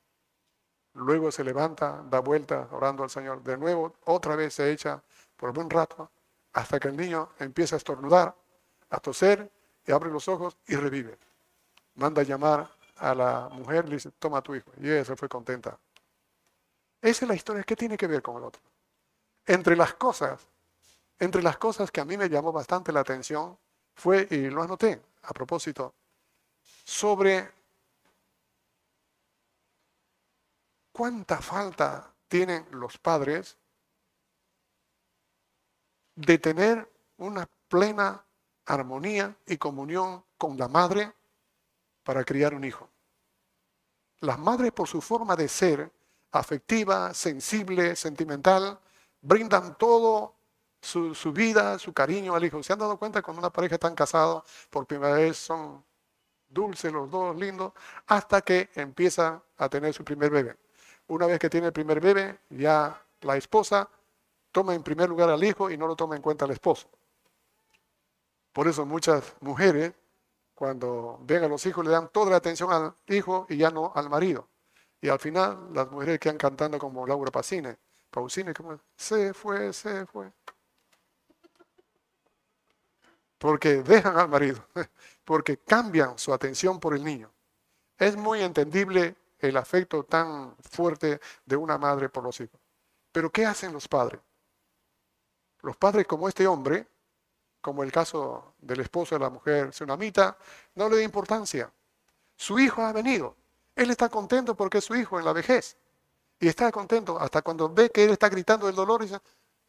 Luego 0.97 1.31
se 1.31 1.43
levanta, 1.43 2.03
da 2.09 2.19
vuelta 2.21 2.67
orando 2.71 3.03
al 3.03 3.11
Señor. 3.11 3.43
De 3.43 3.55
nuevo, 3.55 3.93
otra 4.05 4.35
vez 4.35 4.55
se 4.55 4.71
echa 4.71 5.01
por 5.35 5.49
un 5.49 5.55
buen 5.55 5.69
rato 5.69 6.09
hasta 6.53 6.79
que 6.79 6.87
el 6.87 6.97
niño 6.97 7.29
empieza 7.37 7.75
a 7.75 7.77
estornudar, 7.77 8.35
a 8.89 8.99
toser 8.99 9.51
y 9.85 9.91
abre 9.91 10.09
los 10.09 10.27
ojos 10.27 10.57
y 10.65 10.75
revive. 10.75 11.19
Manda 11.95 12.23
a 12.23 12.25
llamar 12.25 12.67
a 12.95 13.13
la 13.13 13.47
mujer, 13.51 13.87
le 13.87 13.95
dice, 13.95 14.09
toma 14.17 14.39
a 14.39 14.41
tu 14.41 14.55
hijo. 14.55 14.71
Y 14.81 14.89
ella 14.89 15.05
se 15.05 15.15
fue 15.15 15.29
contenta. 15.29 15.77
Esa 16.99 17.25
es 17.25 17.29
la 17.29 17.35
historia. 17.35 17.63
¿Qué 17.63 17.75
tiene 17.75 17.95
que 17.95 18.07
ver 18.07 18.23
con 18.23 18.37
el 18.37 18.43
otro? 18.43 18.61
Entre 19.45 19.75
las 19.75 19.93
cosas 19.93 20.39
Entre 21.19 21.43
las 21.43 21.57
cosas 21.57 21.91
que 21.91 22.01
a 22.01 22.05
mí 22.05 22.17
me 22.17 22.29
llamó 22.29 22.51
bastante 22.51 22.91
la 22.91 23.01
atención 23.01 23.57
fue, 23.95 24.27
y 24.31 24.49
lo 24.49 24.63
anoté 24.63 25.01
a 25.23 25.33
propósito, 25.33 25.93
sobre 26.83 27.51
cuánta 30.97 31.39
falta 31.39 32.11
tienen 32.27 32.65
los 32.71 32.97
padres 32.97 33.55
de 36.15 36.39
tener 36.39 36.91
una 37.17 37.47
plena 37.67 38.25
armonía 38.65 39.37
y 39.45 39.57
comunión 39.57 40.25
con 40.39 40.57
la 40.57 40.67
madre 40.67 41.13
para 42.03 42.23
criar 42.23 42.55
un 42.55 42.63
hijo. 42.63 42.89
Las 44.21 44.39
madres 44.39 44.71
por 44.71 44.87
su 44.87 44.99
forma 44.99 45.35
de 45.35 45.47
ser, 45.47 45.91
afectiva, 46.31 47.13
sensible, 47.13 47.95
sentimental, 47.95 48.79
brindan 49.21 49.77
todo 49.77 50.33
su, 50.81 51.13
vida, 51.31 51.77
su 51.77 51.93
cariño 51.93 52.33
al 52.33 52.43
hijo. 52.43 52.63
¿Se 52.63 52.73
han 52.73 52.79
dado 52.79 52.97
cuenta 52.97 53.21
cuando 53.21 53.39
una 53.39 53.51
pareja 53.51 53.75
está 53.75 53.93
casada 53.93 54.43
por 54.71 54.87
primera 54.87 55.13
vez 55.13 55.37
son 55.37 55.85
dulces 56.49 56.91
los 56.91 57.11
dos, 57.11 57.35
lindos, 57.35 57.73
hasta 58.07 58.41
que 58.41 58.71
empieza 58.73 59.43
a 59.57 59.69
tener 59.69 59.93
su 59.93 60.03
primer 60.03 60.31
bebé? 60.31 60.57
Una 61.07 61.25
vez 61.25 61.39
que 61.39 61.49
tiene 61.49 61.67
el 61.67 61.73
primer 61.73 62.01
bebé, 62.01 62.39
ya 62.49 63.01
la 63.21 63.37
esposa 63.37 63.89
toma 64.51 64.73
en 64.73 64.83
primer 64.83 65.09
lugar 65.09 65.29
al 65.29 65.43
hijo 65.43 65.69
y 65.69 65.77
no 65.77 65.87
lo 65.87 65.95
toma 65.95 66.15
en 66.15 66.21
cuenta 66.21 66.45
el 66.45 66.51
esposo. 66.51 66.87
Por 68.51 68.67
eso 68.67 68.85
muchas 68.85 69.35
mujeres, 69.41 69.93
cuando 70.55 71.19
ven 71.21 71.43
a 71.43 71.47
los 71.47 71.65
hijos, 71.65 71.85
le 71.85 71.91
dan 71.91 72.09
toda 72.09 72.31
la 72.31 72.37
atención 72.37 72.71
al 72.71 72.93
hijo 73.07 73.45
y 73.49 73.57
ya 73.57 73.69
no 73.69 73.91
al 73.95 74.09
marido. 74.09 74.47
Y 74.99 75.09
al 75.09 75.19
final, 75.19 75.69
las 75.73 75.89
mujeres 75.91 76.19
quedan 76.19 76.37
cantando 76.37 76.79
como 76.79 77.05
Laura 77.05 77.31
Pacine, 77.31 77.77
Pausine, 78.09 78.53
como 78.53 78.79
se 78.95 79.33
fue, 79.33 79.71
se 79.73 80.05
fue. 80.07 80.31
Porque 83.37 83.83
dejan 83.83 84.17
al 84.17 84.27
marido, 84.27 84.65
porque 85.23 85.57
cambian 85.57 86.17
su 86.17 86.33
atención 86.33 86.79
por 86.79 86.95
el 86.95 87.03
niño. 87.03 87.31
Es 87.97 88.17
muy 88.17 88.41
entendible 88.41 89.15
el 89.39 89.57
afecto 89.57 90.03
tan 90.03 90.55
fuerte 90.57 91.19
de 91.45 91.55
una 91.55 91.77
madre 91.77 92.09
por 92.09 92.23
los 92.23 92.39
hijos. 92.39 92.59
Pero 93.11 93.31
¿qué 93.31 93.45
hacen 93.45 93.73
los 93.73 93.87
padres? 93.87 94.21
Los 95.61 95.77
padres 95.77 96.05
como 96.07 96.27
este 96.27 96.47
hombre 96.47 96.87
como 97.67 97.83
el 97.83 97.91
caso 97.91 98.53
del 98.59 98.79
esposo 98.79 99.15
de 99.15 99.19
la 99.19 99.29
mujer 99.29 99.71
tsunamita, 99.71 100.37
no 100.75 100.87
le 100.87 100.95
da 100.97 101.03
importancia. 101.03 101.69
Su 102.37 102.57
hijo 102.59 102.81
ha 102.81 102.93
venido. 102.93 103.35
Él 103.75 103.89
está 103.91 104.07
contento 104.07 104.55
porque 104.55 104.77
es 104.77 104.85
su 104.85 104.95
hijo 104.95 105.19
en 105.19 105.25
la 105.25 105.33
vejez. 105.33 105.77
Y 106.39 106.47
está 106.47 106.71
contento 106.71 107.19
hasta 107.19 107.41
cuando 107.41 107.67
ve 107.67 107.89
que 107.89 108.05
él 108.05 108.11
está 108.11 108.29
gritando 108.29 108.67
del 108.67 108.75
dolor 108.75 109.01
y 109.01 109.07
dice, 109.07 109.19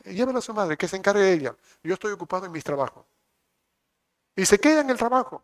llévelo 0.04 0.38
a 0.38 0.42
su 0.42 0.54
madre, 0.54 0.76
que 0.76 0.86
se 0.86 0.96
encargue 0.96 1.22
de 1.22 1.32
ella. 1.32 1.56
Yo 1.82 1.94
estoy 1.94 2.12
ocupado 2.12 2.46
en 2.46 2.52
mis 2.52 2.62
trabajos. 2.62 3.04
Y 4.36 4.46
se 4.46 4.60
queda 4.60 4.82
en 4.82 4.90
el 4.90 4.96
trabajo. 4.96 5.42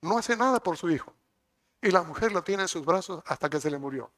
No 0.00 0.18
hace 0.18 0.36
nada 0.36 0.58
por 0.60 0.76
su 0.76 0.90
hijo. 0.90 1.12
Y 1.84 1.90
la 1.90 2.02
mujer 2.02 2.32
lo 2.32 2.42
tiene 2.42 2.62
en 2.62 2.68
sus 2.68 2.82
brazos 2.82 3.22
hasta 3.26 3.50
que 3.50 3.60
se 3.60 3.70
le 3.70 3.76
murió. 3.76 4.10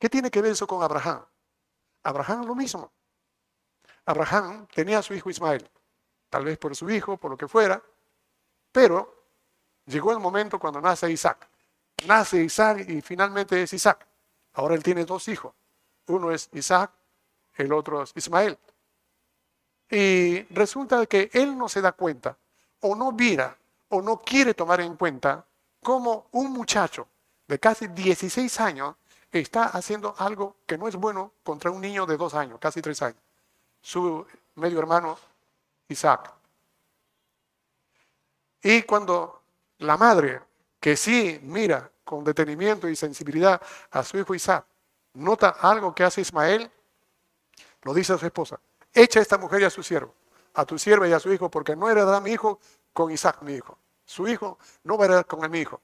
¿Qué 0.00 0.10
tiene 0.10 0.32
que 0.32 0.42
ver 0.42 0.50
eso 0.50 0.66
con 0.66 0.82
Abraham? 0.82 1.24
Abraham 2.02 2.44
lo 2.44 2.56
mismo. 2.56 2.90
Abraham 4.04 4.66
tenía 4.74 4.98
a 4.98 5.02
su 5.02 5.14
hijo 5.14 5.30
Ismael 5.30 5.70
tal 6.28 6.44
vez 6.44 6.58
por 6.58 6.74
su 6.74 6.90
hijo, 6.90 7.16
por 7.16 7.30
lo 7.30 7.36
que 7.36 7.46
fuera, 7.46 7.80
pero 8.72 9.26
llegó 9.86 10.10
el 10.10 10.18
momento 10.18 10.58
cuando 10.58 10.80
nace 10.80 11.08
Isaac. 11.08 11.48
Nace 12.08 12.42
Isaac 12.42 12.84
y 12.88 13.00
finalmente 13.00 13.62
es 13.62 13.72
Isaac. 13.72 14.04
Ahora 14.54 14.74
él 14.74 14.82
tiene 14.82 15.04
dos 15.04 15.28
hijos. 15.28 15.54
Uno 16.08 16.32
es 16.32 16.48
Isaac, 16.52 16.90
el 17.54 17.72
otro 17.72 18.02
es 18.02 18.12
Ismael. 18.16 18.58
Y 19.88 20.42
resulta 20.52 21.06
que 21.06 21.30
él 21.32 21.56
no 21.56 21.68
se 21.68 21.80
da 21.80 21.92
cuenta, 21.92 22.36
o 22.80 22.96
no 22.96 23.12
mira, 23.12 23.56
o 23.90 24.02
no 24.02 24.20
quiere 24.20 24.52
tomar 24.52 24.80
en 24.80 24.96
cuenta 24.96 25.44
cómo 25.82 26.26
un 26.32 26.52
muchacho 26.52 27.08
de 27.46 27.58
casi 27.58 27.88
16 27.88 28.60
años 28.60 28.96
está 29.32 29.64
haciendo 29.64 30.14
algo 30.18 30.56
que 30.66 30.78
no 30.78 30.88
es 30.88 30.96
bueno 30.96 31.32
contra 31.42 31.70
un 31.70 31.80
niño 31.80 32.06
de 32.06 32.16
dos 32.16 32.34
años, 32.34 32.58
casi 32.60 32.80
tres 32.80 33.00
años. 33.02 33.20
Su 33.80 34.26
medio 34.54 34.78
hermano 34.78 35.18
Isaac. 35.88 36.32
Y 38.62 38.82
cuando 38.82 39.42
la 39.78 39.96
madre, 39.96 40.42
que 40.80 40.96
sí 40.96 41.38
mira 41.42 41.90
con 42.04 42.24
detenimiento 42.24 42.88
y 42.88 42.96
sensibilidad 42.96 43.60
a 43.90 44.02
su 44.02 44.18
hijo 44.18 44.34
Isaac, 44.34 44.64
nota 45.14 45.50
algo 45.60 45.94
que 45.94 46.04
hace 46.04 46.20
Ismael, 46.20 46.70
lo 47.82 47.94
dice 47.94 48.12
a 48.12 48.18
su 48.18 48.26
esposa, 48.26 48.58
echa 48.92 49.20
a 49.20 49.22
esta 49.22 49.38
mujer 49.38 49.62
y 49.62 49.64
a 49.64 49.70
su 49.70 49.82
siervo, 49.82 50.14
a 50.54 50.64
tu 50.64 50.78
sierva 50.78 51.06
y 51.08 51.12
a 51.12 51.20
su 51.20 51.32
hijo, 51.32 51.50
porque 51.50 51.76
no 51.76 51.88
heredará 51.88 52.20
mi 52.20 52.32
hijo 52.32 52.58
con 52.92 53.10
Isaac 53.10 53.42
mi 53.42 53.54
hijo. 53.54 53.78
Su 54.08 54.26
hijo 54.26 54.58
no 54.84 54.96
va 54.96 55.04
a 55.04 55.06
heredar 55.08 55.26
con 55.26 55.50
mi 55.50 55.58
hijo. 55.58 55.82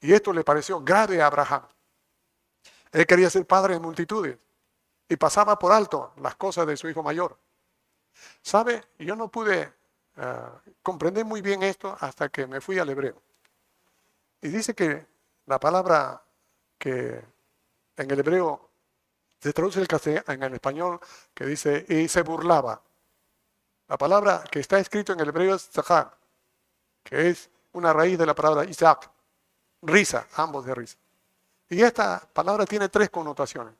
Y 0.00 0.12
esto 0.12 0.32
le 0.32 0.44
pareció 0.44 0.80
grave 0.80 1.20
a 1.20 1.26
Abraham. 1.26 1.66
Él 2.92 3.04
quería 3.08 3.28
ser 3.28 3.44
padre 3.44 3.74
de 3.74 3.80
multitudes 3.80 4.38
y 5.08 5.16
pasaba 5.16 5.58
por 5.58 5.72
alto 5.72 6.12
las 6.18 6.36
cosas 6.36 6.64
de 6.68 6.76
su 6.76 6.88
hijo 6.88 7.02
mayor. 7.02 7.36
¿Sabe? 8.40 8.84
Yo 9.00 9.16
no 9.16 9.26
pude 9.28 9.72
ah, 10.18 10.60
comprender 10.80 11.24
muy 11.24 11.42
bien 11.42 11.64
esto 11.64 11.96
hasta 11.98 12.28
que 12.28 12.46
me 12.46 12.60
fui 12.60 12.78
al 12.78 12.88
hebreo. 12.88 13.20
Y 14.40 14.48
dice 14.48 14.72
que 14.72 15.04
la 15.46 15.58
palabra 15.58 16.22
que 16.78 17.20
en 17.96 18.10
el 18.12 18.18
hebreo 18.20 18.70
se 19.40 19.52
traduce 19.52 19.84
en 20.04 20.42
el 20.44 20.54
español 20.54 21.00
que 21.34 21.46
dice 21.46 21.84
y 21.88 22.06
se 22.06 22.22
burlaba. 22.22 22.80
La 23.88 23.98
palabra 23.98 24.44
que 24.48 24.60
está 24.60 24.78
escrito 24.78 25.12
en 25.12 25.18
el 25.18 25.30
hebreo 25.30 25.56
es 25.56 25.68
zahar, 25.68 26.19
que 27.02 27.30
es 27.30 27.50
una 27.72 27.92
raíz 27.92 28.18
de 28.18 28.26
la 28.26 28.34
palabra 28.34 28.64
Isaac, 28.64 29.10
risa, 29.82 30.26
ambos 30.36 30.64
de 30.64 30.74
risa. 30.74 30.96
Y 31.68 31.82
esta 31.82 32.20
palabra 32.32 32.66
tiene 32.66 32.88
tres 32.88 33.10
connotaciones. 33.10 33.74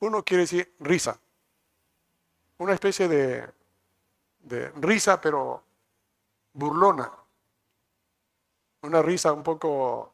Uno 0.00 0.22
quiere 0.22 0.42
decir 0.42 0.74
risa, 0.80 1.18
una 2.58 2.72
especie 2.72 3.08
de 3.08 3.48
de 4.44 4.70
risa, 4.76 5.20
pero 5.20 5.62
burlona. 6.52 7.10
Una 8.82 9.02
risa 9.02 9.32
un 9.32 9.42
poco, 9.42 10.12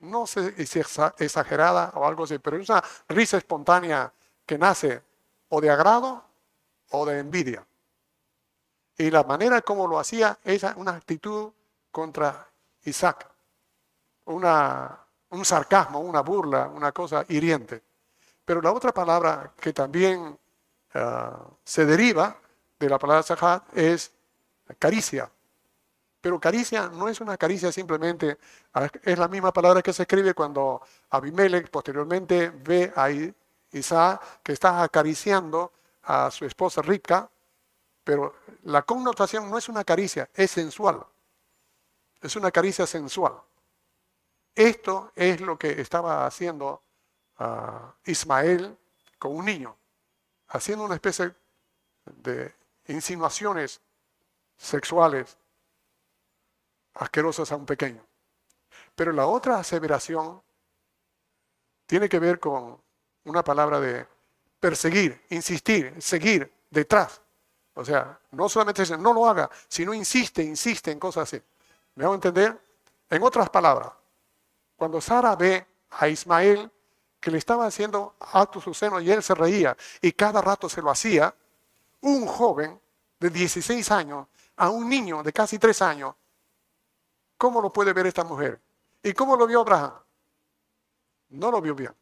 no 0.00 0.26
sé 0.26 0.66
si 0.66 0.80
exagerada 0.80 1.92
o 1.94 2.06
algo 2.06 2.24
así, 2.24 2.38
pero 2.38 2.56
es 2.56 2.68
una 2.68 2.82
risa 3.08 3.36
espontánea 3.36 4.12
que 4.46 4.58
nace 4.58 5.02
o 5.50 5.60
de 5.60 5.70
agrado 5.70 6.24
o 6.90 7.06
de 7.06 7.18
envidia. 7.18 7.66
Y 8.96 9.10
la 9.10 9.24
manera 9.24 9.60
como 9.60 9.86
lo 9.86 9.98
hacía 9.98 10.38
es 10.44 10.62
una 10.76 10.92
actitud 10.92 11.52
contra 11.94 12.44
Isaac, 12.82 13.24
un 14.24 15.44
sarcasmo, 15.44 16.00
una 16.00 16.22
burla, 16.22 16.66
una 16.66 16.90
cosa 16.90 17.24
hiriente. 17.28 17.80
Pero 18.44 18.60
la 18.60 18.72
otra 18.72 18.92
palabra 18.92 19.52
que 19.60 19.72
también 19.72 20.36
ah, 20.94 21.46
se 21.62 21.86
deriva 21.86 22.36
de 22.80 22.88
la 22.88 22.98
palabra 22.98 23.22
sahat 23.22 23.62
es 23.78 24.10
caricia. 24.76 25.30
Pero 26.20 26.40
caricia 26.40 26.88
no 26.88 27.08
es 27.08 27.20
una 27.20 27.36
caricia 27.36 27.70
simplemente, 27.70 28.38
es 29.04 29.16
la 29.16 29.28
misma 29.28 29.52
palabra 29.52 29.80
que 29.80 29.92
se 29.92 30.02
escribe 30.02 30.34
cuando 30.34 30.82
Abimelech 31.10 31.70
posteriormente 31.70 32.50
ve 32.50 32.92
a 32.96 33.08
Isaac 33.70 34.42
que 34.42 34.52
está 34.52 34.82
acariciando 34.82 35.72
a 36.02 36.28
su 36.32 36.44
esposa 36.44 36.82
rica, 36.82 37.30
pero 38.02 38.34
la 38.64 38.82
connotación 38.82 39.48
no 39.48 39.58
es 39.58 39.68
una 39.68 39.84
caricia, 39.84 40.28
es 40.34 40.50
sensual. 40.50 41.06
Es 42.24 42.36
una 42.36 42.50
caricia 42.50 42.86
sensual. 42.86 43.34
Esto 44.54 45.12
es 45.14 45.42
lo 45.42 45.58
que 45.58 45.78
estaba 45.78 46.24
haciendo 46.24 46.82
ah, 47.36 47.94
Ismael 48.06 48.78
con 49.18 49.36
un 49.36 49.44
niño, 49.44 49.76
haciendo 50.48 50.86
una 50.86 50.94
especie 50.94 51.34
de 52.06 52.54
insinuaciones 52.86 53.78
sexuales 54.56 55.36
asquerosas 56.94 57.52
a 57.52 57.56
un 57.56 57.66
pequeño. 57.66 58.02
Pero 58.94 59.12
la 59.12 59.26
otra 59.26 59.58
aseveración 59.58 60.42
tiene 61.84 62.08
que 62.08 62.20
ver 62.20 62.40
con 62.40 62.80
una 63.24 63.44
palabra 63.44 63.78
de 63.80 64.06
perseguir, 64.58 65.26
insistir, 65.28 66.00
seguir, 66.00 66.50
detrás. 66.70 67.20
O 67.74 67.84
sea, 67.84 68.18
no 68.30 68.48
solamente 68.48 68.80
dice, 68.80 68.96
no 68.96 69.12
lo 69.12 69.28
haga, 69.28 69.50
sino 69.68 69.92
insiste, 69.92 70.42
insiste 70.42 70.90
en 70.90 70.98
cosas 70.98 71.24
así. 71.24 71.42
¿Me 71.94 72.04
hago 72.04 72.14
entender? 72.14 72.60
En 73.10 73.22
otras 73.22 73.48
palabras, 73.50 73.92
cuando 74.76 75.00
Sara 75.00 75.36
ve 75.36 75.66
a 75.90 76.08
Ismael 76.08 76.70
que 77.20 77.30
le 77.30 77.38
estaba 77.38 77.66
haciendo 77.66 78.16
acto 78.18 78.60
su 78.60 78.74
seno 78.74 79.00
y 79.00 79.10
él 79.10 79.22
se 79.22 79.34
reía 79.34 79.76
y 80.00 80.12
cada 80.12 80.42
rato 80.42 80.68
se 80.68 80.82
lo 80.82 80.90
hacía, 80.90 81.34
un 82.00 82.26
joven 82.26 82.80
de 83.18 83.30
16 83.30 83.90
años 83.90 84.26
a 84.56 84.68
un 84.70 84.88
niño 84.88 85.22
de 85.22 85.32
casi 85.32 85.58
3 85.58 85.82
años, 85.82 86.14
¿cómo 87.38 87.60
lo 87.60 87.72
puede 87.72 87.92
ver 87.92 88.06
esta 88.06 88.24
mujer? 88.24 88.60
¿Y 89.02 89.12
cómo 89.12 89.36
lo 89.36 89.46
vio 89.46 89.60
Abraham? 89.60 89.92
No 91.30 91.50
lo 91.50 91.60
vio 91.60 91.74
bien. 91.74 91.94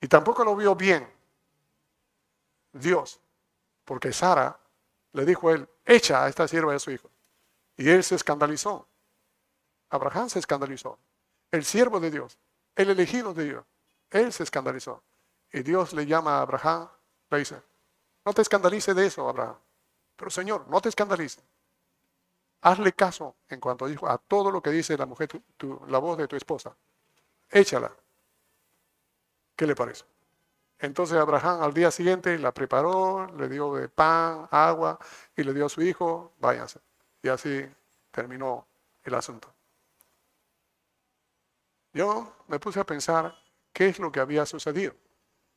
Y 0.00 0.08
tampoco 0.08 0.44
lo 0.44 0.56
vio 0.56 0.74
bien 0.74 1.08
Dios. 2.72 3.20
porque 3.84 4.12
Sara 4.12 4.56
le 5.12 5.24
dijo 5.24 5.48
a 5.48 5.52
él, 5.54 5.68
echa 5.84 6.24
a 6.24 6.28
esta 6.28 6.46
sierva 6.46 6.72
de 6.72 6.78
su 6.78 6.92
hijo. 6.92 7.10
Y 7.76 7.88
él 7.88 8.04
se 8.04 8.14
escandalizó. 8.14 8.86
Abraham 9.88 10.28
se 10.28 10.38
escandalizó. 10.38 10.98
El 11.50 11.64
siervo 11.64 11.98
de 12.00 12.10
Dios, 12.10 12.38
el 12.76 12.90
elegido 12.90 13.34
de 13.34 13.44
Dios, 13.44 13.64
él 14.10 14.32
se 14.32 14.42
escandalizó. 14.42 15.02
Y 15.52 15.62
Dios 15.62 15.92
le 15.92 16.06
llama 16.06 16.38
a 16.38 16.42
Abraham, 16.42 16.88
le 17.30 17.38
dice, 17.38 17.60
no 18.24 18.32
te 18.32 18.42
escandalices 18.42 18.94
de 18.94 19.06
eso, 19.06 19.28
Abraham. 19.28 19.56
Pero 20.16 20.30
Señor, 20.30 20.68
no 20.68 20.80
te 20.80 20.88
escandalices. 20.88 21.42
Hazle 22.62 22.92
caso 22.92 23.36
en 23.48 23.58
cuanto 23.58 23.86
dijo 23.86 24.08
a 24.08 24.18
todo 24.18 24.50
lo 24.50 24.62
que 24.62 24.70
dice 24.70 24.96
la 24.96 25.06
mujer, 25.06 25.28
la 25.88 25.98
voz 25.98 26.18
de 26.18 26.28
tu 26.28 26.36
esposa. 26.36 26.76
Échala. 27.48 27.90
¿Qué 29.56 29.66
le 29.66 29.74
parece? 29.74 30.04
Entonces 30.78 31.18
Abraham 31.18 31.62
al 31.62 31.74
día 31.74 31.90
siguiente 31.90 32.38
la 32.38 32.52
preparó, 32.52 33.26
le 33.36 33.48
dio 33.48 33.74
de 33.74 33.88
pan, 33.88 34.48
agua 34.50 34.98
y 35.36 35.42
le 35.42 35.52
dio 35.52 35.66
a 35.66 35.68
su 35.68 35.82
hijo, 35.82 36.32
váyanse. 36.38 36.80
Y 37.22 37.28
así 37.28 37.68
terminó 38.10 38.66
el 39.04 39.14
asunto. 39.14 39.52
Yo 41.92 42.36
me 42.48 42.58
puse 42.58 42.80
a 42.80 42.84
pensar 42.84 43.36
qué 43.72 43.88
es 43.88 43.98
lo 43.98 44.12
que 44.12 44.20
había 44.20 44.46
sucedido 44.46 44.94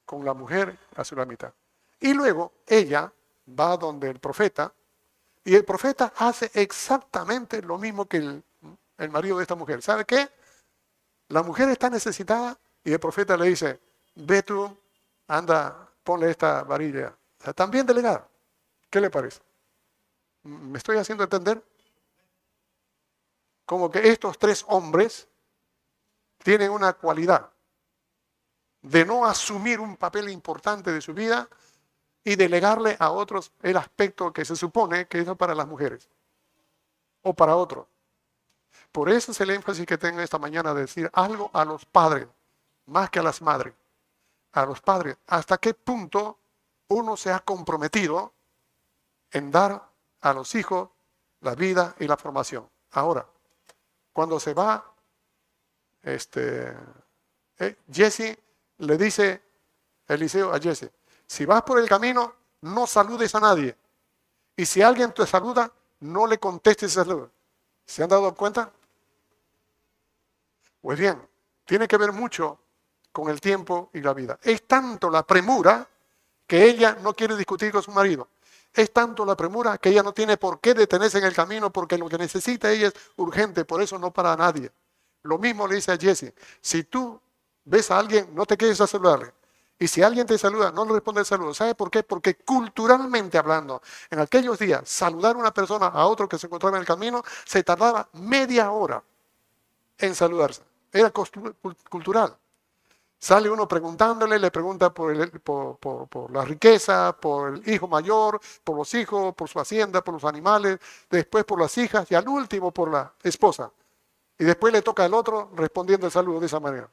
con 0.06 0.26
la 0.26 0.34
mujer 0.34 0.78
a 0.96 1.26
mitad. 1.26 1.54
Y 2.00 2.14
luego 2.14 2.54
ella 2.68 3.12
va 3.48 3.78
donde 3.78 4.10
el 4.10 4.20
profeta 4.20 4.74
y 5.44 5.56
el 5.56 5.66
profeta 5.66 6.14
hace 6.18 6.50
exactamente 6.54 7.62
lo 7.62 7.78
mismo 7.78 8.06
que 8.06 8.18
el, 8.18 8.44
el 8.98 9.10
marido 9.10 9.38
de 9.38 9.44
esta 9.44 9.56
mujer. 9.56 9.82
¿Sabe 9.82 10.06
qué? 10.06 10.30
La 11.30 11.44
mujer 11.44 11.70
está 11.70 11.90
necesitada 11.90 12.58
y 12.84 12.94
el 12.94 13.00
profeta 13.00 13.38
le 13.38 13.48
dice, 13.48 13.80
ve 14.16 14.44
tú 14.44 14.78
anda, 15.28 15.90
ponle 16.04 16.30
esta 16.30 16.64
varilla. 16.64 17.16
también 17.56 17.86
delegada. 17.86 18.28
¿Qué 18.90 19.02
le 19.02 19.10
parece? 19.10 19.42
¿Me 20.44 20.78
estoy 20.78 20.98
haciendo 20.98 21.24
entender? 21.24 21.64
Como 23.66 23.90
que 23.90 24.10
estos 24.10 24.38
tres 24.38 24.66
hombres 24.68 25.28
tienen 26.44 26.72
una 26.72 26.94
cualidad 26.94 27.50
de 28.82 29.06
no 29.06 29.26
asumir 29.26 29.80
un 29.80 29.96
papel 29.96 30.30
importante 30.30 30.92
de 30.92 31.02
su 31.02 31.14
vida 31.14 31.48
y 32.24 32.36
delegarle 32.36 32.98
a 33.00 33.12
otros 33.12 33.52
el 33.62 33.78
aspecto 33.78 34.34
que 34.34 34.44
se 34.44 34.56
supone 34.56 35.08
que 35.08 35.20
es 35.20 35.36
para 35.38 35.56
las 35.56 35.68
mujeres 35.68 36.10
o 37.22 37.34
para 37.34 37.56
otros. 37.56 37.88
Por 38.92 39.10
eso 39.10 39.32
es 39.32 39.42
el 39.42 39.52
énfasis 39.52 39.86
que 39.86 39.98
tengo 39.98 40.20
esta 40.20 40.38
mañana 40.38 40.74
de 40.74 40.82
decir 40.82 41.10
algo 41.14 41.50
a 41.54 41.64
los 41.64 41.86
padres 41.86 42.28
más 42.86 43.10
que 43.10 43.20
a 43.20 43.24
las 43.24 43.42
madres 43.42 43.74
a 44.52 44.66
los 44.66 44.82
padres 44.82 45.18
hasta 45.28 45.58
qué 45.58 45.74
punto 45.74 46.38
uno 46.90 47.18
se 47.18 47.32
ha 47.32 47.40
comprometido 47.40 48.34
en 49.32 49.52
dar 49.52 49.93
a 50.24 50.34
los 50.34 50.56
hijos 50.56 50.90
la 51.42 51.54
vida 51.54 51.96
y 52.00 52.08
la 52.08 52.18
formación. 52.18 52.68
Ahora, 52.92 53.28
cuando 54.12 54.40
se 54.40 54.54
va, 54.54 54.84
este, 56.02 56.74
eh, 57.60 57.76
Jesse 57.92 58.38
le 58.78 58.98
dice 58.98 59.42
Eliseo 60.08 60.54
a 60.54 60.60
Jesse, 60.60 60.90
si 61.28 61.46
vas 61.46 61.62
por 61.64 61.80
el 61.80 61.88
camino, 61.88 62.34
no 62.62 62.88
saludes 62.88 63.36
a 63.36 63.40
nadie. 63.40 63.76
Y 64.56 64.66
si 64.66 64.82
alguien 64.82 65.14
te 65.14 65.26
saluda, 65.28 65.72
no 66.00 66.26
le 66.26 66.40
contestes 66.40 66.94
saludo. 66.94 67.30
¿Se 67.86 68.04
han 68.04 68.10
dado 68.10 68.34
cuenta? 68.34 68.72
Pues 70.82 70.98
bien, 70.98 71.22
tiene 71.66 71.88
que 71.88 71.98
ver 71.98 72.14
mucho 72.14 72.60
con 73.12 73.30
el 73.30 73.42
tiempo 73.42 73.90
y 73.94 74.02
la 74.02 74.14
vida. 74.14 74.40
Es 74.42 74.66
tanto 74.68 75.10
la 75.10 75.24
premura 75.24 75.86
que 76.48 76.64
ella 76.64 76.98
no 77.02 77.14
quiere 77.14 77.36
discutir 77.36 77.72
con 77.72 77.84
su 77.84 77.92
marido. 77.92 78.28
Es 78.74 78.92
tanto 78.92 79.26
la 79.26 79.36
premura 79.36 79.78
que 79.78 79.90
ella 79.90 80.02
no 80.02 80.14
tiene 80.14 80.38
por 80.38 80.60
qué 80.60 80.74
detenerse 80.74 81.20
en 81.20 81.26
el 81.26 81.34
camino 81.34 81.72
porque 81.72 81.98
lo 81.98 82.10
que 82.10 82.18
necesita 82.18 82.72
ella 82.72 82.88
es 82.88 82.94
urgente, 83.18 83.66
por 83.66 83.82
eso 83.82 84.00
no 84.00 84.12
para 84.12 84.36
nadie. 84.36 84.72
Lo 85.22 85.38
mismo 85.38 85.68
le 85.68 85.76
dice 85.76 85.92
a 85.92 85.98
Jesse, 85.98 86.34
si 86.60 86.84
tú 86.84 87.20
ves 87.66 87.92
a 87.92 88.00
alguien, 88.00 88.34
no 88.34 88.46
te 88.46 88.58
quedes 88.58 88.82
a 88.82 88.88
saludarle. 88.88 89.34
Y 89.80 89.88
si 89.88 90.02
alguien 90.02 90.26
te 90.26 90.38
saluda, 90.38 90.72
no 90.72 90.86
le 90.86 90.94
responde 90.94 91.22
el 91.22 91.26
saludo. 91.26 91.54
¿Sabe 91.54 91.76
por 91.76 91.92
qué? 91.92 92.04
Porque 92.04 92.36
culturalmente 92.36 93.38
hablando, 93.38 93.82
en 94.10 94.20
aquellos 94.20 94.58
días, 94.58 94.88
saludar 94.88 95.36
a 95.36 95.40
una 95.40 95.54
persona 95.54 95.88
a 95.88 96.06
otro 96.06 96.28
que 96.28 96.38
se 96.38 96.48
encontraba 96.48 96.78
en 96.78 96.82
el 96.82 96.88
camino 96.88 97.24
se 97.46 97.64
tardaba 97.64 98.08
media 98.14 98.72
hora 98.72 99.04
en 99.98 100.16
saludarse. 100.16 100.62
Era 100.92 101.12
cultural. 101.12 102.38
Sale 103.24 103.50
uno 103.50 103.66
preguntándole, 103.70 104.38
le 104.38 104.52
pregunta 104.52 104.94
por, 104.94 105.16
la 106.30 106.44
riqueza, 106.44 107.16
por 107.18 107.54
el 107.54 107.70
hijo 107.70 107.88
mayor, 107.88 108.38
por 108.66 108.76
los 108.76 108.94
hijos, 108.96 109.34
por 109.34 109.48
su 109.48 109.62
hacienda, 109.62 110.04
por 110.04 110.16
los 110.16 110.26
animales, 110.26 110.78
después 111.10 111.46
por 111.46 111.58
las 111.58 111.78
hijas 111.78 112.12
y 112.12 112.16
al 112.16 112.28
último 112.28 112.72
por 112.72 112.92
la 112.92 113.14
esposa. 113.24 113.72
Y 114.38 114.44
después 114.44 114.74
le 114.74 114.82
toca 114.82 115.06
al 115.06 115.14
otro 115.14 115.52
respondiendo 115.56 116.06
el 116.06 116.12
saludo 116.12 116.42
de 116.42 116.48
esa 116.48 116.60
manera. 116.60 116.90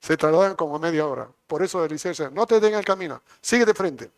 Se 0.00 0.18
tardan 0.18 0.54
como 0.54 0.78
media 0.78 1.06
hora. 1.06 1.30
Por 1.46 1.62
eso 1.62 1.82
Eliseo 1.82 2.10
dice, 2.10 2.30
no 2.30 2.46
te 2.46 2.60
den 2.60 2.74
el 2.74 2.84
camino, 2.84 3.22
sigue 3.40 3.64
de 3.64 3.72
frente. 3.72 4.10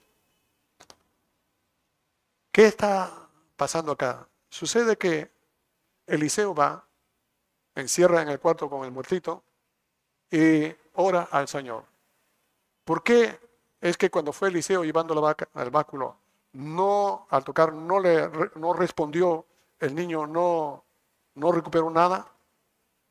¿Qué 2.51 2.66
está 2.66 3.28
pasando 3.55 3.92
acá? 3.92 4.26
Sucede 4.51 4.97
que 4.97 5.30
Eliseo 6.09 6.57
va, 6.57 6.84
encierra 7.76 8.22
en 8.22 8.30
el 8.30 8.40
cuarto 8.40 8.68
con 8.68 8.84
el 8.84 8.90
muertito 8.90 9.44
y 10.28 10.74
ora 10.97 11.28
al 11.30 11.49
Señor. 11.49 11.84
¿Por 12.84 13.03
qué 13.03 13.38
es 13.80 13.97
que 13.97 14.11
cuando 14.11 14.32
fue 14.32 14.49
Eliseo 14.49 14.84
llevando 14.84 15.14
la 15.14 15.20
vaca 15.20 15.49
al 15.55 15.70
báculo, 15.70 16.16
no, 16.53 17.26
al 17.30 17.44
tocar, 17.44 17.72
no 17.72 18.01
le 18.01 18.30
no 18.57 18.72
respondió, 18.72 19.47
el 19.80 19.94
niño 19.94 20.26
no, 20.26 20.84
no 21.34 21.53
recuperó 21.53 21.90
nada? 21.90 22.26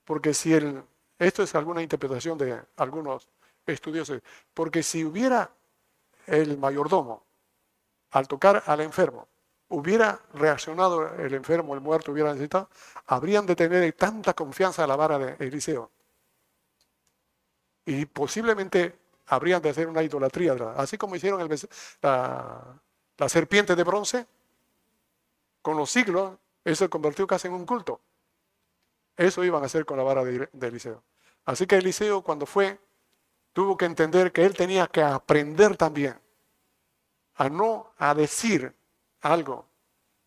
Porque 0.04 0.34
si 0.34 0.54
el, 0.54 0.84
esto 1.20 1.44
es 1.44 1.54
alguna 1.56 1.82
interpretación 1.82 2.38
de 2.38 2.62
algunos 2.78 3.28
estudiosos, 3.66 4.22
porque 4.54 4.84
si 4.84 5.04
hubiera 5.04 5.50
el 6.28 6.58
mayordomo, 6.58 7.24
al 8.12 8.28
tocar 8.28 8.64
al 8.66 8.80
enfermo, 8.82 9.28
hubiera 9.70 10.20
reaccionado 10.34 11.16
el 11.16 11.34
enfermo, 11.34 11.74
el 11.74 11.82
muerto 11.82 12.12
hubiera 12.12 12.32
necesitado, 12.32 12.70
habrían 13.08 13.46
de 13.46 13.56
tener 13.56 13.92
tanta 13.94 14.34
confianza 14.34 14.84
a 14.84 14.88
la 14.88 14.96
vara 14.96 15.18
de 15.20 15.36
Eliseo 15.46 15.92
y 17.86 18.06
posiblemente 18.06 18.98
habrían 19.28 19.62
de 19.62 19.70
hacer 19.70 19.88
una 19.88 20.04
idolatría, 20.04 20.54
así 20.76 20.98
como 20.98 21.16
hicieron 21.16 21.42
el, 21.42 21.70
la, 22.02 23.30
serpiente 23.30 23.76
de 23.76 23.84
bronce, 23.84 24.28
con 25.62 25.78
los 25.78 25.90
siglos, 25.90 26.38
eso 26.64 26.86
se 26.86 26.90
convirtió 26.90 27.26
casi 27.26 27.48
en 27.48 27.54
un 27.54 27.66
culto. 27.66 28.00
Eso 29.18 29.44
iban 29.44 29.64
a 29.64 29.68
hacer 29.68 29.86
con 29.86 29.98
la 29.98 30.04
vara 30.04 30.24
de, 30.24 30.50
de 30.52 30.68
Eliseo. 30.68 31.02
Así 31.46 31.66
que 31.66 31.78
Eliseo 31.78 32.22
cuando 32.22 32.46
fue, 32.46 32.80
tuvo 33.54 33.78
que 33.78 33.86
entender 33.86 34.32
que 34.32 34.46
él 34.46 34.54
tenía 34.54 34.88
que 34.88 35.02
aprender 35.02 35.78
también 35.78 36.20
a 37.36 37.50
no 37.50 37.94
a 37.98 38.14
decir 38.14 38.76
algo, 39.22 39.66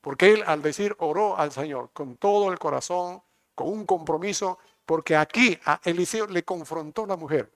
porque 0.00 0.32
él 0.32 0.44
al 0.46 0.62
decir 0.62 0.96
oró 0.98 1.36
al 1.36 1.52
Señor 1.52 1.90
con 1.92 2.16
todo 2.16 2.50
el 2.50 2.58
corazón, 2.58 3.22
con 3.54 3.68
un 3.68 3.84
compromiso 3.84 4.58
porque 4.88 5.16
aquí 5.16 5.60
a 5.66 5.82
Eliseo 5.84 6.26
le 6.28 6.46
confrontó 6.46 7.04
la 7.04 7.14
mujer. 7.14 7.52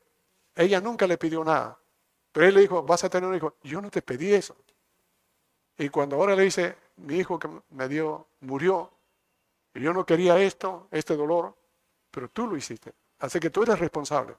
Ella 0.54 0.82
nunca 0.82 1.06
le 1.06 1.16
pidió 1.16 1.42
nada. 1.42 1.78
Pero 2.30 2.46
él 2.46 2.54
le 2.54 2.60
dijo, 2.60 2.82
vas 2.82 3.04
a 3.04 3.08
tener 3.08 3.26
un 3.26 3.34
hijo. 3.34 3.56
Yo 3.62 3.80
no 3.80 3.90
te 3.90 4.02
pedí 4.02 4.34
eso. 4.34 4.54
Y 5.78 5.88
cuando 5.88 6.16
ahora 6.16 6.36
le 6.36 6.42
dice, 6.42 6.76
mi 6.96 7.16
hijo 7.16 7.38
que 7.38 7.48
me 7.70 7.88
dio, 7.88 8.26
murió. 8.40 8.90
Y 9.72 9.80
yo 9.80 9.94
no 9.94 10.04
quería 10.04 10.38
esto, 10.42 10.88
este 10.90 11.16
dolor, 11.16 11.56
pero 12.10 12.28
tú 12.28 12.46
lo 12.46 12.54
hiciste. 12.54 12.92
Así 13.20 13.40
que 13.40 13.48
tú 13.48 13.62
eres 13.62 13.78
responsable. 13.78 14.36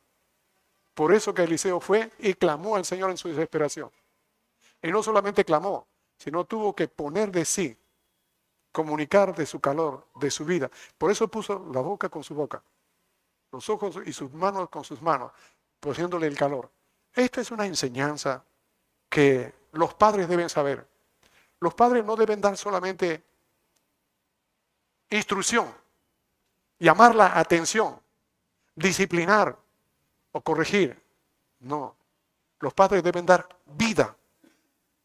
Por 0.93 1.15
eso 1.15 1.33
que 1.33 1.41
Eliseo 1.41 1.79
fue 1.79 2.11
y 2.19 2.35
clamó 2.35 2.75
al 2.75 2.85
Señor 2.85 3.09
en 3.09 3.17
su 3.17 3.27
desesperación. 3.27 3.89
Y 4.83 4.91
no 4.91 5.01
solamente 5.01 5.43
clamó, 5.43 5.87
sino 6.15 6.45
tuvo 6.45 6.75
que 6.75 6.87
poner 6.89 7.31
de 7.31 7.43
sí, 7.43 7.75
comunicar 8.71 9.35
de 9.35 9.47
su 9.47 9.59
calor, 9.59 10.05
de 10.13 10.29
su 10.29 10.45
vida. 10.45 10.69
Por 10.95 11.09
eso 11.09 11.27
puso 11.27 11.71
la 11.73 11.81
boca 11.81 12.07
con 12.07 12.23
su 12.23 12.35
boca 12.35 12.63
los 13.53 13.69
ojos 13.69 13.99
y 14.03 14.11
sus 14.11 14.33
manos 14.33 14.67
con 14.67 14.83
sus 14.83 14.99
manos, 15.01 15.31
produciéndole 15.79 16.25
el 16.25 16.35
calor. 16.35 16.71
Esta 17.13 17.39
es 17.39 17.51
una 17.51 17.67
enseñanza 17.67 18.43
que 19.07 19.53
los 19.73 19.93
padres 19.93 20.27
deben 20.27 20.49
saber. 20.49 20.85
Los 21.59 21.75
padres 21.75 22.03
no 22.03 22.15
deben 22.15 22.41
dar 22.41 22.57
solamente 22.57 23.23
instrucción, 25.11 25.71
llamar 26.79 27.13
la 27.13 27.37
atención, 27.37 28.01
disciplinar 28.73 29.55
o 30.31 30.41
corregir. 30.41 30.99
No, 31.59 31.95
los 32.59 32.73
padres 32.73 33.03
deben 33.03 33.23
dar 33.23 33.47
vida 33.65 34.17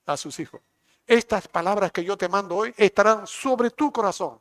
a 0.07 0.17
sus 0.17 0.41
hijos. 0.41 0.63
Estas 1.07 1.49
palabras 1.49 1.93
que 1.93 2.03
yo 2.03 2.17
te 2.17 2.31
mando 2.31 2.57
hoy 2.57 2.75
estarán 2.79 3.27
sobre 3.27 3.71
tu 3.71 3.93
corazón 3.93 4.41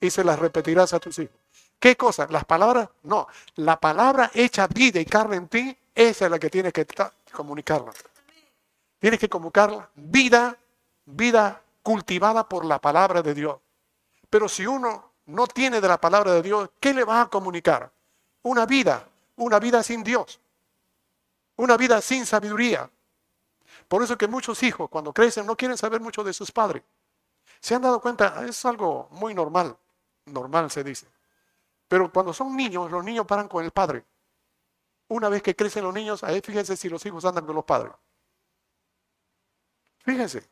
y 0.00 0.08
se 0.08 0.24
las 0.24 0.38
repetirás 0.38 0.94
a 0.94 0.98
tus 0.98 1.18
hijos. 1.18 1.39
¿Qué 1.80 1.96
cosa? 1.96 2.28
Las 2.30 2.44
palabras, 2.44 2.88
no. 3.02 3.26
La 3.56 3.80
palabra 3.80 4.30
hecha 4.32 4.68
vida 4.68 5.00
y 5.00 5.06
carne 5.06 5.36
en 5.36 5.48
ti, 5.48 5.76
esa 5.94 6.26
es 6.26 6.30
la 6.30 6.38
que 6.38 6.50
tienes 6.50 6.72
que 6.72 6.86
comunicarla. 7.32 7.92
Tienes 9.00 9.18
que 9.18 9.28
comunicarla 9.28 9.88
vida 9.94 10.56
vida 11.10 11.62
cultivada 11.82 12.48
por 12.48 12.64
la 12.64 12.80
palabra 12.80 13.22
de 13.22 13.34
Dios. 13.34 13.58
Pero 14.28 14.48
si 14.48 14.66
uno 14.66 15.12
no 15.26 15.46
tiene 15.46 15.80
de 15.80 15.88
la 15.88 16.00
palabra 16.00 16.32
de 16.32 16.42
Dios, 16.42 16.70
¿qué 16.78 16.94
le 16.94 17.04
va 17.04 17.22
a 17.22 17.30
comunicar? 17.30 17.90
Una 18.42 18.66
vida, 18.66 19.06
una 19.36 19.58
vida 19.58 19.82
sin 19.82 20.02
Dios, 20.02 20.40
una 21.56 21.76
vida 21.76 22.00
sin 22.00 22.26
sabiduría. 22.26 22.88
Por 23.88 24.02
eso 24.02 24.16
que 24.16 24.28
muchos 24.28 24.62
hijos 24.62 24.88
cuando 24.88 25.12
crecen 25.12 25.46
no 25.46 25.56
quieren 25.56 25.76
saber 25.76 26.00
mucho 26.00 26.22
de 26.22 26.32
sus 26.32 26.50
padres. 26.52 26.82
Se 27.60 27.74
han 27.74 27.82
dado 27.82 28.00
cuenta, 28.00 28.44
es 28.46 28.64
algo 28.64 29.08
muy 29.10 29.34
normal, 29.34 29.76
normal 30.26 30.70
se 30.70 30.84
dice. 30.84 31.06
Pero 31.90 32.12
cuando 32.12 32.32
son 32.32 32.56
niños, 32.56 32.88
los 32.88 33.02
niños 33.02 33.26
paran 33.26 33.48
con 33.48 33.64
el 33.64 33.72
padre. 33.72 34.04
Una 35.08 35.28
vez 35.28 35.42
que 35.42 35.56
crecen 35.56 35.82
los 35.82 35.92
niños, 35.92 36.22
ahí 36.22 36.40
fíjense 36.40 36.76
si 36.76 36.88
los 36.88 37.04
hijos 37.04 37.24
andan 37.24 37.44
con 37.44 37.56
los 37.56 37.64
padres. 37.64 37.92
Fíjense, 39.98 40.48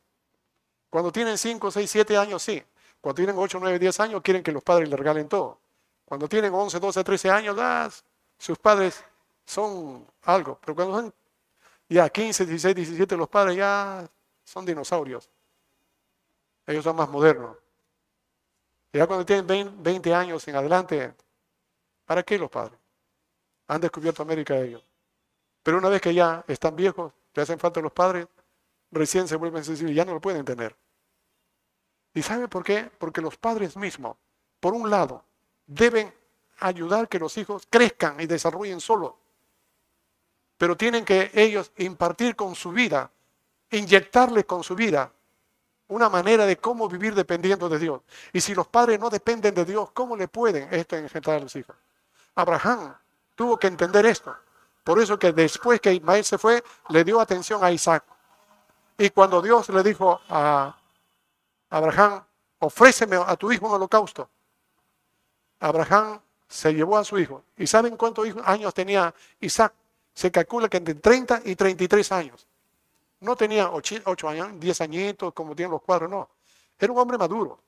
cuando 0.90 1.12
tienen 1.12 1.38
5, 1.38 1.70
6, 1.70 1.88
7 1.88 2.16
años, 2.16 2.42
sí. 2.42 2.60
Cuando 3.00 3.14
tienen 3.14 3.36
8, 3.38 3.56
9, 3.60 3.78
10 3.78 4.00
años, 4.00 4.20
quieren 4.20 4.42
que 4.42 4.50
los 4.50 4.64
padres 4.64 4.88
les 4.88 4.98
regalen 4.98 5.28
todo. 5.28 5.60
Cuando 6.04 6.28
tienen 6.28 6.52
11, 6.52 6.80
12, 6.80 7.04
13 7.04 7.30
años, 7.30 7.56
ah, 7.60 7.88
sus 8.36 8.58
padres 8.58 9.04
son 9.46 10.04
algo. 10.22 10.58
Pero 10.60 10.74
cuando 10.74 10.96
son 10.96 11.14
ya 11.88 12.08
15, 12.08 12.46
16, 12.46 12.74
17, 12.74 13.16
los 13.16 13.28
padres 13.28 13.56
ya 13.56 14.10
son 14.42 14.66
dinosaurios. 14.66 15.30
Ellos 16.66 16.82
son 16.82 16.96
más 16.96 17.08
modernos. 17.08 17.56
Ya 18.92 19.06
cuando 19.06 19.24
tienen 19.24 19.80
20 19.80 20.12
años 20.12 20.48
en 20.48 20.56
adelante, 20.56 21.14
¿para 22.08 22.22
qué 22.22 22.38
los 22.38 22.48
padres? 22.48 22.78
Han 23.66 23.82
descubierto 23.82 24.22
América 24.22 24.56
ellos. 24.56 24.82
Pero 25.62 25.76
una 25.76 25.90
vez 25.90 26.00
que 26.00 26.14
ya 26.14 26.42
están 26.48 26.74
viejos, 26.74 27.12
le 27.34 27.42
hacen 27.42 27.58
falta 27.58 27.82
los 27.82 27.92
padres, 27.92 28.26
recién 28.90 29.28
se 29.28 29.36
vuelven 29.36 29.62
sensibles 29.62 29.94
ya 29.94 30.06
no 30.06 30.14
lo 30.14 30.20
pueden 30.20 30.42
tener. 30.42 30.74
¿Y 32.14 32.22
sabe 32.22 32.48
por 32.48 32.64
qué? 32.64 32.90
Porque 32.98 33.20
los 33.20 33.36
padres 33.36 33.76
mismos, 33.76 34.16
por 34.58 34.72
un 34.72 34.88
lado, 34.88 35.22
deben 35.66 36.10
ayudar 36.60 37.10
que 37.10 37.18
los 37.18 37.36
hijos 37.36 37.68
crezcan 37.68 38.18
y 38.22 38.26
desarrollen 38.26 38.80
solos. 38.80 39.12
Pero 40.56 40.78
tienen 40.78 41.04
que 41.04 41.30
ellos 41.34 41.72
impartir 41.76 42.36
con 42.36 42.54
su 42.54 42.72
vida, 42.72 43.12
inyectarles 43.70 44.46
con 44.46 44.64
su 44.64 44.74
vida 44.74 45.12
una 45.88 46.08
manera 46.08 46.46
de 46.46 46.56
cómo 46.56 46.88
vivir 46.88 47.14
dependiendo 47.14 47.68
de 47.68 47.78
Dios. 47.78 48.00
Y 48.32 48.40
si 48.40 48.54
los 48.54 48.66
padres 48.66 48.98
no 48.98 49.10
dependen 49.10 49.54
de 49.54 49.66
Dios, 49.66 49.90
¿cómo 49.90 50.16
le 50.16 50.26
pueden 50.26 50.72
esto 50.72 50.96
engendrar 50.96 51.36
a 51.36 51.40
los 51.40 51.54
hijos? 51.54 51.76
Abraham 52.38 52.94
tuvo 53.34 53.58
que 53.58 53.66
entender 53.66 54.06
esto. 54.06 54.34
Por 54.84 55.00
eso 55.00 55.18
que 55.18 55.32
después 55.32 55.80
que 55.80 55.92
Ismael 55.92 56.24
se 56.24 56.38
fue, 56.38 56.62
le 56.88 57.02
dio 57.02 57.20
atención 57.20 57.64
a 57.64 57.72
Isaac. 57.72 58.04
Y 58.96 59.10
cuando 59.10 59.42
Dios 59.42 59.68
le 59.70 59.82
dijo 59.82 60.20
a 60.28 60.76
Abraham, 61.68 62.24
ofréceme 62.60 63.16
a 63.16 63.34
tu 63.36 63.50
hijo 63.50 63.66
un 63.66 63.72
holocausto, 63.72 64.30
Abraham 65.58 66.20
se 66.48 66.72
llevó 66.72 66.96
a 66.96 67.04
su 67.04 67.18
hijo. 67.18 67.42
¿Y 67.56 67.66
saben 67.66 67.96
cuántos 67.96 68.28
años 68.44 68.72
tenía 68.72 69.12
Isaac? 69.40 69.74
Se 70.14 70.30
calcula 70.30 70.68
que 70.68 70.76
entre 70.76 70.94
30 70.94 71.42
y 71.44 71.56
33 71.56 72.12
años. 72.12 72.46
No 73.20 73.34
tenía 73.34 73.70
8 73.72 74.28
años, 74.28 74.60
10 74.60 74.80
añitos, 74.80 75.32
como 75.34 75.56
tienen 75.56 75.72
los 75.72 75.82
cuadros, 75.82 76.08
no. 76.08 76.28
Era 76.78 76.92
un 76.92 76.98
hombre 77.00 77.18
maduro, 77.18 77.58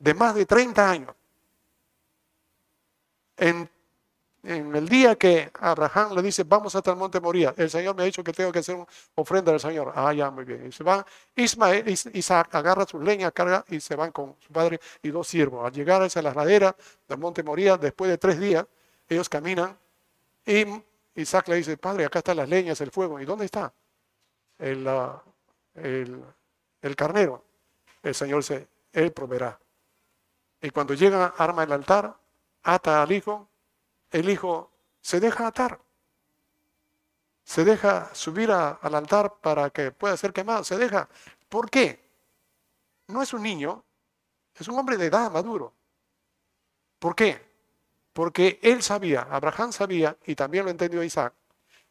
de 0.00 0.14
más 0.14 0.34
de 0.34 0.46
30 0.46 0.90
años. 0.90 1.14
En 3.36 3.75
en 4.46 4.76
el 4.76 4.88
día 4.88 5.16
que 5.16 5.50
Abraham 5.60 6.14
le 6.14 6.22
dice, 6.22 6.44
vamos 6.44 6.74
hasta 6.76 6.92
el 6.92 6.96
monte 6.96 7.20
Moría, 7.20 7.52
el 7.56 7.68
Señor 7.68 7.96
me 7.96 8.02
ha 8.02 8.06
dicho 8.06 8.22
que 8.22 8.32
tengo 8.32 8.52
que 8.52 8.60
hacer 8.60 8.76
una 8.76 8.86
ofrenda 9.16 9.52
al 9.52 9.58
Señor. 9.58 9.92
Ah, 9.94 10.12
ya, 10.12 10.30
muy 10.30 10.44
bien. 10.44 10.66
Y 10.66 10.72
se 10.72 10.84
va, 10.84 11.04
Ismael, 11.34 11.88
Isaac 11.88 12.54
agarra 12.54 12.86
su 12.86 13.00
leña, 13.00 13.32
carga 13.32 13.64
y 13.68 13.80
se 13.80 13.96
van 13.96 14.12
con 14.12 14.36
su 14.38 14.52
padre 14.52 14.78
y 15.02 15.10
dos 15.10 15.26
siervos. 15.26 15.66
Al 15.66 15.72
llegar 15.72 16.00
a 16.00 16.06
esa 16.06 16.22
ladera 16.22 16.76
del 17.08 17.18
monte 17.18 17.42
Moría, 17.42 17.76
después 17.76 18.08
de 18.08 18.18
tres 18.18 18.38
días, 18.38 18.64
ellos 19.08 19.28
caminan 19.28 19.76
y 20.46 20.64
Isaac 21.16 21.48
le 21.48 21.56
dice, 21.56 21.76
padre, 21.76 22.04
acá 22.04 22.20
están 22.20 22.36
las 22.36 22.48
leñas, 22.48 22.80
el 22.80 22.92
fuego. 22.92 23.20
¿Y 23.20 23.24
dónde 23.24 23.46
está? 23.46 23.72
El, 24.58 24.86
el, 25.74 26.22
el 26.82 26.96
carnero. 26.96 27.42
El 28.00 28.14
Señor 28.14 28.44
se, 28.44 28.68
Él 28.92 29.12
proveerá. 29.12 29.58
Y 30.62 30.70
cuando 30.70 30.94
llega, 30.94 31.34
arma 31.36 31.64
el 31.64 31.72
altar, 31.72 32.16
ata 32.62 33.02
al 33.02 33.10
hijo 33.10 33.48
el 34.10 34.28
hijo 34.28 34.70
se 35.00 35.20
deja 35.20 35.46
atar, 35.46 35.80
se 37.44 37.64
deja 37.64 38.12
subir 38.14 38.50
al 38.50 38.94
altar 38.94 39.36
para 39.40 39.70
que 39.70 39.92
pueda 39.92 40.16
ser 40.16 40.32
quemado, 40.32 40.64
se 40.64 40.76
deja. 40.76 41.08
¿Por 41.48 41.70
qué? 41.70 42.04
No 43.06 43.22
es 43.22 43.32
un 43.32 43.42
niño, 43.42 43.84
es 44.54 44.66
un 44.68 44.78
hombre 44.78 44.96
de 44.96 45.06
edad 45.06 45.30
maduro. 45.30 45.72
¿Por 46.98 47.14
qué? 47.14 47.40
Porque 48.12 48.58
él 48.62 48.82
sabía, 48.82 49.28
Abraham 49.30 49.72
sabía, 49.72 50.16
y 50.26 50.34
también 50.34 50.64
lo 50.64 50.70
entendió 50.70 51.02
Isaac, 51.04 51.34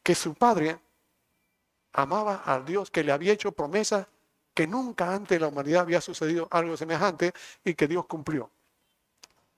que 0.03 0.13
su 0.13 0.33
padre 0.33 0.79
amaba 1.93 2.41
al 2.43 2.65
Dios 2.65 2.91
que 2.91 3.03
le 3.03 3.11
había 3.11 3.31
hecho 3.31 3.51
promesas 3.51 4.07
que 4.53 4.67
nunca 4.67 5.13
antes 5.13 5.35
en 5.35 5.41
la 5.41 5.47
humanidad 5.47 5.81
había 5.81 6.01
sucedido 6.01 6.47
algo 6.51 6.75
semejante 6.77 7.33
y 7.63 7.75
que 7.75 7.87
Dios 7.87 8.05
cumplió. 8.05 8.49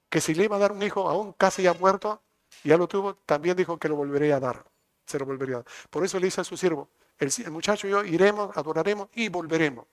Que 0.09 0.21
si 0.21 0.33
le 0.33 0.45
iba 0.45 0.55
a 0.57 0.59
dar 0.59 0.71
un 0.71 0.81
hijo 0.83 1.09
aún 1.09 1.33
casi 1.33 1.63
ya 1.63 1.73
muerto, 1.73 2.21
ya 2.63 2.77
lo 2.77 2.87
tuvo, 2.87 3.15
también 3.15 3.55
dijo 3.55 3.77
que 3.77 3.89
lo 3.89 3.95
volvería 3.95 4.37
a 4.37 4.39
dar. 4.39 4.65
Se 5.05 5.17
lo 5.19 5.25
volvería 5.25 5.55
a 5.55 5.59
dar. 5.59 5.67
Por 5.89 6.03
eso 6.03 6.19
le 6.19 6.25
dice 6.25 6.41
a 6.41 6.43
su 6.43 6.57
siervo, 6.57 6.89
el, 7.17 7.51
muchacho 7.51 7.87
y 7.87 7.91
yo 7.91 8.03
iremos, 8.03 8.55
adoraremos 8.55 9.09
y 9.13 9.29
volveremos. 9.29 9.85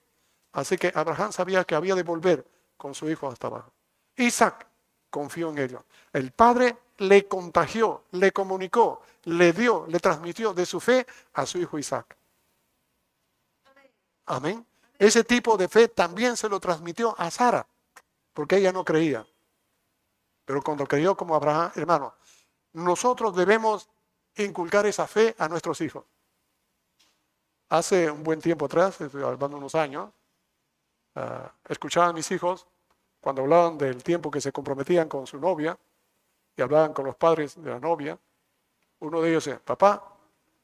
Así 0.53 0.77
que 0.77 0.91
Abraham 0.93 1.31
sabía 1.31 1.63
que 1.63 1.75
había 1.75 1.95
de 1.95 2.03
volver 2.03 2.45
con 2.77 2.93
su 2.93 3.09
hijo 3.09 3.27
hasta 3.27 3.47
abajo. 3.47 3.71
Isaac 4.15 4.67
confió 5.09 5.49
en 5.49 5.57
ello. 5.57 5.85
El 6.13 6.31
padre 6.31 6.77
le 6.97 7.27
contagió, 7.27 8.03
le 8.11 8.31
comunicó, 8.31 9.01
le 9.23 9.51
dio, 9.53 9.85
le 9.87 9.99
transmitió 9.99 10.53
de 10.53 10.65
su 10.65 10.79
fe 10.79 11.05
a 11.33 11.45
su 11.45 11.57
hijo 11.57 11.77
Isaac. 11.77 12.15
Amén. 14.27 14.65
Ese 14.97 15.23
tipo 15.23 15.57
de 15.57 15.67
fe 15.67 15.89
también 15.89 16.37
se 16.37 16.47
lo 16.47 16.59
transmitió 16.59 17.15
a 17.17 17.29
Sara, 17.29 17.67
porque 18.33 18.57
ella 18.57 18.71
no 18.71 18.85
creía. 18.85 19.25
Pero 20.45 20.61
cuando 20.61 20.85
creyó 20.85 21.15
como 21.17 21.35
Abraham, 21.35 21.71
hermano, 21.75 22.13
nosotros 22.75 23.35
debemos 23.35 23.87
inculcar 24.35 24.85
esa 24.85 25.07
fe 25.07 25.33
a 25.39 25.47
nuestros 25.47 25.79
hijos. 25.81 26.03
Hace 27.69 28.11
un 28.11 28.23
buen 28.23 28.41
tiempo 28.41 28.65
atrás, 28.65 28.99
hablando 29.01 29.57
unos 29.57 29.75
años, 29.75 30.11
uh, 31.15 31.47
escuchaba 31.69 32.07
a 32.07 32.13
mis 32.13 32.29
hijos 32.31 32.67
cuando 33.21 33.43
hablaban 33.43 33.77
del 33.77 34.03
tiempo 34.03 34.29
que 34.29 34.41
se 34.41 34.51
comprometían 34.51 35.07
con 35.07 35.25
su 35.25 35.39
novia 35.39 35.77
y 36.55 36.61
hablaban 36.61 36.93
con 36.93 37.05
los 37.05 37.15
padres 37.15 37.61
de 37.61 37.69
la 37.71 37.79
novia. 37.79 38.19
Uno 38.99 39.21
de 39.21 39.29
ellos 39.29 39.45
decía, 39.45 39.59
papá, 39.63 40.03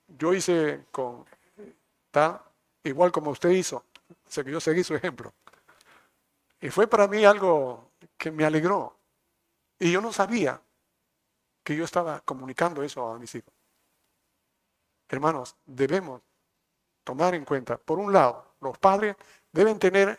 yo 0.08 0.34
hice 0.34 0.86
con 0.92 1.26
tal, 2.12 2.42
igual 2.84 3.12
como 3.12 3.32
usted 3.32 3.50
hizo. 3.50 3.86
Yo 4.46 4.60
seguí 4.60 4.84
su 4.84 4.96
ejemplo. 4.96 5.34
Y 6.60 6.70
fue 6.70 6.88
para 6.88 7.08
mí 7.08 7.24
algo 7.24 7.92
que 8.18 8.32
me 8.32 8.44
alegró. 8.44 8.96
Y 9.80 9.92
yo 9.92 10.02
no 10.02 10.12
sabía 10.12 10.62
que 11.64 11.76
yo 11.76 11.86
estaba 11.86 12.22
comunicando 12.22 12.84
eso 12.84 13.08
a 13.08 13.20
mis 13.20 13.34
hijos. 13.36 13.54
Hermanos, 15.10 15.56
debemos 15.66 16.22
tomar 17.04 17.36
en 17.36 17.46
cuenta, 17.46 17.78
por 17.78 18.00
un 18.00 18.14
lado, 18.14 18.54
los 18.62 18.78
padres 18.78 19.16
deben 19.52 19.80
tener 19.80 20.18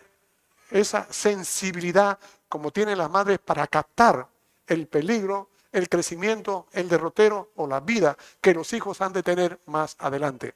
esa 0.70 1.10
sensibilidad 1.12 2.18
como 2.48 2.70
tienen 2.70 2.98
las 2.98 3.10
madres 3.10 3.38
para 3.38 3.66
captar 3.66 4.26
el 4.66 4.86
peligro, 4.86 5.50
el 5.70 5.88
crecimiento, 5.88 6.66
el 6.72 6.88
derrotero 6.88 7.52
o 7.56 7.66
la 7.66 7.80
vida 7.80 8.16
que 8.40 8.54
los 8.54 8.72
hijos 8.72 9.00
han 9.00 9.12
de 9.12 9.22
tener 9.22 9.60
más 9.66 9.96
adelante. 9.98 10.54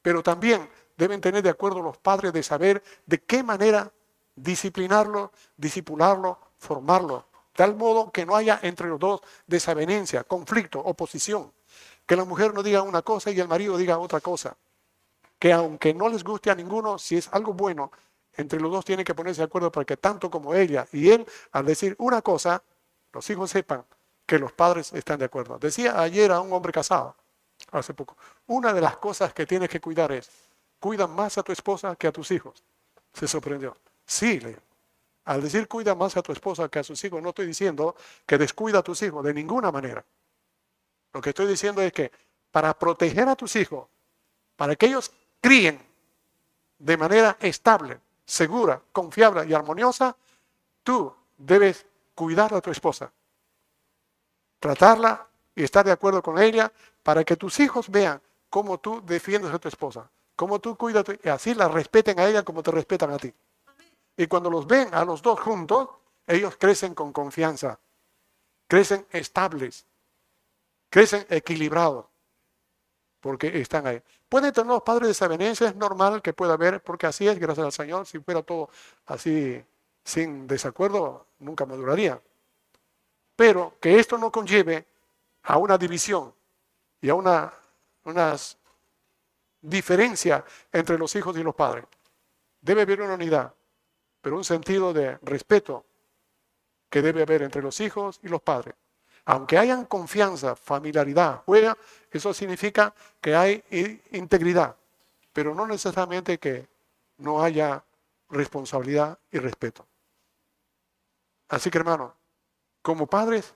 Pero 0.00 0.22
también 0.22 0.68
deben 0.96 1.20
tener 1.20 1.42
de 1.42 1.50
acuerdo 1.50 1.80
los 1.80 1.96
padres 1.96 2.32
de 2.32 2.42
saber 2.42 2.82
de 3.06 3.22
qué 3.22 3.42
manera 3.42 3.92
disciplinarlo, 4.34 5.32
disipularlo, 5.56 6.38
formarlo, 6.58 7.26
tal 7.54 7.76
modo 7.76 8.10
que 8.10 8.26
no 8.26 8.36
haya 8.36 8.58
entre 8.62 8.88
los 8.88 8.98
dos 8.98 9.20
desavenencia, 9.46 10.24
conflicto, 10.24 10.80
oposición. 10.80 11.52
Que 12.06 12.16
la 12.16 12.24
mujer 12.24 12.52
no 12.54 12.62
diga 12.62 12.82
una 12.82 13.02
cosa 13.02 13.30
y 13.30 13.38
el 13.38 13.48
marido 13.48 13.76
diga 13.76 13.98
otra 13.98 14.20
cosa. 14.20 14.56
Que 15.38 15.52
aunque 15.52 15.94
no 15.94 16.08
les 16.08 16.24
guste 16.24 16.50
a 16.50 16.54
ninguno, 16.54 16.98
si 16.98 17.16
es 17.16 17.28
algo 17.32 17.52
bueno, 17.52 17.90
entre 18.34 18.60
los 18.60 18.70
dos 18.70 18.84
tienen 18.84 19.04
que 19.04 19.14
ponerse 19.14 19.40
de 19.40 19.46
acuerdo 19.46 19.70
para 19.70 19.84
que 19.84 19.96
tanto 19.96 20.30
como 20.30 20.54
ella 20.54 20.86
y 20.92 21.10
él, 21.10 21.26
al 21.52 21.66
decir 21.66 21.94
una 21.98 22.22
cosa, 22.22 22.62
los 23.12 23.28
hijos 23.30 23.50
sepan 23.50 23.84
que 24.26 24.38
los 24.38 24.52
padres 24.52 24.92
están 24.92 25.18
de 25.18 25.26
acuerdo. 25.26 25.58
Decía 25.58 26.00
ayer 26.00 26.32
a 26.32 26.40
un 26.40 26.52
hombre 26.52 26.72
casado, 26.72 27.14
hace 27.70 27.92
poco, 27.94 28.16
una 28.46 28.72
de 28.72 28.80
las 28.80 28.96
cosas 28.96 29.34
que 29.34 29.46
tienes 29.46 29.68
que 29.68 29.80
cuidar 29.80 30.12
es, 30.12 30.30
cuida 30.80 31.06
más 31.06 31.38
a 31.38 31.42
tu 31.42 31.52
esposa 31.52 31.94
que 31.96 32.06
a 32.06 32.12
tus 32.12 32.30
hijos. 32.30 32.62
Se 33.12 33.28
sorprendió. 33.28 33.76
Sí, 34.06 34.40
le 34.40 34.58
al 35.24 35.42
decir 35.42 35.68
cuida 35.68 35.94
más 35.94 36.16
a 36.16 36.22
tu 36.22 36.32
esposa 36.32 36.68
que 36.68 36.80
a 36.80 36.84
sus 36.84 37.02
hijos, 37.04 37.22
no 37.22 37.30
estoy 37.30 37.46
diciendo 37.46 37.94
que 38.26 38.38
descuida 38.38 38.78
a 38.78 38.82
tus 38.82 39.02
hijos 39.02 39.24
de 39.24 39.34
ninguna 39.34 39.70
manera. 39.70 40.04
Lo 41.12 41.20
que 41.20 41.30
estoy 41.30 41.46
diciendo 41.46 41.82
es 41.82 41.92
que 41.92 42.10
para 42.50 42.76
proteger 42.78 43.28
a 43.28 43.36
tus 43.36 43.54
hijos, 43.56 43.86
para 44.56 44.76
que 44.76 44.86
ellos 44.86 45.12
críen 45.40 45.80
de 46.78 46.96
manera 46.96 47.36
estable, 47.40 48.00
segura, 48.24 48.80
confiable 48.92 49.46
y 49.46 49.54
armoniosa, 49.54 50.16
tú 50.82 51.14
debes 51.38 51.86
cuidar 52.14 52.52
a 52.54 52.60
tu 52.60 52.70
esposa, 52.70 53.12
tratarla 54.58 55.26
y 55.54 55.62
estar 55.64 55.84
de 55.84 55.92
acuerdo 55.92 56.22
con 56.22 56.38
ella 56.38 56.72
para 57.02 57.24
que 57.24 57.36
tus 57.36 57.60
hijos 57.60 57.90
vean 57.90 58.20
cómo 58.48 58.78
tú 58.78 59.02
defiendes 59.04 59.52
a 59.52 59.58
tu 59.58 59.68
esposa, 59.68 60.10
cómo 60.36 60.60
tú 60.60 60.76
cuidas 60.76 61.04
y 61.22 61.28
así 61.28 61.54
la 61.54 61.68
respeten 61.68 62.18
a 62.18 62.26
ella 62.26 62.42
como 62.42 62.62
te 62.62 62.70
respetan 62.70 63.10
a 63.12 63.18
ti. 63.18 63.32
Y 64.16 64.26
cuando 64.26 64.50
los 64.50 64.66
ven 64.66 64.92
a 64.94 65.04
los 65.04 65.22
dos 65.22 65.40
juntos, 65.40 65.88
ellos 66.26 66.56
crecen 66.56 66.94
con 66.94 67.12
confianza, 67.12 67.78
crecen 68.68 69.06
estables, 69.10 69.86
crecen 70.90 71.26
equilibrados, 71.28 72.06
porque 73.20 73.60
están 73.60 73.86
ahí. 73.86 74.02
Pueden 74.28 74.52
tener 74.52 74.68
los 74.68 74.82
padres 74.82 75.08
desavenencias, 75.08 75.70
es 75.70 75.76
normal 75.76 76.22
que 76.22 76.32
pueda 76.32 76.54
haber, 76.54 76.82
porque 76.82 77.06
así 77.06 77.26
es, 77.26 77.38
gracias 77.38 77.66
al 77.66 77.72
Señor. 77.72 78.06
Si 78.06 78.18
fuera 78.18 78.42
todo 78.42 78.70
así 79.06 79.62
sin 80.04 80.46
desacuerdo, 80.46 81.26
nunca 81.38 81.66
maduraría. 81.66 82.20
Pero 83.36 83.74
que 83.80 83.98
esto 83.98 84.18
no 84.18 84.30
conlleve 84.30 84.86
a 85.44 85.58
una 85.58 85.78
división 85.78 86.32
y 87.00 87.08
a 87.08 87.14
una 87.14 87.52
unas 88.04 88.58
diferencia 89.60 90.44
entre 90.72 90.98
los 90.98 91.14
hijos 91.14 91.36
y 91.36 91.42
los 91.42 91.54
padres. 91.54 91.84
Debe 92.60 92.82
haber 92.82 93.00
una 93.02 93.14
unidad, 93.14 93.54
pero 94.22 94.36
un 94.36 94.44
sentido 94.44 94.94
de 94.94 95.18
respeto 95.18 95.84
que 96.88 97.02
debe 97.02 97.22
haber 97.22 97.42
entre 97.42 97.60
los 97.60 97.80
hijos 97.80 98.20
y 98.22 98.28
los 98.28 98.40
padres. 98.40 98.74
Aunque 99.24 99.58
hayan 99.58 99.84
confianza, 99.84 100.56
familiaridad, 100.56 101.42
juega, 101.44 101.76
eso 102.10 102.32
significa 102.32 102.94
que 103.20 103.34
hay 103.34 103.62
integridad, 104.12 104.76
pero 105.32 105.54
no 105.54 105.66
necesariamente 105.66 106.38
que 106.38 106.68
no 107.18 107.42
haya 107.42 107.84
responsabilidad 108.30 109.18
y 109.30 109.38
respeto. 109.38 109.86
Así 111.48 111.70
que 111.70 111.78
hermano, 111.78 112.14
como 112.80 113.06
padres 113.06 113.54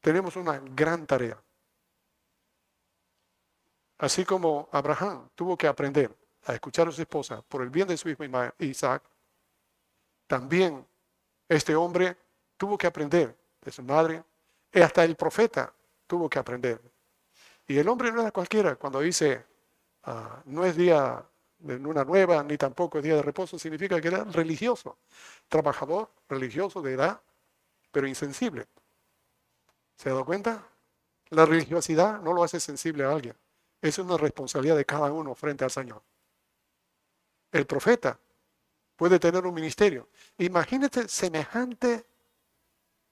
tenemos 0.00 0.36
una 0.36 0.60
gran 0.60 1.06
tarea. 1.06 1.40
Así 3.98 4.24
como 4.24 4.68
Abraham 4.70 5.28
tuvo 5.34 5.56
que 5.56 5.66
aprender 5.66 6.14
a 6.46 6.54
escuchar 6.54 6.88
a 6.88 6.92
su 6.92 7.02
esposa 7.02 7.42
por 7.42 7.62
el 7.62 7.70
bien 7.70 7.88
de 7.88 7.96
su 7.96 8.08
hijo 8.08 8.22
Isaac, 8.58 9.02
también 10.28 10.86
este 11.48 11.74
hombre 11.74 12.16
tuvo 12.56 12.78
que 12.78 12.86
aprender 12.86 13.36
de 13.60 13.72
su 13.72 13.82
madre, 13.82 14.22
y 14.72 14.80
hasta 14.80 15.02
el 15.02 15.16
profeta 15.16 15.72
tuvo 16.06 16.28
que 16.28 16.38
aprender. 16.38 16.80
Y 17.66 17.78
el 17.78 17.88
hombre 17.88 18.12
no 18.12 18.20
era 18.20 18.30
cualquiera 18.30 18.76
cuando 18.76 19.00
dice, 19.00 19.44
ah, 20.04 20.40
no 20.44 20.64
es 20.64 20.76
día 20.76 21.24
de 21.58 21.78
luna 21.78 22.04
nueva, 22.04 22.42
ni 22.42 22.56
tampoco 22.56 22.98
es 22.98 23.04
día 23.04 23.16
de 23.16 23.22
reposo, 23.22 23.58
significa 23.58 24.00
que 24.00 24.08
era 24.08 24.24
religioso, 24.24 24.98
trabajador, 25.48 26.10
religioso 26.28 26.80
de 26.82 26.92
edad, 26.92 27.20
pero 27.90 28.06
insensible. 28.06 28.66
¿Se 29.96 30.10
ha 30.10 30.12
dado 30.12 30.24
cuenta? 30.24 30.64
La 31.30 31.44
religiosidad 31.44 32.20
no 32.20 32.32
lo 32.32 32.44
hace 32.44 32.60
sensible 32.60 33.04
a 33.04 33.10
alguien. 33.10 33.34
Es 33.82 33.98
una 33.98 34.16
responsabilidad 34.16 34.76
de 34.76 34.84
cada 34.84 35.10
uno 35.12 35.34
frente 35.34 35.64
al 35.64 35.70
Señor. 35.70 36.02
El 37.50 37.66
profeta 37.66 38.18
puede 38.98 39.20
tener 39.20 39.46
un 39.46 39.54
ministerio. 39.54 40.08
Imagínate 40.38 41.06
semejante 41.08 42.04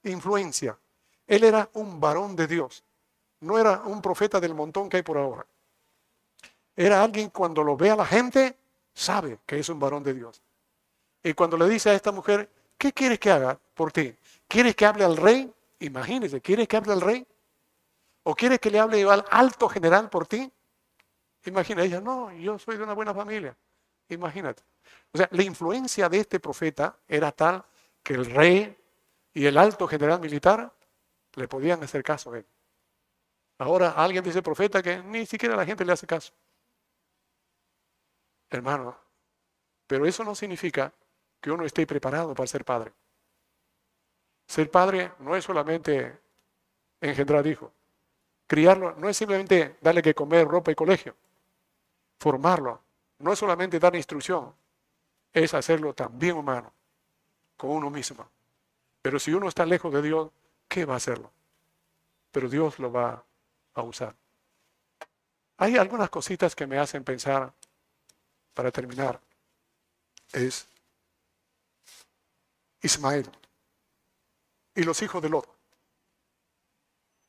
influencia. 0.03 0.77
Él 1.29 1.45
era 1.45 1.71
un 1.75 2.01
varón 2.01 2.35
de 2.35 2.49
Dios. 2.49 2.83
No 3.41 3.57
era 3.57 3.83
un 3.83 4.03
profeta 4.03 4.41
del 4.41 4.53
montón 4.53 4.89
que 4.89 4.97
hay 4.97 5.05
por 5.05 5.17
ahora. 5.17 5.47
Era 6.75 7.03
alguien 7.03 7.31
cuando 7.31 7.63
lo 7.63 7.77
ve 7.77 7.91
a 7.91 7.97
la 7.97 8.05
gente, 8.05 8.57
sabe 8.93 9.39
que 9.47 9.61
es 9.61 9.69
un 9.69 9.79
varón 9.79 10.03
de 10.03 10.13
Dios. 10.13 10.43
Y 11.23 11.35
cuando 11.35 11.57
le 11.57 11.69
dice 11.69 11.91
a 11.91 11.95
esta 11.95 12.11
mujer, 12.11 12.51
¿qué 12.77 12.93
quieres 12.93 13.21
que 13.21 13.31
haga 13.31 13.57
por 13.75 13.93
ti? 13.93 14.13
¿Quieres 14.49 14.75
que 14.75 14.87
hable 14.87 15.05
al 15.05 15.17
rey? 15.17 15.53
Imagínese, 15.79 16.41
¿quieres 16.41 16.67
que 16.67 16.77
hable 16.77 16.95
al 16.95 17.01
rey? 17.01 17.25
¿O 18.25 18.35
quieres 18.35 18.59
que 18.59 18.73
le 18.73 18.81
hable 18.81 19.09
al 19.09 19.25
alto 19.31 19.69
general 19.69 20.11
por 20.11 20.27
ti? 20.27 20.51
Imagina, 21.45 21.85
ella, 21.85 22.01
no, 22.01 22.33
yo 22.33 22.59
soy 22.59 22.77
de 22.77 22.83
una 22.83 22.93
buena 22.93 23.15
familia. 23.15 23.57
Imagínate. 24.09 24.63
O 25.13 25.19
sea, 25.19 25.29
la 25.33 25.43
influencia 25.43 26.09
de 26.09 26.21
este 26.21 26.41
profeta 26.41 26.99
era 27.09 27.33
tal 27.33 27.65
que 28.03 28.15
el 28.15 28.27
rey 28.27 28.77
y 29.35 29.47
el 29.47 29.59
alto 29.59 29.87
general 29.87 30.21
militar 30.21 30.73
le 31.35 31.49
podían 31.49 31.83
hacer 31.83 32.03
caso 32.03 32.33
a 32.33 32.39
él. 32.39 32.47
Ahora 33.59 33.91
alguien 33.91 34.23
dice 34.23 34.43
profeta 34.43 34.83
que 34.83 35.03
ni 35.03 35.27
siquiera 35.27 35.57
la 35.57 35.65
gente 35.65 35.85
le 35.85 35.93
hace 35.93 36.07
caso. 36.07 36.33
Hermano, 38.51 38.97
pero 39.87 40.07
eso 40.07 40.23
no 40.23 40.35
significa 40.35 40.93
que 41.41 41.51
uno 41.51 41.65
esté 41.65 41.87
preparado 41.87 42.35
para 42.35 42.47
ser 42.47 42.65
padre. 42.65 42.93
Ser 44.47 44.71
padre 44.71 45.13
no 45.19 45.35
es 45.35 45.45
solamente 45.45 46.21
engendrar 47.01 47.47
hijos. 47.47 47.73
Criarlo 48.47 48.95
no 48.97 49.09
es 49.09 49.17
simplemente 49.17 49.77
darle 49.81 50.03
que 50.03 50.15
comer, 50.15 50.47
ropa 50.47 50.71
y 50.71 50.75
colegio 50.75 51.17
formarlo. 52.19 52.81
No 53.19 53.33
es 53.33 53.39
solamente 53.39 53.79
dar 53.79 53.97
instrucción, 53.97 54.55
es 55.33 55.55
hacerlo 55.55 55.95
también 55.95 56.37
humano, 56.37 56.73
con 57.57 57.71
uno 57.71 57.91
mismo. 57.91 58.29
Pero 59.03 59.19
si 59.19 59.33
uno 59.33 59.49
está 59.49 59.65
lejos 59.65 59.93
de 59.93 60.03
Dios, 60.03 60.31
¿qué 60.69 60.85
va 60.85 60.95
a 60.95 60.97
hacerlo? 60.99 61.31
Pero 62.33 62.49
Dios 62.49 62.79
lo 62.79 62.93
va 62.93 63.25
a 63.75 63.83
usar. 63.83 64.15
Hay 65.59 65.77
algunas 65.77 66.11
cositas 66.11 66.55
que 66.55 66.67
me 66.67 66.79
hacen 66.79 67.05
pensar, 67.05 67.53
para 68.53 68.71
terminar, 68.71 69.21
es 70.33 70.67
Ismael 72.83 73.31
y 74.75 74.83
los 74.83 75.01
hijos 75.03 75.23
de 75.23 75.29
Lot. 75.29 75.49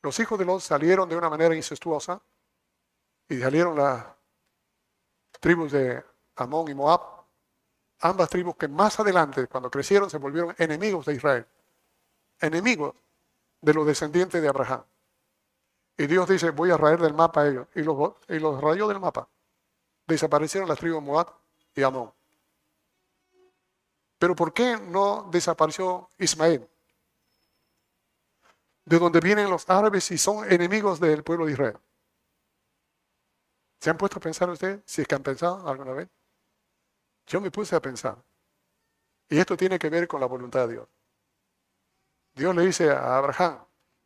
Los 0.01 0.19
hijos 0.19 0.38
de 0.38 0.45
Lot 0.45 0.61
salieron 0.61 1.09
de 1.09 1.15
una 1.15 1.29
manera 1.29 1.55
incestuosa 1.55 2.21
y 3.29 3.39
salieron 3.39 3.75
la, 3.75 4.16
tribus 5.39 5.71
de 5.71 6.03
Amón 6.35 6.69
y 6.69 6.73
Moab, 6.73 7.01
ambas 7.99 8.29
tribus 8.29 8.55
que 8.55 8.67
más 8.67 8.99
adelante, 8.99 9.47
cuando 9.47 9.71
crecieron, 9.71 10.09
se 10.09 10.17
volvieron 10.17 10.55
enemigos 10.57 11.05
de 11.05 11.13
Israel, 11.15 11.45
enemigos 12.39 12.95
de 13.61 13.73
los 13.73 13.85
descendientes 13.85 14.41
de 14.41 14.47
Abraham. 14.47 14.83
Y 15.97 16.05
Dios 16.05 16.29
dice, 16.29 16.51
voy 16.51 16.69
a 16.69 16.77
raer 16.77 16.99
del 16.99 17.13
mapa 17.13 17.41
a 17.41 17.47
ellos. 17.47 17.67
Y 17.73 17.81
los, 17.81 18.13
y 18.27 18.38
los 18.39 18.61
rayó 18.61 18.88
del 18.88 18.99
mapa. 18.99 19.27
Desaparecieron 20.05 20.69
las 20.69 20.77
tribus 20.77 21.01
Moab 21.01 21.33
y 21.73 21.81
Amón. 21.81 22.13
Pero 24.19 24.35
¿por 24.35 24.53
qué 24.53 24.77
no 24.77 25.27
desapareció 25.31 26.09
Ismael? 26.17 26.67
De 28.85 28.99
donde 28.99 29.19
vienen 29.19 29.49
los 29.49 29.69
árabes 29.69 30.09
y 30.11 30.17
son 30.17 30.49
enemigos 30.51 30.99
del 30.99 31.23
pueblo 31.23 31.45
de 31.45 31.51
Israel. 31.53 31.77
¿Se 33.80 33.89
han 33.89 33.97
puesto 33.97 34.17
a 34.17 34.21
pensar 34.21 34.49
ustedes? 34.49 34.82
Si 34.86 35.01
es 35.01 35.07
que 35.07 35.15
han 35.15 35.23
pensado 35.23 35.67
alguna 35.67 35.93
vez. 35.93 36.09
Yo 37.28 37.41
me 37.41 37.51
puse 37.51 37.75
a 37.75 37.82
pensar. 37.82 38.17
Y 39.30 39.38
esto 39.38 39.57
tiene 39.57 39.78
que 39.78 39.89
ver 39.89 40.07
con 40.07 40.19
la 40.21 40.28
voluntad 40.28 40.67
de 40.67 40.73
Dios. 40.73 40.88
Dios 42.34 42.55
le 42.55 42.65
dice 42.65 42.89
a 42.89 43.17
Abraham, 43.17 43.59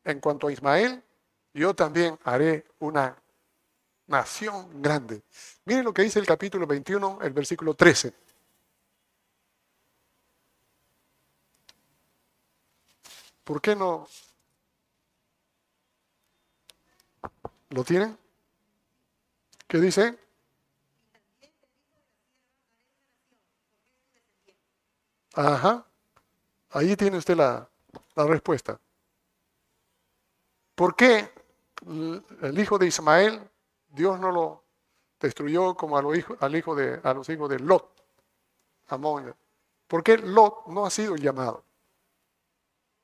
en 0.03 0.19
cuanto 0.19 0.47
a 0.47 0.51
Ismael, 0.51 1.03
yo 1.53 1.75
también 1.75 2.17
haré 2.23 2.65
una 2.79 3.15
nación 4.07 4.81
grande. 4.81 5.21
Miren 5.65 5.83
lo 5.83 5.93
que 5.93 6.01
dice 6.01 6.19
el 6.19 6.25
capítulo 6.25 6.65
21, 6.65 7.19
el 7.21 7.33
versículo 7.33 7.73
13. 7.73 8.13
¿Por 13.43 13.61
qué 13.61 13.75
no? 13.75 14.07
¿Lo 17.69 17.83
tienen? 17.83 18.17
¿Qué 19.71 19.79
dice? 19.79 20.19
Ajá. 25.33 25.85
Ahí 26.71 26.93
tiene 26.97 27.17
usted 27.17 27.37
la, 27.37 27.69
respuesta. 28.17 28.77
¿Por 30.75 30.93
qué 30.97 31.31
el 32.41 32.59
hijo 32.59 32.77
de 32.77 32.87
Ismael, 32.87 33.49
Dios 33.87 34.19
no 34.19 34.29
lo 34.33 34.61
destruyó 35.21 35.73
como 35.75 35.97
a, 35.97 36.01
al 36.41 36.55
hijo 36.57 36.75
de, 36.75 36.99
a 37.01 37.13
los 37.13 37.29
hijos 37.29 37.49
de 37.49 37.59
Lot? 37.59 37.89
Amón. 38.89 39.33
¿Por 39.87 40.03
qué 40.03 40.17
Lot 40.17 40.67
no 40.67 40.85
ha 40.85 40.89
sido 40.89 41.15
llamado? 41.15 41.63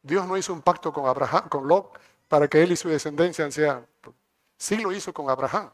Dios 0.02 0.28
no 0.28 0.36
hizo 0.36 0.52
un 0.52 0.62
pacto 0.62 0.92
con 0.92 1.06
Abraham, 1.06 1.48
con 1.48 1.66
Lot, 1.66 1.98
para 2.28 2.50
que 2.50 2.62
él 2.62 2.74
y 2.74 2.76
su 2.76 2.90
descendencia 2.90 3.50
sean. 3.52 3.88
Sí 4.58 4.76
lo 4.76 4.92
hizo 4.92 5.14
con 5.14 5.30
Abraham. 5.30 5.72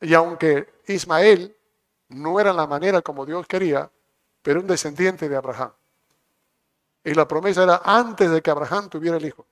Y 0.00 0.14
aunque 0.14 0.68
Ismael 0.86 1.56
no 2.08 2.40
era 2.40 2.52
la 2.52 2.66
manera 2.66 3.02
como 3.02 3.26
Dios 3.26 3.46
quería, 3.46 3.90
pero 4.42 4.60
un 4.60 4.66
descendiente 4.66 5.28
de 5.28 5.36
Abraham. 5.36 5.72
Y 7.04 7.14
la 7.14 7.26
promesa 7.26 7.62
era 7.62 7.82
antes 7.84 8.30
de 8.30 8.42
que 8.42 8.50
Abraham 8.50 8.88
tuviera 8.88 9.16
el 9.16 9.24
hijo. 9.26 9.46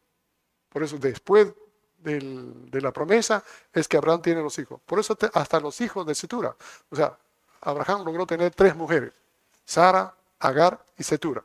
Por 0.69 0.83
eso 0.83 0.99
después 0.99 1.53
de 1.99 2.81
la 2.81 2.93
promesa 2.93 3.43
es 3.73 3.89
que 3.89 3.97
Abraham 3.97 4.23
tiene 4.23 4.43
los 4.43 4.59
hijos. 4.59 4.81
Por 4.87 4.99
eso 4.99 5.17
hasta 5.35 5.61
los 5.61 5.81
hijos 5.81 6.07
de 6.07 6.15
Setura. 6.15 6.55
O 6.91 6.97
sea, 6.97 7.19
Abraham 7.61 8.05
logró 8.05 8.27
tener 8.27 8.55
tres 8.55 8.77
mujeres. 8.77 9.13
Sara, 9.65 10.15
Agar 10.39 10.85
y 10.97 11.03
Setura. 11.03 11.43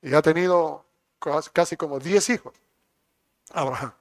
Y 0.00 0.14
ha 0.14 0.22
tenido 0.22 0.86
casi 1.52 1.76
como 1.76 1.98
10 1.98 2.30
hijos, 2.30 2.54
Abraham. 3.52 3.92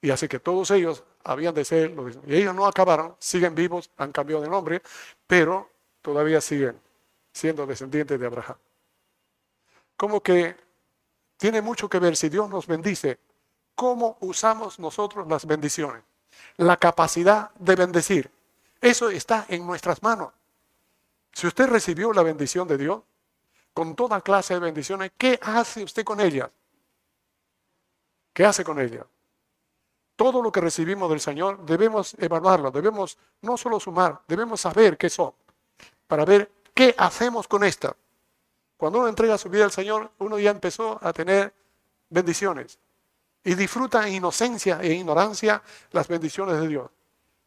Y 0.00 0.10
así 0.10 0.28
que 0.28 0.38
todos 0.38 0.70
ellos 0.70 1.02
habían 1.24 1.54
de 1.54 1.64
ser 1.64 1.90
lo 1.90 2.02
mismo. 2.02 2.22
Y 2.26 2.36
ellos 2.36 2.54
no 2.54 2.66
acabaron, 2.66 3.16
siguen 3.18 3.54
vivos, 3.54 3.90
han 3.96 4.12
cambiado 4.12 4.42
de 4.42 4.48
nombre, 4.48 4.82
pero 5.26 5.70
todavía 6.02 6.40
siguen 6.40 6.80
siendo 7.32 7.66
descendientes 7.66 8.18
de 8.18 8.26
Abraham. 8.26 8.56
Como 9.96 10.22
que 10.22 10.56
tiene 11.36 11.62
mucho 11.62 11.88
que 11.88 11.98
ver 11.98 12.16
si 12.16 12.28
Dios 12.28 12.48
nos 12.48 12.66
bendice, 12.66 13.18
cómo 13.74 14.16
usamos 14.20 14.78
nosotros 14.78 15.26
las 15.28 15.46
bendiciones, 15.46 16.02
la 16.56 16.76
capacidad 16.76 17.50
de 17.54 17.76
bendecir. 17.76 18.30
Eso 18.80 19.10
está 19.10 19.46
en 19.48 19.66
nuestras 19.66 20.02
manos. 20.02 20.32
Si 21.32 21.46
usted 21.46 21.66
recibió 21.68 22.12
la 22.12 22.22
bendición 22.22 22.66
de 22.66 22.78
Dios, 22.78 23.02
con 23.72 23.94
toda 23.94 24.20
clase 24.20 24.54
de 24.54 24.60
bendiciones, 24.60 25.12
¿qué 25.16 25.38
hace 25.40 25.84
usted 25.84 26.04
con 26.04 26.20
ellas? 26.20 26.50
¿Qué 28.32 28.44
hace 28.44 28.64
con 28.64 28.80
ellas? 28.80 29.04
Todo 30.18 30.42
lo 30.42 30.50
que 30.50 30.60
recibimos 30.60 31.08
del 31.10 31.20
Señor 31.20 31.64
debemos 31.64 32.16
evaluarlo, 32.18 32.72
debemos 32.72 33.16
no 33.42 33.56
solo 33.56 33.78
sumar, 33.78 34.20
debemos 34.26 34.60
saber 34.60 34.98
qué 34.98 35.08
son, 35.08 35.32
para 36.08 36.24
ver 36.24 36.50
qué 36.74 36.92
hacemos 36.98 37.46
con 37.46 37.62
esta. 37.62 37.94
Cuando 38.76 38.98
uno 38.98 39.06
entrega 39.06 39.38
su 39.38 39.48
vida 39.48 39.64
al 39.64 39.70
Señor, 39.70 40.10
uno 40.18 40.36
ya 40.40 40.50
empezó 40.50 40.98
a 41.00 41.12
tener 41.12 41.54
bendiciones 42.10 42.80
y 43.44 43.54
disfruta 43.54 44.08
en 44.08 44.14
inocencia 44.14 44.80
e 44.82 44.92
ignorancia 44.92 45.62
las 45.92 46.08
bendiciones 46.08 46.60
de 46.60 46.66
Dios. 46.66 46.90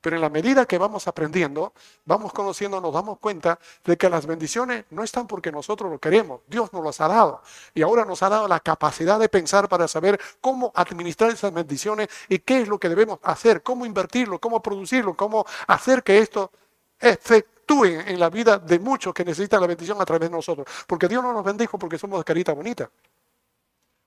Pero 0.02 0.16
en 0.16 0.22
la 0.22 0.30
medida 0.30 0.66
que 0.66 0.80
vamos 0.80 1.08
aprendiendo, 1.08 1.74
vamos 2.06 2.34
conociendo, 2.34 2.82
nos 2.82 2.94
damos 2.94 3.20
cuenta 3.20 3.60
de 3.86 3.98
que 3.98 4.10
las 4.10 4.26
bendiciones 4.26 4.86
no 4.90 5.04
están 5.04 5.28
porque 5.28 5.52
nosotros 5.52 5.92
lo 5.92 6.00
queremos, 6.00 6.42
Dios 6.48 6.74
nos 6.74 6.84
las 6.84 7.00
ha 7.02 7.08
dado. 7.08 7.44
Y 7.76 7.84
ahora 7.84 8.04
nos 8.04 8.24
ha 8.24 8.30
dado 8.30 8.48
la 8.48 8.60
capacidad 8.60 9.20
de 9.20 9.30
pensar 9.30 9.70
para 9.70 9.88
saber 9.88 10.20
cómo 10.42 10.72
administrar 10.76 11.30
esas 11.30 11.54
bendiciones 11.54 12.10
y 12.28 12.40
qué 12.40 12.62
es 12.62 12.68
lo 12.68 12.80
que 12.80 12.90
debemos 12.90 13.20
hacer, 13.22 13.62
cómo 13.62 13.86
invertirlo, 13.86 14.40
cómo 14.40 14.62
producirlo, 14.62 15.16
cómo 15.16 15.46
hacer 15.68 16.02
que 16.02 16.18
esto 16.18 16.52
efectúe 17.00 17.86
en 17.86 18.20
la 18.20 18.30
vida 18.30 18.58
de 18.58 18.80
muchos 18.80 19.14
que 19.14 19.24
necesitan 19.24 19.62
la 19.62 19.68
bendición 19.68 20.02
a 20.02 20.06
través 20.06 20.30
de 20.30 20.36
nosotros. 20.36 20.68
Porque 20.88 21.08
Dios 21.08 21.24
no 21.24 21.32
nos 21.32 21.44
bendijo 21.44 21.78
porque 21.78 22.00
somos 22.00 22.24
carita 22.24 22.54
bonita. 22.54 22.90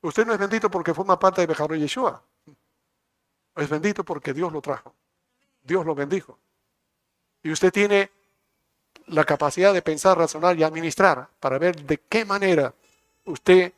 Usted 0.02 0.26
no 0.26 0.32
es 0.32 0.38
bendito 0.38 0.70
porque 0.70 0.92
forma 0.92 1.18
parte 1.18 1.40
de 1.40 1.46
Bejarro 1.46 1.76
Yeshua. 1.76 2.22
Es 3.56 3.68
bendito 3.68 4.04
porque 4.04 4.34
Dios 4.34 4.52
lo 4.52 4.60
trajo. 4.60 4.94
Dios 5.64 5.84
lo 5.84 5.94
bendijo. 5.94 6.38
Y 7.42 7.50
usted 7.50 7.72
tiene 7.72 8.10
la 9.08 9.24
capacidad 9.24 9.74
de 9.74 9.82
pensar, 9.82 10.16
razonar 10.16 10.58
y 10.58 10.62
administrar 10.62 11.28
para 11.40 11.58
ver 11.58 11.82
de 11.84 11.98
qué 12.08 12.24
manera 12.24 12.72
usted 13.24 13.72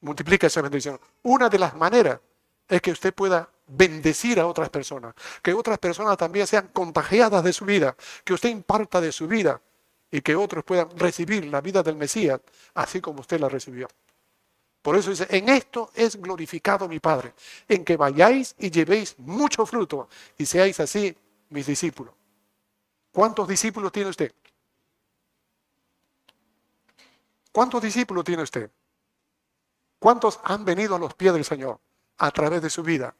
multiplica 0.00 0.46
esa 0.46 0.62
bendición. 0.62 1.00
Una 1.22 1.48
de 1.48 1.58
las 1.58 1.74
maneras 1.74 2.20
es 2.68 2.80
que 2.80 2.92
usted 2.92 3.14
pueda 3.14 3.48
bendecir 3.66 4.38
a 4.38 4.46
otras 4.46 4.68
personas, 4.68 5.14
que 5.42 5.54
otras 5.54 5.78
personas 5.78 6.16
también 6.16 6.46
sean 6.46 6.68
contagiadas 6.68 7.42
de 7.42 7.52
su 7.52 7.64
vida, 7.64 7.96
que 8.22 8.34
usted 8.34 8.50
imparta 8.50 9.00
de 9.00 9.10
su 9.10 9.26
vida 9.26 9.60
y 10.10 10.20
que 10.20 10.36
otros 10.36 10.64
puedan 10.64 10.90
recibir 10.98 11.46
la 11.46 11.60
vida 11.60 11.82
del 11.82 11.96
Mesías 11.96 12.40
así 12.74 13.00
como 13.00 13.20
usted 13.20 13.40
la 13.40 13.48
recibió. 13.48 13.88
Por 14.84 14.96
eso 14.96 15.08
dice, 15.08 15.26
en 15.30 15.48
esto 15.48 15.90
es 15.94 16.20
glorificado 16.20 16.86
mi 16.86 17.00
Padre, 17.00 17.32
en 17.66 17.86
que 17.86 17.96
vayáis 17.96 18.54
y 18.58 18.70
llevéis 18.70 19.18
mucho 19.18 19.64
fruto 19.64 20.10
y 20.36 20.44
seáis 20.44 20.78
así 20.78 21.16
mis 21.48 21.66
discípulos. 21.66 22.12
¿Cuántos 23.10 23.48
discípulos 23.48 23.90
tiene 23.90 24.10
usted? 24.10 24.30
¿Cuántos 27.50 27.80
discípulos 27.80 28.24
tiene 28.24 28.42
usted? 28.42 28.70
¿Cuántos 29.98 30.38
han 30.44 30.66
venido 30.66 30.96
a 30.96 30.98
los 30.98 31.14
pies 31.14 31.32
del 31.32 31.46
Señor 31.46 31.80
a 32.18 32.30
través 32.30 32.60
de 32.60 32.68
su 32.68 32.82
vida? 32.82 33.16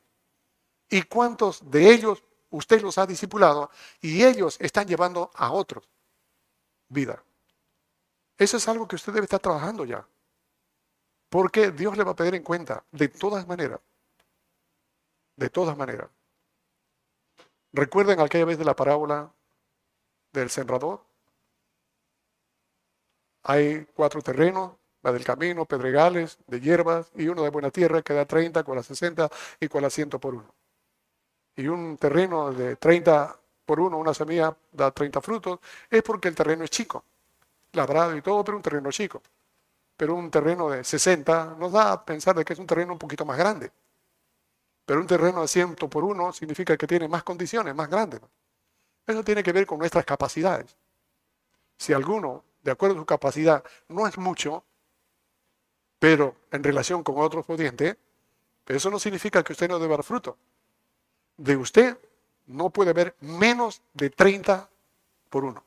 ¿Y 0.91 1.05
cuántos 1.05 1.71
de 1.71 1.95
ellos 1.95 2.23
usted 2.51 2.83
los 2.83 2.99
ha 2.99 3.07
discipulado 3.07 3.71
y 4.03 4.23
ellos 4.23 4.59
están 4.61 4.87
llevando 4.87 5.31
a 5.33 5.51
otros 5.51 5.89
vida? 6.89 7.25
Eso 8.37 8.59
es 8.59 8.69
algo 8.69 8.87
que 8.87 8.97
usted 8.97 9.15
debe 9.15 9.25
estar 9.25 9.41
trabajando 9.41 9.87
ya. 9.87 10.07
Porque 11.35 11.73
Dios 11.73 11.97
le 11.97 12.05
va 12.05 12.13
a 12.13 12.15
pedir 12.15 12.37
en 12.37 12.45
cuenta 12.45 12.85
de 12.93 13.09
todas 13.09 13.49
maneras. 13.49 13.81
De 15.35 15.51
todas 15.51 15.77
maneras. 15.77 16.09
¿Recuerden 17.73 18.21
aquella 18.21 18.45
vez 18.45 18.57
de 18.57 18.65
la 18.65 18.77
parábola 18.77 19.33
del 20.33 20.49
sembrador? 20.49 21.01
Hay 23.43 23.85
cuatro 23.97 24.23
terrenos, 24.23 24.75
la 25.03 25.11
del 25.11 25.25
camino, 25.25 25.65
pedregales, 25.65 26.39
de 26.47 26.61
hierbas, 26.61 27.11
y 27.17 27.27
uno 27.27 27.43
de 27.43 27.51
buena 27.51 27.73
tierra 27.73 28.01
que 28.03 28.15
da 28.15 28.27
30, 28.27 28.63
con 28.63 28.77
la 28.77 28.85
60 28.85 29.29
y 29.59 29.67
con 29.67 29.83
la 29.83 29.91
100 29.91 30.11
por 30.11 30.37
uno. 30.37 30.55
Y 31.57 31.67
un 31.67 31.97
terreno 31.97 32.53
de 32.53 32.77
30 32.77 33.37
por 33.67 33.81
uno, 33.81 33.99
una 33.99 34.15
semilla 34.15 34.57
da 34.71 34.93
30 34.93 35.21
frutos, 35.21 35.59
es 35.91 36.01
porque 36.05 36.29
el 36.29 36.37
terreno 36.37 36.63
es 36.63 36.71
chico, 36.71 37.03
labrado 37.73 38.17
y 38.17 38.23
todo, 38.23 38.45
pero 38.45 38.57
un 38.57 38.63
terreno 38.63 38.93
chico 38.93 39.21
pero 39.97 40.15
un 40.15 40.31
terreno 40.31 40.71
de 40.71 40.85
60 40.85 41.57
nos 41.59 41.73
da 41.73 41.93
a 41.93 42.05
pensar 42.05 42.35
de 42.35 42.45
que 42.45 42.53
es 42.53 42.59
un 42.59 42.67
terreno 42.67 42.93
un 42.93 42.99
poquito 42.99 43.25
más 43.25 43.39
grande. 43.39 43.71
Pero 44.85 45.01
un 45.01 45.07
terreno 45.07 45.43
de 45.43 45.49
100 45.49 45.77
por 45.77 46.05
1 46.05 46.33
significa 46.33 46.77
que 46.77 46.87
tiene 46.87 47.09
más 47.09 47.23
condiciones, 47.23 47.75
más 47.75 47.89
grandes. 47.89 48.21
Eso 49.07 49.23
tiene 49.23 49.43
que 49.43 49.53
ver 49.53 49.67
con 49.67 49.79
nuestras 49.79 50.05
capacidades. 50.05 50.77
Si 51.77 51.93
alguno, 51.93 52.45
de 52.63 52.71
acuerdo 52.71 52.97
a 52.97 52.99
su 52.99 53.07
capacidad, 53.07 53.65
no 53.89 54.07
es 54.07 54.19
mucho, 54.19 54.65
pero 55.99 56.37
en 56.51 56.63
relación 56.63 57.03
con 57.03 57.19
otros 57.19 57.47
pudientes, 57.47 57.97
eso 58.67 58.91
no 58.91 58.99
significa 58.99 59.43
que 59.43 59.53
usted 59.53 59.69
no 59.69 59.79
deba 59.79 59.97
dar 59.97 60.05
fruto. 60.05 60.37
De 61.37 61.57
usted 61.57 61.99
no 62.47 62.71
puede 62.71 62.91
haber 62.91 63.15
menos 63.21 63.83
de 63.93 64.11
30 64.11 64.69
por 65.31 65.45
1. 65.45 65.65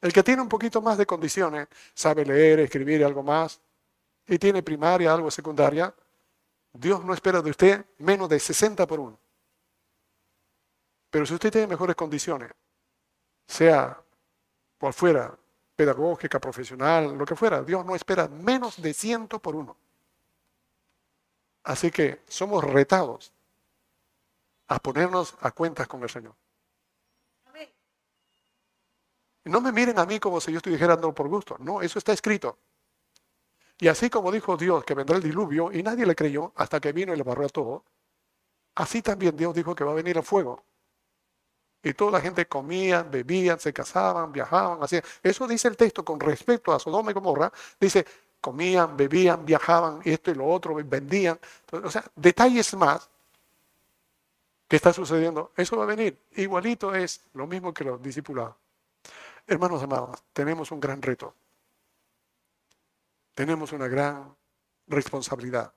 El 0.00 0.12
que 0.12 0.22
tiene 0.22 0.42
un 0.42 0.48
poquito 0.48 0.80
más 0.80 0.96
de 0.96 1.06
condiciones, 1.06 1.68
sabe 1.94 2.24
leer, 2.24 2.60
escribir 2.60 3.04
algo 3.04 3.22
más, 3.22 3.60
y 4.26 4.38
tiene 4.38 4.62
primaria, 4.62 5.12
algo 5.12 5.30
secundaria, 5.30 5.92
Dios 6.72 7.04
no 7.04 7.14
espera 7.14 7.42
de 7.42 7.50
usted 7.50 7.84
menos 7.98 8.28
de 8.28 8.38
60 8.38 8.86
por 8.86 9.00
uno. 9.00 9.18
Pero 11.10 11.26
si 11.26 11.34
usted 11.34 11.50
tiene 11.50 11.66
mejores 11.66 11.96
condiciones, 11.96 12.50
sea 13.46 14.00
por 14.76 14.92
fuera, 14.92 15.34
pedagógica, 15.74 16.38
profesional, 16.38 17.16
lo 17.16 17.24
que 17.24 17.34
fuera, 17.34 17.62
Dios 17.62 17.84
no 17.84 17.96
espera 17.96 18.28
menos 18.28 18.80
de 18.80 18.92
100 18.92 19.28
por 19.28 19.56
uno. 19.56 19.76
Así 21.64 21.90
que 21.90 22.22
somos 22.28 22.62
retados 22.62 23.32
a 24.68 24.78
ponernos 24.78 25.36
a 25.40 25.50
cuentas 25.50 25.88
con 25.88 26.02
el 26.02 26.10
Señor. 26.10 26.34
No 29.44 29.60
me 29.60 29.72
miren 29.72 29.98
a 29.98 30.06
mí 30.06 30.20
como 30.20 30.40
si 30.40 30.52
yo 30.52 30.58
estuviera 30.58 30.88
dando 30.88 31.14
por 31.14 31.28
gusto. 31.28 31.56
No, 31.58 31.80
eso 31.80 31.98
está 31.98 32.12
escrito. 32.12 32.58
Y 33.80 33.88
así 33.88 34.10
como 34.10 34.32
dijo 34.32 34.56
Dios 34.56 34.84
que 34.84 34.94
vendrá 34.94 35.16
el 35.16 35.22
diluvio 35.22 35.72
y 35.72 35.82
nadie 35.82 36.04
le 36.04 36.14
creyó 36.14 36.52
hasta 36.56 36.80
que 36.80 36.92
vino 36.92 37.14
y 37.14 37.16
le 37.16 37.22
barró 37.22 37.46
a 37.46 37.48
todo, 37.48 37.84
así 38.74 39.02
también 39.02 39.36
Dios 39.36 39.54
dijo 39.54 39.74
que 39.74 39.84
va 39.84 39.92
a 39.92 39.94
venir 39.94 40.16
el 40.16 40.24
fuego. 40.24 40.64
Y 41.82 41.94
toda 41.94 42.12
la 42.12 42.20
gente 42.20 42.46
comía, 42.46 43.04
bebían, 43.04 43.60
se 43.60 43.72
casaban, 43.72 44.32
viajaban, 44.32 44.82
hacían. 44.82 45.02
Eso 45.22 45.46
dice 45.46 45.68
el 45.68 45.76
texto 45.76 46.04
con 46.04 46.18
respecto 46.18 46.72
a 46.72 46.78
Sodoma 46.80 47.12
y 47.12 47.14
Gomorra. 47.14 47.52
Dice, 47.78 48.04
comían, 48.40 48.96
bebían, 48.96 49.46
viajaban, 49.46 50.00
esto 50.04 50.32
y 50.32 50.34
lo 50.34 50.46
otro, 50.46 50.74
vendían. 50.74 51.38
O 51.70 51.90
sea, 51.90 52.04
detalles 52.16 52.74
más 52.74 53.08
que 54.66 54.76
está 54.76 54.92
sucediendo. 54.92 55.52
Eso 55.56 55.76
va 55.76 55.84
a 55.84 55.86
venir. 55.86 56.18
Igualito 56.32 56.94
es 56.94 57.20
lo 57.34 57.46
mismo 57.46 57.72
que 57.72 57.84
los 57.84 58.02
discipulados. 58.02 58.56
Hermanos 59.50 59.82
amados, 59.82 60.22
tenemos 60.34 60.70
un 60.72 60.78
gran 60.78 61.00
reto. 61.00 61.34
Tenemos 63.34 63.72
una 63.72 63.88
gran 63.88 64.36
responsabilidad. 64.86 65.72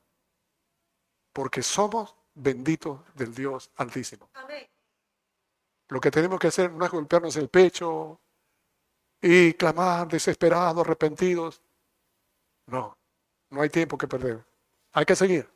Porque 1.31 1.63
somos 1.63 2.13
benditos 2.33 2.99
del 3.15 3.33
Dios 3.33 3.71
Altísimo. 3.77 4.29
Lo 5.87 6.01
que 6.01 6.11
tenemos 6.11 6.37
que 6.37 6.47
hacer 6.47 6.69
no 6.73 6.83
es 6.83 6.91
golpearnos 6.91 7.37
el 7.37 7.47
pecho 7.47 8.19
y 9.21 9.53
clamar 9.53 10.05
desesperados, 10.09 10.85
arrepentidos. 10.85 11.61
No, 12.65 12.97
no 13.51 13.61
hay 13.61 13.69
tiempo 13.69 13.97
que 13.97 14.07
perder. 14.07 14.43
Hay 14.91 15.05
que 15.05 15.15
seguir. 15.15 15.49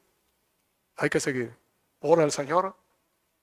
Hay 0.96 1.10
que 1.10 1.20
seguir. 1.20 1.54
Ora 2.00 2.24
al 2.24 2.32
Señor, 2.32 2.78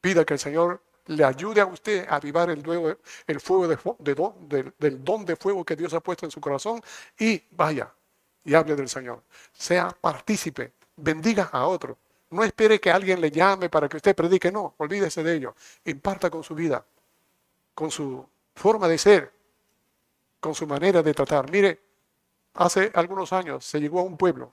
pida 0.01 0.25
que 0.25 0.33
el 0.33 0.41
Señor 0.41 0.83
le 1.07 1.25
ayude 1.25 1.61
a 1.61 1.67
usted 1.67 2.07
a 2.09 2.17
avivar 2.17 2.51
el, 2.51 2.63
fuego 3.41 3.67
del 4.79 5.05
don 5.05 5.25
de 5.25 5.37
fuego 5.37 5.65
que 5.65 5.77
Dios 5.77 5.93
ha 5.95 6.01
puesto 6.01 6.27
en 6.27 6.31
su 6.31 6.41
corazón 6.41 6.81
y 7.19 7.43
vaya 7.51 7.93
y 8.45 8.55
hable 8.55 8.77
del 8.77 8.89
Señor. 8.89 9.23
Sea 9.53 9.97
partícipe, 10.01 10.73
bendiga 10.97 11.51
a 11.53 11.67
otro. 11.67 11.99
No 12.31 12.43
espere 12.45 12.81
que 12.81 12.91
alguien 12.91 13.21
le 13.21 13.31
llame 13.31 13.69
para 13.69 13.89
que 13.89 13.97
usted 13.97 14.15
predique, 14.15 14.51
no, 14.51 14.75
olvídese 14.79 15.23
de 15.23 15.35
ello. 15.35 15.55
Imparta 15.85 16.31
con 16.31 16.43
su 16.43 16.55
vida, 16.55 16.85
con 17.75 17.91
su 17.91 18.27
forma 18.55 18.89
de 18.89 18.99
ser. 18.99 19.33
con 20.41 20.55
su 20.57 20.67
manera 20.67 21.05
de 21.05 21.15
tratar. 21.15 21.49
Mire, 21.53 21.81
hace 22.55 22.91
algunos 22.95 23.33
años 23.33 23.65
se 23.65 23.81
llegó 23.81 24.01
a 24.01 24.03
un 24.03 24.17
pueblo, 24.17 24.53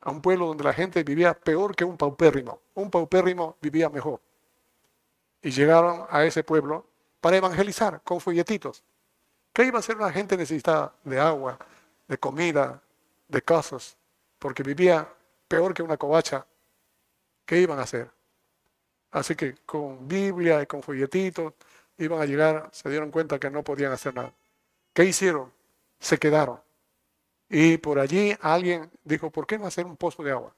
a 0.00 0.10
un 0.10 0.20
pueblo 0.20 0.46
donde 0.48 0.64
la 0.64 0.72
gente 0.72 1.04
vivía 1.04 1.32
peor 1.32 1.76
que 1.76 1.84
un 1.84 1.96
paupérrimo. 1.96 2.60
Un 2.74 2.90
paupérrimo 2.90 3.56
vivía 3.60 3.88
mejor. 3.88 4.20
Y 5.42 5.50
llegaron 5.50 6.06
a 6.10 6.24
ese 6.24 6.44
pueblo 6.44 6.86
para 7.20 7.36
evangelizar 7.36 8.02
con 8.02 8.20
folletitos. 8.20 8.82
¿Qué 9.52 9.64
iba 9.64 9.78
a 9.78 9.80
hacer 9.80 9.96
una 9.96 10.12
gente 10.12 10.36
necesitada 10.36 10.94
de 11.04 11.18
agua, 11.18 11.58
de 12.06 12.18
comida, 12.18 12.82
de 13.28 13.42
casas? 13.42 13.96
Porque 14.38 14.62
vivía 14.62 15.08
peor 15.48 15.74
que 15.74 15.82
una 15.82 15.96
covacha. 15.96 16.46
¿Qué 17.44 17.60
iban 17.60 17.78
a 17.78 17.82
hacer? 17.82 18.10
Así 19.10 19.34
que 19.34 19.56
con 19.66 20.06
Biblia 20.06 20.62
y 20.62 20.66
con 20.66 20.82
folletitos 20.82 21.54
iban 21.98 22.20
a 22.20 22.26
llegar, 22.26 22.68
se 22.72 22.88
dieron 22.88 23.10
cuenta 23.10 23.38
que 23.38 23.50
no 23.50 23.62
podían 23.62 23.92
hacer 23.92 24.14
nada. 24.14 24.32
¿Qué 24.92 25.04
hicieron? 25.04 25.52
Se 25.98 26.18
quedaron. 26.18 26.60
Y 27.48 27.78
por 27.78 27.98
allí 27.98 28.36
alguien 28.40 28.90
dijo, 29.02 29.30
¿por 29.30 29.46
qué 29.46 29.58
no 29.58 29.66
hacer 29.66 29.84
un 29.84 29.96
pozo 29.96 30.22
de 30.22 30.30
agua? 30.30 30.54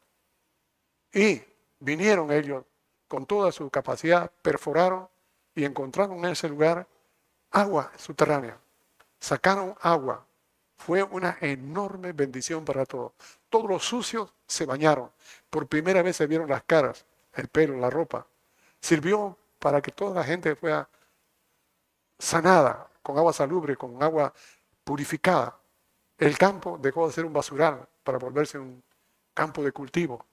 Y 1.12 1.42
vinieron 1.80 2.30
ellos 2.30 2.64
con 3.12 3.26
toda 3.26 3.52
su 3.52 3.68
capacidad, 3.68 4.32
perforaron 4.40 5.06
y 5.54 5.66
encontraron 5.66 6.24
en 6.24 6.32
ese 6.32 6.48
lugar 6.48 6.86
agua 7.50 7.92
subterránea. 7.98 8.56
Sacaron 9.20 9.74
agua. 9.82 10.24
Fue 10.78 11.02
una 11.02 11.36
enorme 11.42 12.12
bendición 12.12 12.64
para 12.64 12.86
todos. 12.86 13.12
Todos 13.50 13.68
los 13.68 13.84
sucios 13.84 14.32
se 14.46 14.64
bañaron. 14.64 15.10
Por 15.50 15.66
primera 15.66 16.00
vez 16.00 16.16
se 16.16 16.26
vieron 16.26 16.48
las 16.48 16.62
caras, 16.62 17.04
el 17.34 17.48
pelo, 17.48 17.76
la 17.76 17.90
ropa. 17.90 18.26
Sirvió 18.80 19.36
para 19.58 19.82
que 19.82 19.92
toda 19.92 20.14
la 20.14 20.24
gente 20.24 20.56
fuera 20.56 20.88
sanada, 22.18 22.88
con 23.02 23.18
agua 23.18 23.34
salubre, 23.34 23.76
con 23.76 24.02
agua 24.02 24.32
purificada. 24.84 25.58
El 26.16 26.38
campo 26.38 26.78
dejó 26.80 27.08
de 27.08 27.12
ser 27.12 27.26
un 27.26 27.34
basural 27.34 27.86
para 28.04 28.16
volverse 28.16 28.58
un 28.58 28.82
campo 29.34 29.62
de 29.62 29.70
cultivo. 29.70 30.24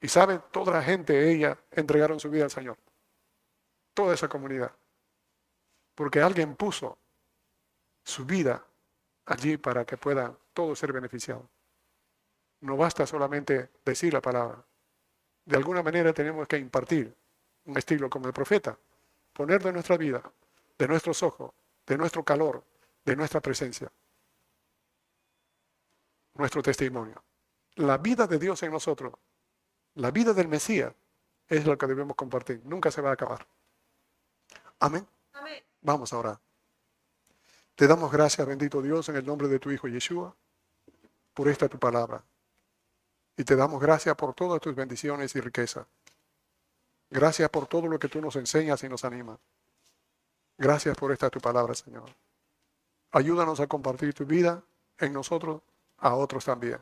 Y 0.00 0.08
saben, 0.08 0.42
toda 0.52 0.72
la 0.72 0.82
gente, 0.82 1.30
ella, 1.30 1.58
entregaron 1.70 2.20
su 2.20 2.30
vida 2.30 2.44
al 2.44 2.50
Señor. 2.50 2.76
Toda 3.94 4.14
esa 4.14 4.28
comunidad. 4.28 4.72
Porque 5.94 6.20
alguien 6.20 6.54
puso 6.54 6.98
su 8.04 8.24
vida 8.24 8.64
allí 9.26 9.56
para 9.56 9.84
que 9.84 9.96
puedan 9.96 10.36
todos 10.54 10.78
ser 10.78 10.92
beneficiados. 10.92 11.44
No 12.60 12.76
basta 12.76 13.06
solamente 13.06 13.70
decir 13.84 14.12
la 14.12 14.20
palabra, 14.22 14.64
de 15.44 15.56
alguna 15.56 15.82
manera 15.82 16.12
tenemos 16.12 16.46
que 16.46 16.58
impartir 16.58 17.14
un 17.64 17.76
estilo 17.76 18.10
como 18.10 18.26
el 18.26 18.32
profeta, 18.32 18.78
poner 19.32 19.62
de 19.62 19.72
nuestra 19.72 19.96
vida, 19.96 20.22
de 20.78 20.88
nuestros 20.88 21.22
ojos, 21.22 21.52
de 21.86 21.96
nuestro 21.96 22.22
calor, 22.22 22.62
de 23.04 23.16
nuestra 23.16 23.40
presencia, 23.40 23.90
nuestro 26.34 26.62
testimonio. 26.62 27.22
La 27.76 27.98
vida 27.98 28.26
de 28.26 28.38
Dios 28.38 28.62
en 28.62 28.72
nosotros, 28.72 29.14
la 29.98 30.12
vida 30.12 30.32
del 30.32 30.46
Mesías, 30.46 30.94
es 31.48 31.66
lo 31.66 31.76
que 31.76 31.86
debemos 31.86 32.16
compartir. 32.16 32.62
Nunca 32.64 32.90
se 32.90 33.00
va 33.00 33.10
a 33.10 33.14
acabar. 33.14 33.46
Amén. 34.78 35.06
Amén. 35.32 35.62
Vamos 35.82 36.12
ahora. 36.12 36.40
Te 37.74 37.86
damos 37.86 38.10
gracias, 38.10 38.46
bendito 38.46 38.80
Dios, 38.80 39.08
en 39.08 39.16
el 39.16 39.26
nombre 39.26 39.48
de 39.48 39.58
tu 39.58 39.70
Hijo 39.72 39.88
Yeshua, 39.88 40.34
por 41.34 41.48
esta 41.48 41.68
tu 41.68 41.78
palabra. 41.78 42.22
Y 43.36 43.42
te 43.42 43.56
damos 43.56 43.80
gracias 43.80 44.14
por 44.14 44.34
todas 44.34 44.60
tus 44.60 44.74
bendiciones 44.74 45.34
y 45.34 45.40
riquezas. 45.40 45.86
Gracias 47.10 47.48
por 47.50 47.66
todo 47.66 47.88
lo 47.88 47.98
que 47.98 48.08
tú 48.08 48.20
nos 48.20 48.36
enseñas 48.36 48.82
y 48.84 48.88
nos 48.88 49.04
animas. 49.04 49.38
Gracias 50.56 50.96
por 50.96 51.10
esta 51.10 51.28
tu 51.28 51.40
palabra, 51.40 51.74
Señor. 51.74 52.08
Ayúdanos 53.10 53.58
a 53.58 53.66
compartir 53.66 54.14
tu 54.14 54.24
vida 54.24 54.62
en 54.98 55.12
nosotros, 55.12 55.60
a 55.98 56.14
otros 56.14 56.44
también. 56.44 56.78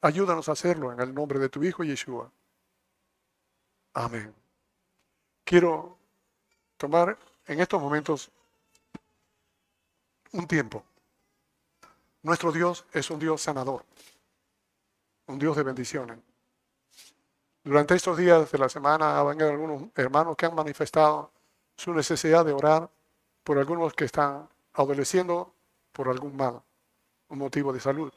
Ayúdanos 0.00 0.48
a 0.48 0.52
hacerlo 0.52 0.92
en 0.92 1.00
el 1.00 1.14
nombre 1.14 1.38
de 1.38 1.48
tu 1.48 1.62
Hijo 1.64 1.82
Yeshua. 1.82 2.30
Amén. 3.94 4.34
Quiero 5.44 5.98
tomar 6.76 7.18
en 7.46 7.60
estos 7.60 7.80
momentos 7.80 8.30
un 10.32 10.46
tiempo. 10.46 10.84
Nuestro 12.22 12.52
Dios 12.52 12.84
es 12.92 13.10
un 13.10 13.18
Dios 13.18 13.42
sanador 13.42 13.84
un 15.28 15.38
Dios 15.38 15.56
de 15.56 15.62
bendiciones. 15.62 16.18
Durante 17.62 17.94
estos 17.94 18.16
días 18.16 18.50
de 18.50 18.58
la 18.58 18.68
semana 18.68 19.20
han 19.20 19.42
algunos 19.42 19.84
hermanos 19.94 20.36
que 20.36 20.46
han 20.46 20.54
manifestado 20.54 21.30
su 21.76 21.92
necesidad 21.92 22.44
de 22.44 22.52
orar 22.52 22.90
por 23.44 23.58
algunos 23.58 23.94
que 23.94 24.06
están 24.06 24.48
adoleciendo 24.72 25.54
por 25.92 26.08
algún 26.08 26.36
mal, 26.36 26.62
un 27.28 27.38
motivo 27.38 27.72
de 27.72 27.80
salud. 27.80 28.12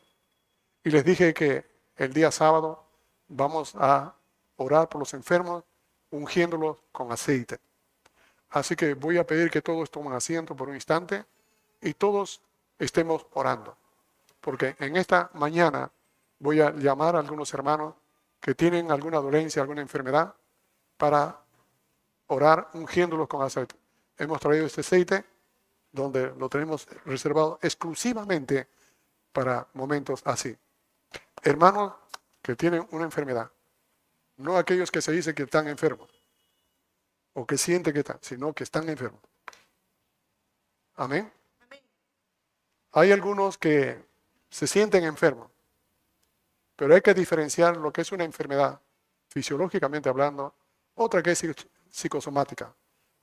Y 0.84 0.89
les 0.89 1.03
dije 1.03 1.34
que 1.34 1.65
el 2.03 2.13
día 2.13 2.31
sábado 2.31 2.83
vamos 3.27 3.75
a 3.75 4.15
orar 4.55 4.89
por 4.89 4.99
los 4.99 5.13
enfermos, 5.13 5.63
ungiéndolos 6.09 6.77
con 6.91 7.11
aceite. 7.11 7.59
Así 8.49 8.75
que 8.75 8.95
voy 8.95 9.19
a 9.19 9.25
pedir 9.25 9.51
que 9.51 9.61
todos 9.61 9.91
tomen 9.91 10.13
asiento 10.13 10.55
por 10.55 10.67
un 10.67 10.73
instante 10.73 11.23
y 11.79 11.93
todos 11.93 12.41
estemos 12.79 13.27
orando. 13.33 13.77
Porque 14.39 14.75
en 14.79 14.97
esta 14.97 15.29
mañana 15.35 15.91
voy 16.39 16.59
a 16.59 16.71
llamar 16.71 17.15
a 17.15 17.19
algunos 17.19 17.53
hermanos 17.53 17.93
que 18.39 18.55
tienen 18.55 18.91
alguna 18.91 19.19
dolencia, 19.19 19.61
alguna 19.61 19.81
enfermedad, 19.81 20.33
para 20.97 21.39
orar 22.27 22.69
ungiéndolos 22.73 23.27
con 23.27 23.43
aceite. 23.43 23.75
Hemos 24.17 24.39
traído 24.39 24.65
este 24.65 24.81
aceite 24.81 25.23
donde 25.91 26.33
lo 26.35 26.49
tenemos 26.49 26.87
reservado 27.05 27.59
exclusivamente 27.61 28.67
para 29.31 29.67
momentos 29.73 30.23
así. 30.25 30.57
Hermanos 31.43 31.93
que 32.41 32.55
tienen 32.55 32.87
una 32.91 33.05
enfermedad, 33.05 33.51
no 34.37 34.57
aquellos 34.57 34.91
que 34.91 35.01
se 35.01 35.11
dicen 35.11 35.33
que 35.33 35.43
están 35.43 35.67
enfermos 35.67 36.09
o 37.33 37.45
que 37.45 37.57
sienten 37.57 37.93
que 37.93 37.99
están, 37.99 38.19
sino 38.21 38.53
que 38.53 38.63
están 38.63 38.87
enfermos. 38.89 39.21
Amén. 40.95 41.31
Hay 42.93 43.11
algunos 43.11 43.57
que 43.57 44.03
se 44.49 44.67
sienten 44.67 45.03
enfermos, 45.03 45.49
pero 46.75 46.93
hay 46.93 47.01
que 47.01 47.13
diferenciar 47.13 47.77
lo 47.77 47.91
que 47.91 48.01
es 48.01 48.11
una 48.11 48.23
enfermedad, 48.23 48.79
fisiológicamente 49.29 50.09
hablando, 50.09 50.53
otra 50.95 51.23
que 51.23 51.31
es 51.31 51.43
psicosomática. 51.89 52.73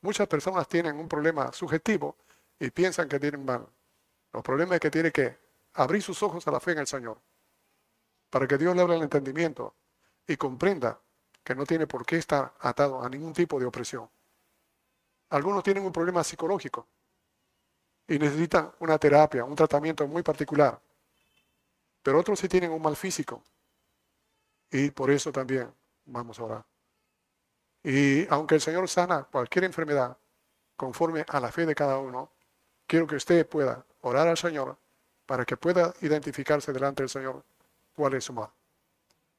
Muchas 0.01 0.27
personas 0.27 0.67
tienen 0.69 0.97
un 0.97 1.09
problema 1.09 1.53
subjetivo 1.53 2.17
y 2.59 2.71
piensan 2.71 3.09
que 3.09 3.21
tienen 3.21 3.45
mal. 3.45 3.67
Los 4.33 4.43
problemas 4.43 4.77
es 4.77 4.81
que 4.81 4.91
tiene 4.91 5.13
que 5.13 5.37
abrir 5.75 6.03
sus 6.03 6.23
ojos 6.23 6.47
a 6.49 6.51
la 6.51 6.61
fe 6.61 6.73
en 6.73 6.79
el 6.79 6.87
Señor, 6.87 7.19
para 8.31 8.47
que 8.47 8.59
Dios 8.59 8.75
le 8.75 8.83
abra 8.83 8.97
el 8.97 9.03
entendimiento 9.03 9.75
y 10.27 10.37
comprenda 10.37 11.01
que 11.43 11.55
no 11.55 11.65
tiene 11.65 11.87
por 11.87 12.05
qué 12.05 12.17
estar 12.17 12.53
atado 12.61 13.03
a 13.03 13.09
ningún 13.09 13.33
tipo 13.33 13.59
de 13.59 13.67
opresión. 13.67 14.09
Algunos 15.31 15.63
tienen 15.63 15.85
un 15.85 15.93
problema 15.93 16.23
psicológico 16.23 16.87
y 18.07 18.19
necesitan 18.19 18.73
una 18.81 18.99
terapia, 18.99 19.45
un 19.45 19.55
tratamiento 19.55 20.07
muy 20.07 20.23
particular. 20.23 20.81
Pero 22.03 22.21
otros 22.21 22.39
sí 22.39 22.49
tienen 22.49 22.71
un 22.71 22.81
mal 22.81 22.97
físico. 22.97 23.43
Y 24.71 24.91
por 24.91 25.11
eso 25.11 25.33
también 25.33 25.73
vamos 26.07 26.39
a 26.39 26.45
orar. 26.45 26.65
Y 27.83 28.27
aunque 28.29 28.57
el 28.57 28.61
Señor 28.61 28.89
sana 28.89 29.25
cualquier 29.25 29.65
enfermedad 29.65 30.17
conforme 30.77 31.25
a 31.29 31.41
la 31.41 31.51
fe 31.51 31.67
de 31.67 31.75
cada 31.75 31.99
uno, 31.99 32.33
quiero 32.87 33.07
que 33.07 33.17
usted 33.17 33.47
pueda 33.49 33.85
orar 34.01 34.29
al 34.29 34.37
Señor 34.37 34.77
para 35.27 35.45
que 35.45 35.57
pueda 35.57 35.93
identificarse 36.01 36.73
delante 36.73 37.03
del 37.03 37.11
Señor 37.11 37.45
cuál 37.99 38.15
es 38.15 38.25
su 38.25 38.33
mal. 38.33 38.49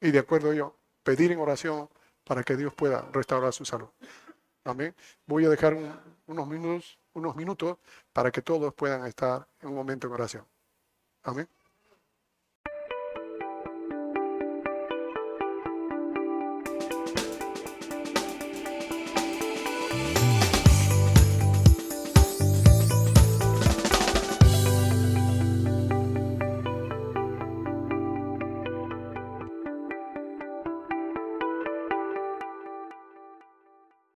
Y 0.02 0.10
de 0.10 0.18
acuerdo 0.18 0.52
yo, 0.52 0.76
pedir 1.02 1.32
en 1.32 1.40
oración 1.40 1.88
para 2.24 2.42
que 2.42 2.56
Dios 2.56 2.74
pueda 2.74 3.08
restaurar 3.10 3.54
su 3.54 3.64
salud. 3.64 3.88
Amén. 4.64 4.94
Voy 5.26 5.46
a 5.46 5.48
dejar 5.48 5.74
unos, 6.26 6.46
minutos, 6.46 6.98
unos 7.14 7.34
minutos 7.36 7.78
para 8.12 8.30
que 8.30 8.42
todos 8.42 8.74
puedan 8.74 9.06
estar 9.06 9.48
en 9.62 9.70
un 9.70 9.74
momento 9.74 10.08
de 10.08 10.14
oración. 10.14 10.44
Amén. 11.22 11.48